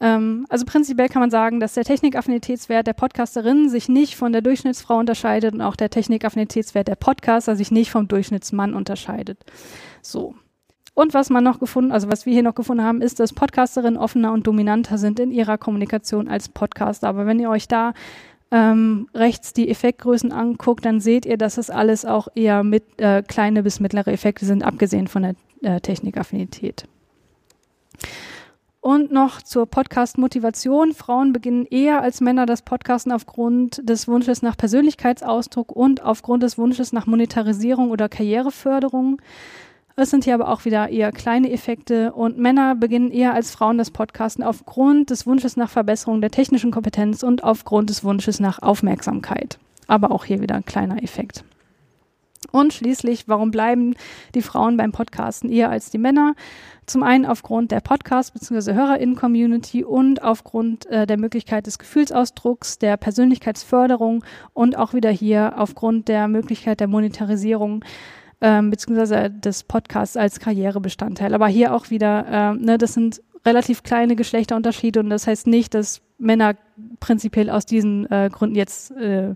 Ähm, 0.00 0.46
also 0.48 0.64
prinzipiell 0.64 1.08
kann 1.08 1.20
man 1.20 1.30
sagen, 1.30 1.60
dass 1.60 1.74
der 1.74 1.84
Technikaffinitätswert 1.84 2.86
der 2.86 2.92
Podcasterin 2.92 3.68
sich 3.68 3.88
nicht 3.88 4.16
von 4.16 4.32
der 4.32 4.42
Durchschnittsfrau 4.42 4.98
unterscheidet 4.98 5.54
und 5.54 5.60
auch 5.60 5.76
der 5.76 5.90
Technikaffinitätswert 5.90 6.88
der 6.88 6.96
Podcaster 6.96 7.56
sich 7.56 7.70
nicht 7.70 7.90
vom 7.90 8.08
Durchschnittsmann 8.08 8.74
unterscheidet. 8.74 9.38
So. 10.02 10.34
Und 10.94 11.12
was 11.12 11.28
man 11.28 11.42
noch 11.42 11.58
gefunden, 11.58 11.90
also 11.90 12.10
was 12.10 12.24
wir 12.24 12.32
hier 12.32 12.44
noch 12.44 12.54
gefunden 12.54 12.84
haben, 12.84 13.00
ist, 13.00 13.18
dass 13.18 13.32
Podcasterinnen 13.32 13.98
offener 13.98 14.32
und 14.32 14.46
dominanter 14.46 14.96
sind 14.96 15.18
in 15.18 15.32
ihrer 15.32 15.58
Kommunikation 15.58 16.28
als 16.28 16.48
Podcaster. 16.48 17.08
Aber 17.08 17.26
wenn 17.26 17.40
ihr 17.40 17.50
euch 17.50 17.66
da 17.66 17.94
ähm, 18.52 19.08
rechts 19.12 19.52
die 19.52 19.68
Effektgrößen 19.68 20.30
anguckt, 20.30 20.84
dann 20.84 21.00
seht 21.00 21.26
ihr, 21.26 21.36
dass 21.36 21.58
es 21.58 21.70
alles 21.70 22.04
auch 22.04 22.28
eher 22.36 22.62
mit 22.62 22.84
äh, 22.98 23.22
kleine 23.22 23.64
bis 23.64 23.80
mittlere 23.80 24.12
Effekte 24.12 24.46
sind, 24.46 24.62
abgesehen 24.62 25.08
von 25.08 25.22
der 25.22 25.34
äh, 25.62 25.80
Technikaffinität. 25.80 26.84
Und 28.84 29.10
noch 29.10 29.40
zur 29.40 29.64
Podcast-Motivation. 29.64 30.92
Frauen 30.92 31.32
beginnen 31.32 31.64
eher 31.64 32.02
als 32.02 32.20
Männer 32.20 32.44
das 32.44 32.60
Podcasten 32.60 33.12
aufgrund 33.12 33.88
des 33.88 34.06
Wunsches 34.08 34.42
nach 34.42 34.58
Persönlichkeitsausdruck 34.58 35.72
und 35.72 36.02
aufgrund 36.02 36.42
des 36.42 36.58
Wunsches 36.58 36.92
nach 36.92 37.06
Monetarisierung 37.06 37.90
oder 37.90 38.10
Karriereförderung. 38.10 39.22
Es 39.96 40.10
sind 40.10 40.24
hier 40.24 40.34
aber 40.34 40.50
auch 40.50 40.66
wieder 40.66 40.90
eher 40.90 41.12
kleine 41.12 41.50
Effekte 41.50 42.12
und 42.12 42.36
Männer 42.36 42.74
beginnen 42.74 43.10
eher 43.10 43.32
als 43.32 43.52
Frauen 43.52 43.78
das 43.78 43.90
Podcasten 43.90 44.44
aufgrund 44.44 45.08
des 45.08 45.26
Wunsches 45.26 45.56
nach 45.56 45.70
Verbesserung 45.70 46.20
der 46.20 46.30
technischen 46.30 46.70
Kompetenz 46.70 47.22
und 47.22 47.42
aufgrund 47.42 47.88
des 47.88 48.04
Wunsches 48.04 48.38
nach 48.38 48.60
Aufmerksamkeit. 48.60 49.58
Aber 49.86 50.10
auch 50.10 50.26
hier 50.26 50.42
wieder 50.42 50.56
ein 50.56 50.66
kleiner 50.66 51.02
Effekt. 51.02 51.42
Und 52.50 52.72
schließlich, 52.72 53.28
warum 53.28 53.50
bleiben 53.50 53.94
die 54.34 54.42
Frauen 54.42 54.76
beim 54.76 54.92
Podcasten 54.92 55.50
eher 55.50 55.70
als 55.70 55.90
die 55.90 55.98
Männer? 55.98 56.34
Zum 56.86 57.02
einen 57.02 57.24
aufgrund 57.24 57.70
der 57.70 57.80
Podcast- 57.80 58.34
bzw. 58.34 58.74
HörerInnen-Community 58.74 59.84
und 59.84 60.22
aufgrund 60.22 60.86
äh, 60.86 61.06
der 61.06 61.18
Möglichkeit 61.18 61.66
des 61.66 61.78
Gefühlsausdrucks, 61.78 62.78
der 62.78 62.96
Persönlichkeitsförderung 62.96 64.24
und 64.52 64.76
auch 64.76 64.92
wieder 64.92 65.10
hier 65.10 65.54
aufgrund 65.56 66.08
der 66.08 66.28
Möglichkeit 66.28 66.80
der 66.80 66.88
Monetarisierung 66.88 67.84
ähm, 68.40 68.70
beziehungsweise 68.70 69.30
des 69.30 69.64
Podcasts 69.64 70.16
als 70.16 70.40
Karrierebestandteil. 70.40 71.32
Aber 71.34 71.48
hier 71.48 71.74
auch 71.74 71.90
wieder, 71.90 72.26
äh, 72.26 72.54
ne, 72.54 72.76
das 72.78 72.94
sind 72.94 73.22
relativ 73.46 73.82
kleine 73.82 74.16
Geschlechterunterschiede 74.16 75.00
und 75.00 75.10
das 75.10 75.26
heißt 75.26 75.46
nicht, 75.46 75.74
dass 75.74 76.02
Männer 76.18 76.54
prinzipiell 77.00 77.50
aus 77.50 77.66
diesen 77.66 78.10
äh, 78.10 78.30
Gründen 78.32 78.56
jetzt 78.56 78.90
äh, 78.92 79.34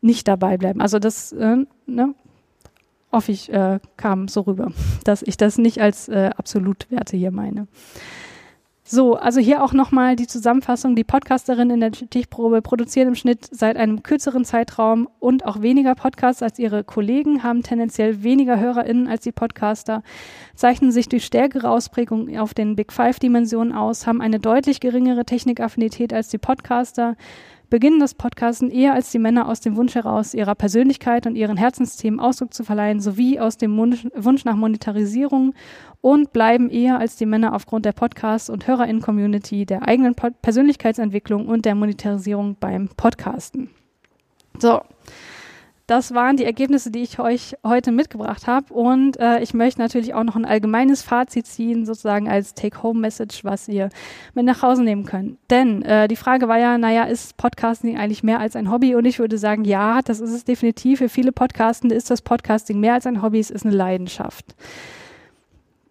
nicht 0.00 0.28
dabei 0.28 0.56
bleiben. 0.56 0.80
Also 0.80 0.98
das, 0.98 1.32
äh, 1.32 1.58
ne, 1.86 2.14
hoffe 3.12 3.32
ich, 3.32 3.52
äh, 3.52 3.80
kam 3.96 4.28
so 4.28 4.42
rüber, 4.42 4.72
dass 5.04 5.22
ich 5.22 5.36
das 5.36 5.58
nicht 5.58 5.80
als 5.80 6.08
äh, 6.08 6.30
Absolutwerte 6.36 7.16
hier 7.16 7.30
meine. 7.30 7.66
So, 8.92 9.14
also 9.14 9.38
hier 9.38 9.62
auch 9.62 9.72
nochmal 9.72 10.16
die 10.16 10.26
Zusammenfassung. 10.26 10.96
Die 10.96 11.04
Podcasterinnen 11.04 11.74
in 11.74 11.80
der 11.80 11.96
Stichprobe 11.96 12.60
produzieren 12.60 13.06
im 13.06 13.14
Schnitt 13.14 13.46
seit 13.48 13.76
einem 13.76 14.02
kürzeren 14.02 14.44
Zeitraum 14.44 15.08
und 15.20 15.46
auch 15.46 15.62
weniger 15.62 15.94
Podcasts 15.94 16.42
als 16.42 16.58
ihre 16.58 16.82
Kollegen, 16.82 17.44
haben 17.44 17.62
tendenziell 17.62 18.24
weniger 18.24 18.58
HörerInnen 18.58 19.06
als 19.06 19.22
die 19.22 19.30
Podcaster, 19.30 20.02
zeichnen 20.56 20.90
sich 20.90 21.08
durch 21.08 21.24
stärkere 21.24 21.70
Ausprägung 21.70 22.36
auf 22.36 22.52
den 22.52 22.74
Big 22.74 22.92
Five 22.92 23.20
Dimensionen 23.20 23.72
aus, 23.72 24.08
haben 24.08 24.20
eine 24.20 24.40
deutlich 24.40 24.80
geringere 24.80 25.24
Technikaffinität 25.24 26.12
als 26.12 26.26
die 26.26 26.38
Podcaster, 26.38 27.14
beginnen 27.70 28.00
das 28.00 28.14
Podcasten 28.14 28.70
eher 28.70 28.92
als 28.92 29.10
die 29.10 29.18
Männer 29.18 29.48
aus 29.48 29.60
dem 29.60 29.76
Wunsch 29.76 29.94
heraus, 29.94 30.34
ihrer 30.34 30.54
Persönlichkeit 30.54 31.26
und 31.26 31.36
ihren 31.36 31.56
Herzensthemen 31.56 32.20
Ausdruck 32.20 32.52
zu 32.52 32.64
verleihen, 32.64 33.00
sowie 33.00 33.40
aus 33.40 33.56
dem 33.56 33.76
Wunsch 33.78 34.44
nach 34.44 34.56
Monetarisierung 34.56 35.54
und 36.00 36.32
bleiben 36.32 36.68
eher 36.68 36.98
als 36.98 37.16
die 37.16 37.26
Männer 37.26 37.54
aufgrund 37.54 37.84
der 37.84 37.92
Podcasts- 37.92 38.50
und 38.50 38.66
HörerInnen-Community, 38.66 39.64
der 39.64 39.86
eigenen 39.86 40.14
Persönlichkeitsentwicklung 40.14 41.46
und 41.46 41.64
der 41.64 41.74
Monetarisierung 41.76 42.56
beim 42.58 42.88
Podcasten. 42.88 43.70
So, 44.58 44.80
das 45.90 46.14
waren 46.14 46.36
die 46.36 46.44
Ergebnisse, 46.44 46.92
die 46.92 47.02
ich 47.02 47.18
euch 47.18 47.56
heute 47.66 47.90
mitgebracht 47.90 48.46
habe. 48.46 48.72
Und 48.72 49.18
äh, 49.18 49.40
ich 49.40 49.54
möchte 49.54 49.80
natürlich 49.80 50.14
auch 50.14 50.22
noch 50.22 50.36
ein 50.36 50.44
allgemeines 50.44 51.02
Fazit 51.02 51.48
ziehen, 51.48 51.84
sozusagen 51.84 52.28
als 52.28 52.54
Take-Home-Message, 52.54 53.42
was 53.42 53.66
ihr 53.66 53.88
mit 54.34 54.44
nach 54.44 54.62
Hause 54.62 54.84
nehmen 54.84 55.04
könnt. 55.04 55.38
Denn 55.50 55.82
äh, 55.82 56.06
die 56.06 56.14
Frage 56.14 56.46
war 56.46 56.60
ja, 56.60 56.78
naja, 56.78 57.04
ist 57.04 57.36
Podcasting 57.36 57.98
eigentlich 57.98 58.22
mehr 58.22 58.38
als 58.38 58.54
ein 58.54 58.70
Hobby? 58.70 58.94
Und 58.94 59.04
ich 59.04 59.18
würde 59.18 59.36
sagen, 59.36 59.64
ja, 59.64 60.00
das 60.00 60.20
ist 60.20 60.30
es 60.30 60.44
definitiv. 60.44 61.00
Für 61.00 61.08
viele 61.08 61.32
Podcastende 61.32 61.96
ist 61.96 62.08
das 62.08 62.22
Podcasting 62.22 62.78
mehr 62.78 62.94
als 62.94 63.06
ein 63.06 63.20
Hobby, 63.20 63.40
es 63.40 63.50
ist 63.50 63.66
eine 63.66 63.74
Leidenschaft. 63.74 64.54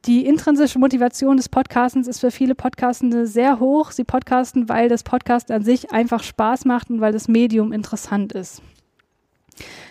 Die 0.05 0.25
intrinsische 0.25 0.79
Motivation 0.79 1.35
des 1.35 1.49
Podcastens 1.49 2.07
ist 2.07 2.21
für 2.21 2.31
viele 2.31 2.55
Podcastende 2.55 3.27
sehr 3.27 3.59
hoch. 3.59 3.91
Sie 3.91 4.05
podcasten, 4.05 4.69
weil 4.69 4.87
das 4.87 5.03
Podcast 5.03 5.51
an 5.51 5.63
sich 5.65 5.91
einfach 5.91 6.23
Spaß 6.23 6.63
macht 6.63 6.89
und 6.89 7.01
weil 7.01 7.11
das 7.11 7.27
Medium 7.27 7.73
interessant 7.73 8.31
ist. 8.31 8.61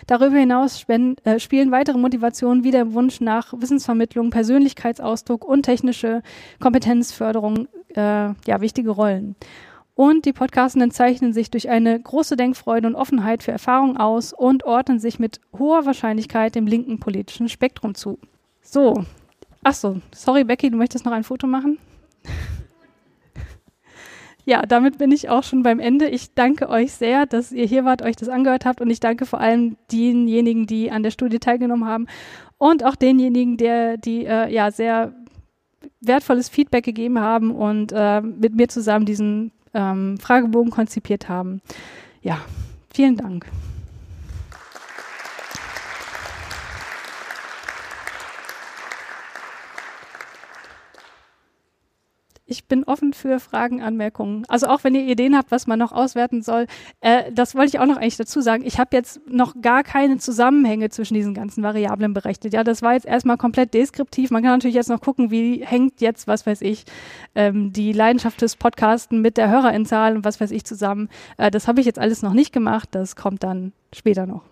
Darüber 0.07 0.37
hinaus 0.37 0.85
äh, 0.87 1.39
spielen 1.39 1.71
weitere 1.71 1.97
Motivationen 1.97 2.63
wie 2.63 2.71
der 2.71 2.93
Wunsch 2.93 3.21
nach 3.21 3.53
Wissensvermittlung, 3.53 4.29
Persönlichkeitsausdruck 4.29 5.45
und 5.45 5.63
technische 5.63 6.21
Kompetenzförderung 6.59 7.67
äh, 7.95 8.33
ja, 8.45 8.61
wichtige 8.61 8.91
Rollen. 8.91 9.35
Und 9.95 10.25
die 10.25 10.33
Podcastenden 10.33 10.91
zeichnen 10.91 11.33
sich 11.33 11.51
durch 11.51 11.69
eine 11.69 11.99
große 11.99 12.37
Denkfreude 12.37 12.87
und 12.87 12.95
Offenheit 12.95 13.43
für 13.43 13.51
Erfahrung 13.51 13.97
aus 13.97 14.31
und 14.31 14.63
ordnen 14.63 14.99
sich 14.99 15.19
mit 15.19 15.41
hoher 15.57 15.85
Wahrscheinlichkeit 15.85 16.55
dem 16.55 16.67
linken 16.67 16.99
politischen 16.99 17.49
Spektrum 17.49 17.95
zu. 17.95 18.17
So, 18.61 19.03
Ach 19.63 19.73
so, 19.73 19.99
sorry 20.13 20.43
Becky, 20.43 20.69
du 20.69 20.77
möchtest 20.77 21.05
noch 21.05 21.11
ein 21.11 21.23
Foto 21.23 21.45
machen? 21.45 21.77
Ja, 24.49 24.63
damit 24.63 24.97
bin 24.97 25.11
ich 25.11 25.29
auch 25.29 25.43
schon 25.43 25.61
beim 25.61 25.79
Ende. 25.79 26.07
Ich 26.07 26.33
danke 26.33 26.69
euch 26.69 26.93
sehr, 26.93 27.27
dass 27.27 27.51
ihr 27.51 27.67
hier 27.67 27.85
wart, 27.85 28.01
euch 28.01 28.15
das 28.15 28.29
angehört 28.29 28.65
habt 28.65 28.81
und 28.81 28.89
ich 28.89 28.99
danke 28.99 29.27
vor 29.27 29.39
allem 29.39 29.77
denjenigen, 29.91 30.65
die 30.65 30.89
an 30.89 31.03
der 31.03 31.11
Studie 31.11 31.37
teilgenommen 31.37 31.85
haben 31.85 32.07
und 32.57 32.83
auch 32.83 32.95
denjenigen, 32.95 33.57
der, 33.57 33.97
die 33.97 34.25
äh, 34.25 34.51
ja 34.51 34.71
sehr 34.71 35.13
wertvolles 36.01 36.49
Feedback 36.49 36.83
gegeben 36.83 37.19
haben 37.19 37.51
und 37.51 37.91
äh, 37.95 38.21
mit 38.21 38.55
mir 38.55 38.67
zusammen 38.69 39.05
diesen 39.05 39.51
ähm, 39.75 40.17
Fragebogen 40.17 40.71
konzipiert 40.71 41.29
haben. 41.29 41.61
Ja, 42.23 42.39
vielen 42.91 43.17
Dank. 43.17 43.45
Ich 52.49 52.65
bin 52.65 52.83
offen 52.83 53.13
für 53.13 53.39
Fragen, 53.39 53.81
Anmerkungen. 53.81 54.43
Also 54.47 54.67
auch 54.67 54.83
wenn 54.83 54.95
ihr 54.95 55.05
Ideen 55.05 55.37
habt, 55.37 55.51
was 55.51 55.67
man 55.67 55.79
noch 55.79 55.91
auswerten 55.91 56.41
soll. 56.41 56.65
Äh, 57.01 57.31
das 57.31 57.55
wollte 57.55 57.69
ich 57.69 57.79
auch 57.79 57.85
noch 57.85 57.97
eigentlich 57.97 58.17
dazu 58.17 58.41
sagen. 58.41 58.63
Ich 58.65 58.79
habe 58.79 58.95
jetzt 58.95 59.21
noch 59.27 59.61
gar 59.61 59.83
keine 59.83 60.17
Zusammenhänge 60.17 60.89
zwischen 60.89 61.13
diesen 61.13 61.33
ganzen 61.33 61.63
Variablen 61.63 62.13
berechnet. 62.13 62.53
Ja, 62.53 62.63
das 62.63 62.81
war 62.81 62.93
jetzt 62.93 63.05
erstmal 63.05 63.37
komplett 63.37 63.73
deskriptiv. 63.73 64.31
Man 64.31 64.43
kann 64.43 64.53
natürlich 64.53 64.75
jetzt 64.75 64.89
noch 64.89 65.01
gucken, 65.01 65.31
wie 65.31 65.63
hängt 65.63 66.01
jetzt, 66.01 66.27
was 66.27 66.45
weiß 66.45 66.61
ich, 66.61 66.85
ähm, 67.35 67.71
die 67.71 67.93
Leidenschaft 67.93 68.41
des 68.41 68.55
Podcasten 68.55 69.21
mit 69.21 69.37
der 69.37 69.49
Hörerinzahl 69.49 70.15
und 70.15 70.25
was 70.25 70.41
weiß 70.41 70.51
ich 70.51 70.65
zusammen. 70.65 71.09
Äh, 71.37 71.51
das 71.51 71.67
habe 71.67 71.79
ich 71.79 71.85
jetzt 71.85 71.99
alles 71.99 72.21
noch 72.21 72.33
nicht 72.33 72.51
gemacht. 72.51 72.89
Das 72.91 73.15
kommt 73.15 73.43
dann 73.43 73.73
später 73.93 74.25
noch. 74.25 74.43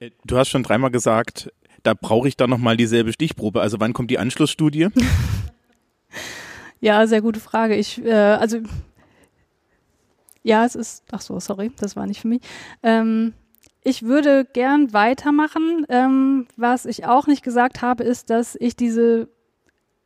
Äh, 0.00 0.10
du 0.24 0.38
hast 0.38 0.48
schon 0.48 0.62
dreimal 0.62 0.90
gesagt, 0.90 1.52
da 1.82 1.94
brauche 1.94 2.28
ich 2.28 2.36
dann 2.36 2.50
nochmal 2.50 2.76
dieselbe 2.76 3.12
Stichprobe. 3.12 3.60
Also 3.60 3.80
wann 3.80 3.92
kommt 3.92 4.10
die 4.10 4.18
Anschlussstudie? 4.18 4.88
Ja, 6.80 7.06
sehr 7.06 7.22
gute 7.22 7.40
Frage. 7.40 7.74
Ich, 7.74 8.04
äh, 8.04 8.12
also 8.12 8.58
ja, 10.42 10.64
es 10.64 10.74
ist, 10.74 11.04
ach 11.10 11.20
so, 11.20 11.38
sorry, 11.40 11.72
das 11.78 11.96
war 11.96 12.06
nicht 12.06 12.20
für 12.20 12.28
mich. 12.28 12.40
Ähm, 12.82 13.34
ich 13.82 14.02
würde 14.02 14.44
gern 14.44 14.92
weitermachen. 14.92 15.86
Ähm, 15.88 16.46
was 16.56 16.86
ich 16.86 17.06
auch 17.06 17.26
nicht 17.26 17.42
gesagt 17.42 17.82
habe, 17.82 18.04
ist, 18.04 18.30
dass 18.30 18.56
ich 18.58 18.76
diese 18.76 19.28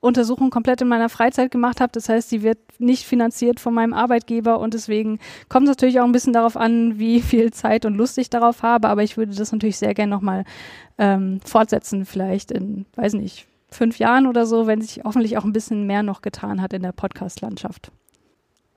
Untersuchung 0.01 0.51
komplett 0.51 0.81
in 0.81 0.89
meiner 0.89 1.09
Freizeit 1.09 1.51
gemacht 1.51 1.81
habe. 1.81 1.93
Das 1.93 2.09
heißt, 2.09 2.29
sie 2.29 2.43
wird 2.43 2.59
nicht 2.79 3.05
finanziert 3.05 3.61
von 3.61 3.73
meinem 3.73 3.93
Arbeitgeber 3.93 4.59
und 4.59 4.75
deswegen 4.75 5.21
kommt 5.49 5.69
es 5.69 5.71
natürlich 5.71 6.01
auch 6.01 6.05
ein 6.05 6.13
bisschen 6.13 6.33
darauf 6.33 6.57
an, 6.57 6.99
wie 6.99 7.21
viel 7.21 7.53
Zeit 7.53 7.85
und 7.85 7.95
Lust 7.95 8.19
ich 8.19 8.29
darauf 8.29 8.63
habe. 8.63 8.89
Aber 8.89 9.03
ich 9.05 9.17
würde 9.17 9.35
das 9.35 9.53
natürlich 9.53 9.79
sehr 9.79 9.95
gern 9.95 10.11
nochmal 10.11 10.45
ähm, 10.99 11.41
fortsetzen, 11.45 12.05
vielleicht 12.05 12.51
in, 12.51 12.87
weiß 12.97 13.15
nicht, 13.15 13.47
fünf 13.75 13.99
Jahren 13.99 14.27
oder 14.27 14.47
so, 14.47 14.67
wenn 14.67 14.81
sich 14.81 15.03
hoffentlich 15.05 15.39
auch 15.39 15.45
ein 15.45 15.53
bisschen 15.53 15.87
mehr 15.87 16.03
noch 16.03 16.23
getan 16.23 16.61
hat 16.63 16.73
in 16.73 16.83
der 16.83 16.93
Podcast-Landschaft. 16.93 17.93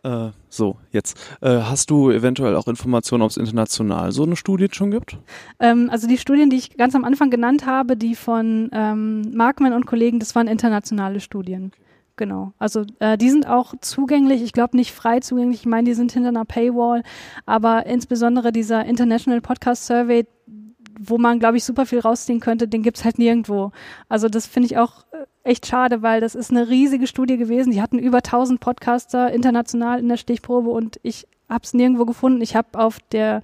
Äh, 0.05 0.29
so, 0.49 0.77
jetzt. 0.91 1.17
Äh, 1.41 1.61
hast 1.61 1.89
du 1.89 2.11
eventuell 2.11 2.55
auch 2.55 2.67
Informationen, 2.67 3.23
ob 3.23 3.31
es 3.31 3.37
international 3.37 4.11
so 4.11 4.23
eine 4.23 4.35
Studie 4.35 4.67
schon 4.71 4.91
gibt? 4.91 5.17
Ähm, 5.59 5.89
also 5.91 6.07
die 6.07 6.19
Studien, 6.19 6.51
die 6.51 6.57
ich 6.57 6.77
ganz 6.77 6.93
am 6.93 7.03
Anfang 7.03 7.31
genannt 7.31 7.65
habe, 7.65 7.97
die 7.97 8.13
von 8.13 8.69
ähm, 8.71 9.31
Markman 9.33 9.73
und 9.73 9.87
Kollegen, 9.87 10.19
das 10.19 10.35
waren 10.35 10.47
internationale 10.47 11.19
Studien. 11.19 11.71
Genau. 12.17 12.53
Also 12.59 12.85
äh, 12.99 13.17
die 13.17 13.31
sind 13.31 13.47
auch 13.47 13.73
zugänglich, 13.81 14.43
ich 14.43 14.53
glaube 14.53 14.77
nicht 14.77 14.93
frei 14.93 15.21
zugänglich, 15.21 15.61
ich 15.61 15.65
meine, 15.65 15.85
die 15.85 15.95
sind 15.95 16.11
hinter 16.11 16.29
einer 16.29 16.45
Paywall, 16.45 17.01
aber 17.47 17.87
insbesondere 17.87 18.51
dieser 18.51 18.85
International 18.85 19.41
Podcast 19.41 19.87
Survey, 19.87 20.25
wo 20.99 21.17
man, 21.17 21.39
glaube 21.39 21.57
ich, 21.57 21.63
super 21.63 21.85
viel 21.85 21.99
rausziehen 21.99 22.39
könnte, 22.39 22.67
den 22.67 22.83
gibt's 22.83 23.03
halt 23.03 23.19
nirgendwo. 23.19 23.71
Also 24.09 24.29
das 24.29 24.45
finde 24.45 24.67
ich 24.67 24.77
auch 24.77 25.05
äh, 25.11 25.25
echt 25.43 25.65
schade, 25.65 26.01
weil 26.01 26.21
das 26.21 26.35
ist 26.35 26.51
eine 26.51 26.69
riesige 26.69 27.07
Studie 27.07 27.37
gewesen. 27.37 27.71
Die 27.71 27.81
hatten 27.81 27.99
über 27.99 28.17
1000 28.17 28.59
Podcaster 28.59 29.31
international 29.31 29.99
in 29.99 30.09
der 30.09 30.17
Stichprobe 30.17 30.69
und 30.69 30.99
ich 31.03 31.27
habe 31.49 31.63
es 31.63 31.73
nirgendwo 31.73 32.05
gefunden. 32.05 32.41
Ich 32.41 32.55
habe 32.55 32.79
auf 32.79 32.97
der 33.11 33.41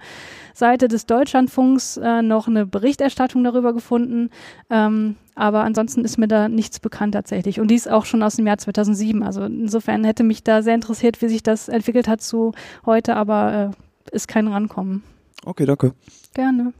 Seite 0.54 0.88
des 0.88 1.06
Deutschlandfunks 1.06 1.98
äh, 1.98 2.22
noch 2.22 2.48
eine 2.48 2.66
Berichterstattung 2.66 3.44
darüber 3.44 3.72
gefunden, 3.72 4.30
ähm, 4.70 5.16
aber 5.34 5.62
ansonsten 5.64 6.04
ist 6.04 6.18
mir 6.18 6.28
da 6.28 6.48
nichts 6.48 6.80
bekannt 6.80 7.14
tatsächlich. 7.14 7.60
Und 7.60 7.68
die 7.68 7.74
ist 7.74 7.90
auch 7.90 8.04
schon 8.04 8.22
aus 8.22 8.36
dem 8.36 8.46
Jahr 8.46 8.58
2007. 8.58 9.22
Also 9.22 9.44
insofern 9.44 10.04
hätte 10.04 10.24
mich 10.24 10.42
da 10.42 10.62
sehr 10.62 10.74
interessiert, 10.74 11.22
wie 11.22 11.28
sich 11.28 11.42
das 11.42 11.68
entwickelt 11.68 12.08
hat 12.08 12.20
zu 12.20 12.52
heute, 12.84 13.16
aber 13.16 13.72
äh, 14.10 14.14
ist 14.14 14.28
kein 14.28 14.48
Rankommen. 14.48 15.02
Okay, 15.44 15.64
danke. 15.64 15.94
Gerne. 16.34 16.72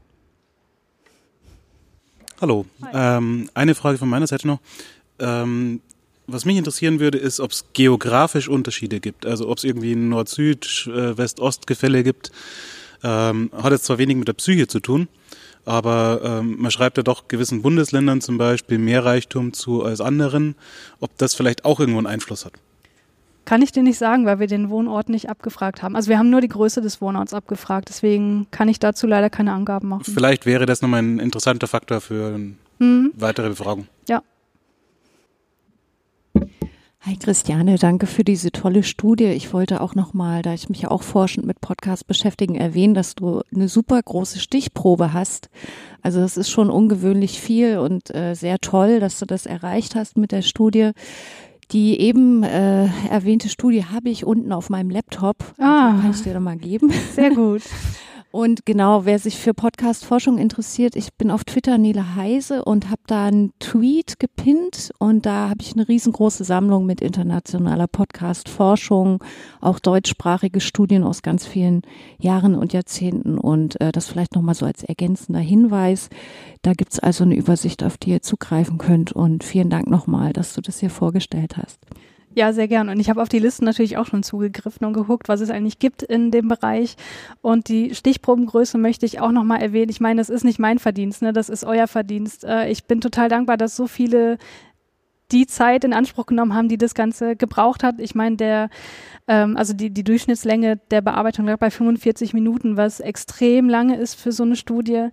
Hallo. 2.43 2.65
Ähm, 2.93 3.49
eine 3.53 3.73
Frage 3.73 3.97
von 3.97 4.09
meiner 4.09 4.27
Seite 4.27 4.47
noch. 4.47 4.59
Ähm, 5.17 5.79
was 6.27 6.43
mich 6.43 6.57
interessieren 6.57 6.99
würde, 6.99 7.17
ist, 7.17 7.39
ob 7.39 7.51
es 7.51 7.63
geografisch 7.71 8.49
Unterschiede 8.49 8.99
gibt. 8.99 9.25
Also 9.25 9.47
ob 9.47 9.59
es 9.59 9.63
irgendwie 9.63 9.95
Nord-Süd, 9.95 10.89
äh, 10.93 11.17
West-Ost-Gefälle 11.17 12.03
gibt. 12.03 12.33
Ähm, 13.01 13.49
hat 13.53 13.71
jetzt 13.71 13.85
zwar 13.85 13.97
wenig 13.97 14.17
mit 14.17 14.27
der 14.27 14.33
Psyche 14.33 14.67
zu 14.67 14.81
tun, 14.81 15.07
aber 15.63 16.19
ähm, 16.21 16.57
man 16.59 16.69
schreibt 16.69 16.97
ja 16.97 17.03
doch 17.03 17.29
gewissen 17.29 17.61
Bundesländern 17.61 18.19
zum 18.19 18.37
Beispiel 18.37 18.77
mehr 18.77 19.05
Reichtum 19.05 19.53
zu 19.53 19.81
als 19.81 20.01
anderen. 20.01 20.55
Ob 20.99 21.17
das 21.17 21.35
vielleicht 21.35 21.63
auch 21.63 21.79
irgendwo 21.79 21.99
einen 21.99 22.07
Einfluss 22.07 22.43
hat. 22.43 22.55
Kann 23.45 23.61
ich 23.61 23.71
dir 23.71 23.83
nicht 23.83 23.97
sagen, 23.97 24.25
weil 24.25 24.39
wir 24.39 24.47
den 24.47 24.69
Wohnort 24.69 25.09
nicht 25.09 25.29
abgefragt 25.29 25.83
haben. 25.83 25.95
Also 25.95 26.09
wir 26.09 26.17
haben 26.17 26.29
nur 26.29 26.41
die 26.41 26.47
Größe 26.47 26.81
des 26.81 27.01
Wohnorts 27.01 27.33
abgefragt, 27.33 27.89
deswegen 27.89 28.47
kann 28.51 28.69
ich 28.69 28.79
dazu 28.79 29.05
leider 29.05 29.29
keine 29.29 29.51
Angaben 29.51 29.89
machen. 29.89 30.03
Vielleicht 30.05 30.45
wäre 30.45 30.65
das 30.65 30.81
nochmal 30.81 31.01
ein 31.01 31.19
interessanter 31.19 31.67
Faktor 31.67 31.99
für 31.99 32.39
hm. 32.79 33.11
weitere 33.15 33.49
Befragung. 33.49 33.87
Ja. 34.07 34.21
Hi 37.05 37.17
Christiane, 37.17 37.77
danke 37.77 38.07
für 38.07 38.23
diese 38.23 38.53
tolle 38.53 38.81
Studie. 38.81 39.25
Ich 39.25 39.51
wollte 39.51 39.81
auch 39.81 39.93
nochmal, 39.93 40.41
da 40.41 40.53
ich 40.53 40.69
mich 40.69 40.83
ja 40.83 40.91
auch 40.91 41.03
forschend 41.03 41.45
mit 41.45 41.59
Podcasts 41.59 42.05
beschäftigen, 42.05 42.55
erwähnen, 42.55 42.93
dass 42.93 43.13
du 43.13 43.41
eine 43.53 43.67
super 43.67 44.01
große 44.01 44.39
Stichprobe 44.39 45.11
hast. 45.11 45.49
Also 46.01 46.21
das 46.21 46.37
ist 46.37 46.49
schon 46.49 46.69
ungewöhnlich 46.69 47.41
viel 47.41 47.77
und 47.79 48.15
äh, 48.15 48.35
sehr 48.35 48.59
toll, 48.59 49.01
dass 49.01 49.19
du 49.19 49.25
das 49.25 49.45
erreicht 49.45 49.95
hast 49.95 50.15
mit 50.17 50.31
der 50.31 50.43
Studie. 50.43 50.91
Die 51.71 51.99
eben 51.99 52.43
äh, 52.43 52.85
erwähnte 53.09 53.49
Studie 53.49 53.85
habe 53.85 54.09
ich 54.09 54.25
unten 54.25 54.51
auf 54.51 54.69
meinem 54.69 54.89
Laptop. 54.89 55.37
Ah, 55.57 55.95
kann 56.01 56.11
ich 56.11 56.21
dir 56.21 56.33
doch 56.33 56.39
mal 56.39 56.57
geben. 56.57 56.91
Sehr 57.13 57.31
gut. 57.31 57.63
Und 58.35 58.65
genau, 58.65 59.05
wer 59.05 59.19
sich 59.19 59.37
für 59.37 59.53
Podcast-Forschung 59.53 60.39
interessiert, 60.39 60.95
ich 60.95 61.13
bin 61.13 61.29
auf 61.29 61.43
Twitter 61.43 61.77
Nele 61.77 62.15
Heise 62.15 62.65
und 62.65 62.89
habe 62.89 63.03
da 63.05 63.25
einen 63.27 63.53
Tweet 63.59 64.17
gepinnt 64.17 64.89
und 64.97 65.27
da 65.27 65.49
habe 65.49 65.61
ich 65.61 65.73
eine 65.73 65.87
riesengroße 65.87 66.43
Sammlung 66.43 66.87
mit 66.87 66.99
internationaler 66.99 67.85
Podcast-Forschung, 67.85 69.23
auch 69.61 69.77
deutschsprachige 69.77 70.61
Studien 70.61 71.03
aus 71.03 71.21
ganz 71.21 71.45
vielen 71.45 71.83
Jahren 72.17 72.55
und 72.55 72.73
Jahrzehnten 72.73 73.37
und 73.37 73.79
äh, 73.79 73.91
das 73.91 74.07
vielleicht 74.07 74.33
nochmal 74.33 74.55
so 74.55 74.65
als 74.65 74.83
ergänzender 74.83 75.39
Hinweis. 75.39 76.09
Da 76.63 76.73
gibt's 76.73 76.97
also 76.97 77.25
eine 77.25 77.35
Übersicht, 77.35 77.83
auf 77.83 77.99
die 77.99 78.09
ihr 78.09 78.23
zugreifen 78.23 78.79
könnt 78.79 79.11
und 79.11 79.43
vielen 79.43 79.69
Dank 79.69 79.87
nochmal, 79.87 80.33
dass 80.33 80.55
du 80.55 80.61
das 80.61 80.79
hier 80.79 80.89
vorgestellt 80.89 81.57
hast. 81.57 81.77
Ja, 82.35 82.51
sehr 82.51 82.67
gern. 82.67 82.89
Und 82.89 82.99
ich 82.99 83.09
habe 83.09 83.21
auf 83.21 83.29
die 83.29 83.39
Listen 83.39 83.65
natürlich 83.65 83.97
auch 83.97 84.07
schon 84.07 84.23
zugegriffen 84.23 84.85
und 84.85 84.93
geguckt, 84.93 85.27
was 85.27 85.41
es 85.41 85.51
eigentlich 85.51 85.77
gibt 85.77 86.01
in 86.01 86.31
dem 86.31 86.47
Bereich. 86.47 86.95
Und 87.41 87.69
die 87.69 87.93
Stichprobengröße 87.93 88.77
möchte 88.77 89.05
ich 89.05 89.19
auch 89.19 89.31
nochmal 89.31 89.61
erwähnen. 89.61 89.89
Ich 89.89 89.99
meine, 89.99 90.19
das 90.19 90.29
ist 90.29 90.43
nicht 90.43 90.57
mein 90.57 90.79
Verdienst, 90.79 91.21
ne? 91.21 91.31
das 91.31 91.49
ist 91.49 91.63
euer 91.63 91.87
Verdienst. 91.87 92.43
Äh, 92.43 92.69
ich 92.69 92.85
bin 92.85 93.01
total 93.01 93.29
dankbar, 93.29 93.57
dass 93.57 93.75
so 93.75 93.85
viele 93.85 94.37
die 95.33 95.47
Zeit 95.47 95.83
in 95.83 95.93
Anspruch 95.93 96.27
genommen 96.27 96.53
haben, 96.53 96.69
die 96.69 96.77
das 96.77 96.93
Ganze 96.93 97.35
gebraucht 97.35 97.83
hat. 97.83 97.95
Ich 97.99 98.13
meine, 98.13 98.37
der, 98.37 98.69
ähm, 99.27 99.57
also 99.57 99.73
die, 99.73 99.89
die 99.89 100.03
Durchschnittslänge 100.03 100.77
der 100.91 101.01
Bearbeitung 101.01 101.45
lag 101.45 101.57
bei 101.57 101.71
45 101.71 102.33
Minuten, 102.33 102.77
was 102.77 102.99
extrem 102.99 103.67
lange 103.67 103.97
ist 103.97 104.13
für 104.15 104.31
so 104.31 104.43
eine 104.43 104.55
Studie. 104.55 105.09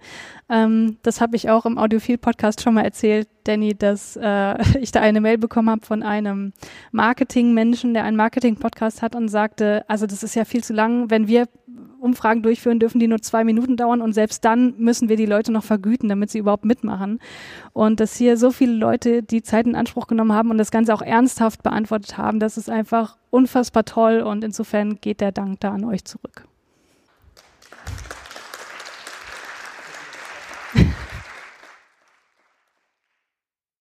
Ähm, 0.50 0.98
das 1.02 1.20
habe 1.20 1.36
ich 1.36 1.48
auch 1.48 1.64
im 1.64 1.78
Audiophil-Podcast 1.78 2.60
schon 2.60 2.74
mal 2.74 2.84
erzählt, 2.84 3.28
Danny, 3.44 3.74
dass 3.74 4.16
äh, 4.16 4.56
ich 4.80 4.92
da 4.92 5.00
eine 5.00 5.20
Mail 5.20 5.38
bekommen 5.38 5.70
habe 5.70 5.86
von 5.86 6.02
einem 6.02 6.52
Marketing-Menschen, 6.92 7.94
der 7.94 8.04
einen 8.04 8.16
Marketing-Podcast 8.16 9.00
hat 9.00 9.16
und 9.16 9.28
sagte, 9.28 9.84
also 9.88 10.06
das 10.06 10.22
ist 10.22 10.34
ja 10.34 10.44
viel 10.44 10.62
zu 10.62 10.74
lang, 10.74 11.10
wenn 11.10 11.26
wir 11.28 11.46
Umfragen 12.00 12.42
durchführen, 12.42 12.78
dürfen 12.78 12.98
die 12.98 13.08
nur 13.08 13.20
zwei 13.20 13.44
Minuten 13.44 13.76
dauern 13.76 14.00
und 14.00 14.12
selbst 14.12 14.44
dann 14.44 14.74
müssen 14.78 15.08
wir 15.08 15.16
die 15.16 15.26
Leute 15.26 15.52
noch 15.52 15.64
vergüten, 15.64 16.08
damit 16.08 16.30
sie 16.30 16.38
überhaupt 16.38 16.64
mitmachen. 16.64 17.20
Und 17.72 18.00
dass 18.00 18.16
hier 18.16 18.36
so 18.36 18.50
viele 18.50 18.72
Leute 18.72 19.22
die 19.22 19.42
Zeit 19.42 19.66
in 19.66 19.74
Anspruch 19.74 20.06
genommen 20.06 20.32
haben 20.32 20.50
und 20.50 20.58
das 20.58 20.70
Ganze 20.70 20.94
auch 20.94 21.02
ernsthaft 21.02 21.62
beantwortet 21.62 22.18
haben, 22.18 22.40
das 22.40 22.56
ist 22.56 22.70
einfach 22.70 23.16
unfassbar 23.30 23.84
toll 23.84 24.20
und 24.20 24.44
insofern 24.44 25.00
geht 25.00 25.20
der 25.20 25.32
Dank 25.32 25.60
da 25.60 25.72
an 25.72 25.84
euch 25.84 26.04
zurück. 26.04 26.49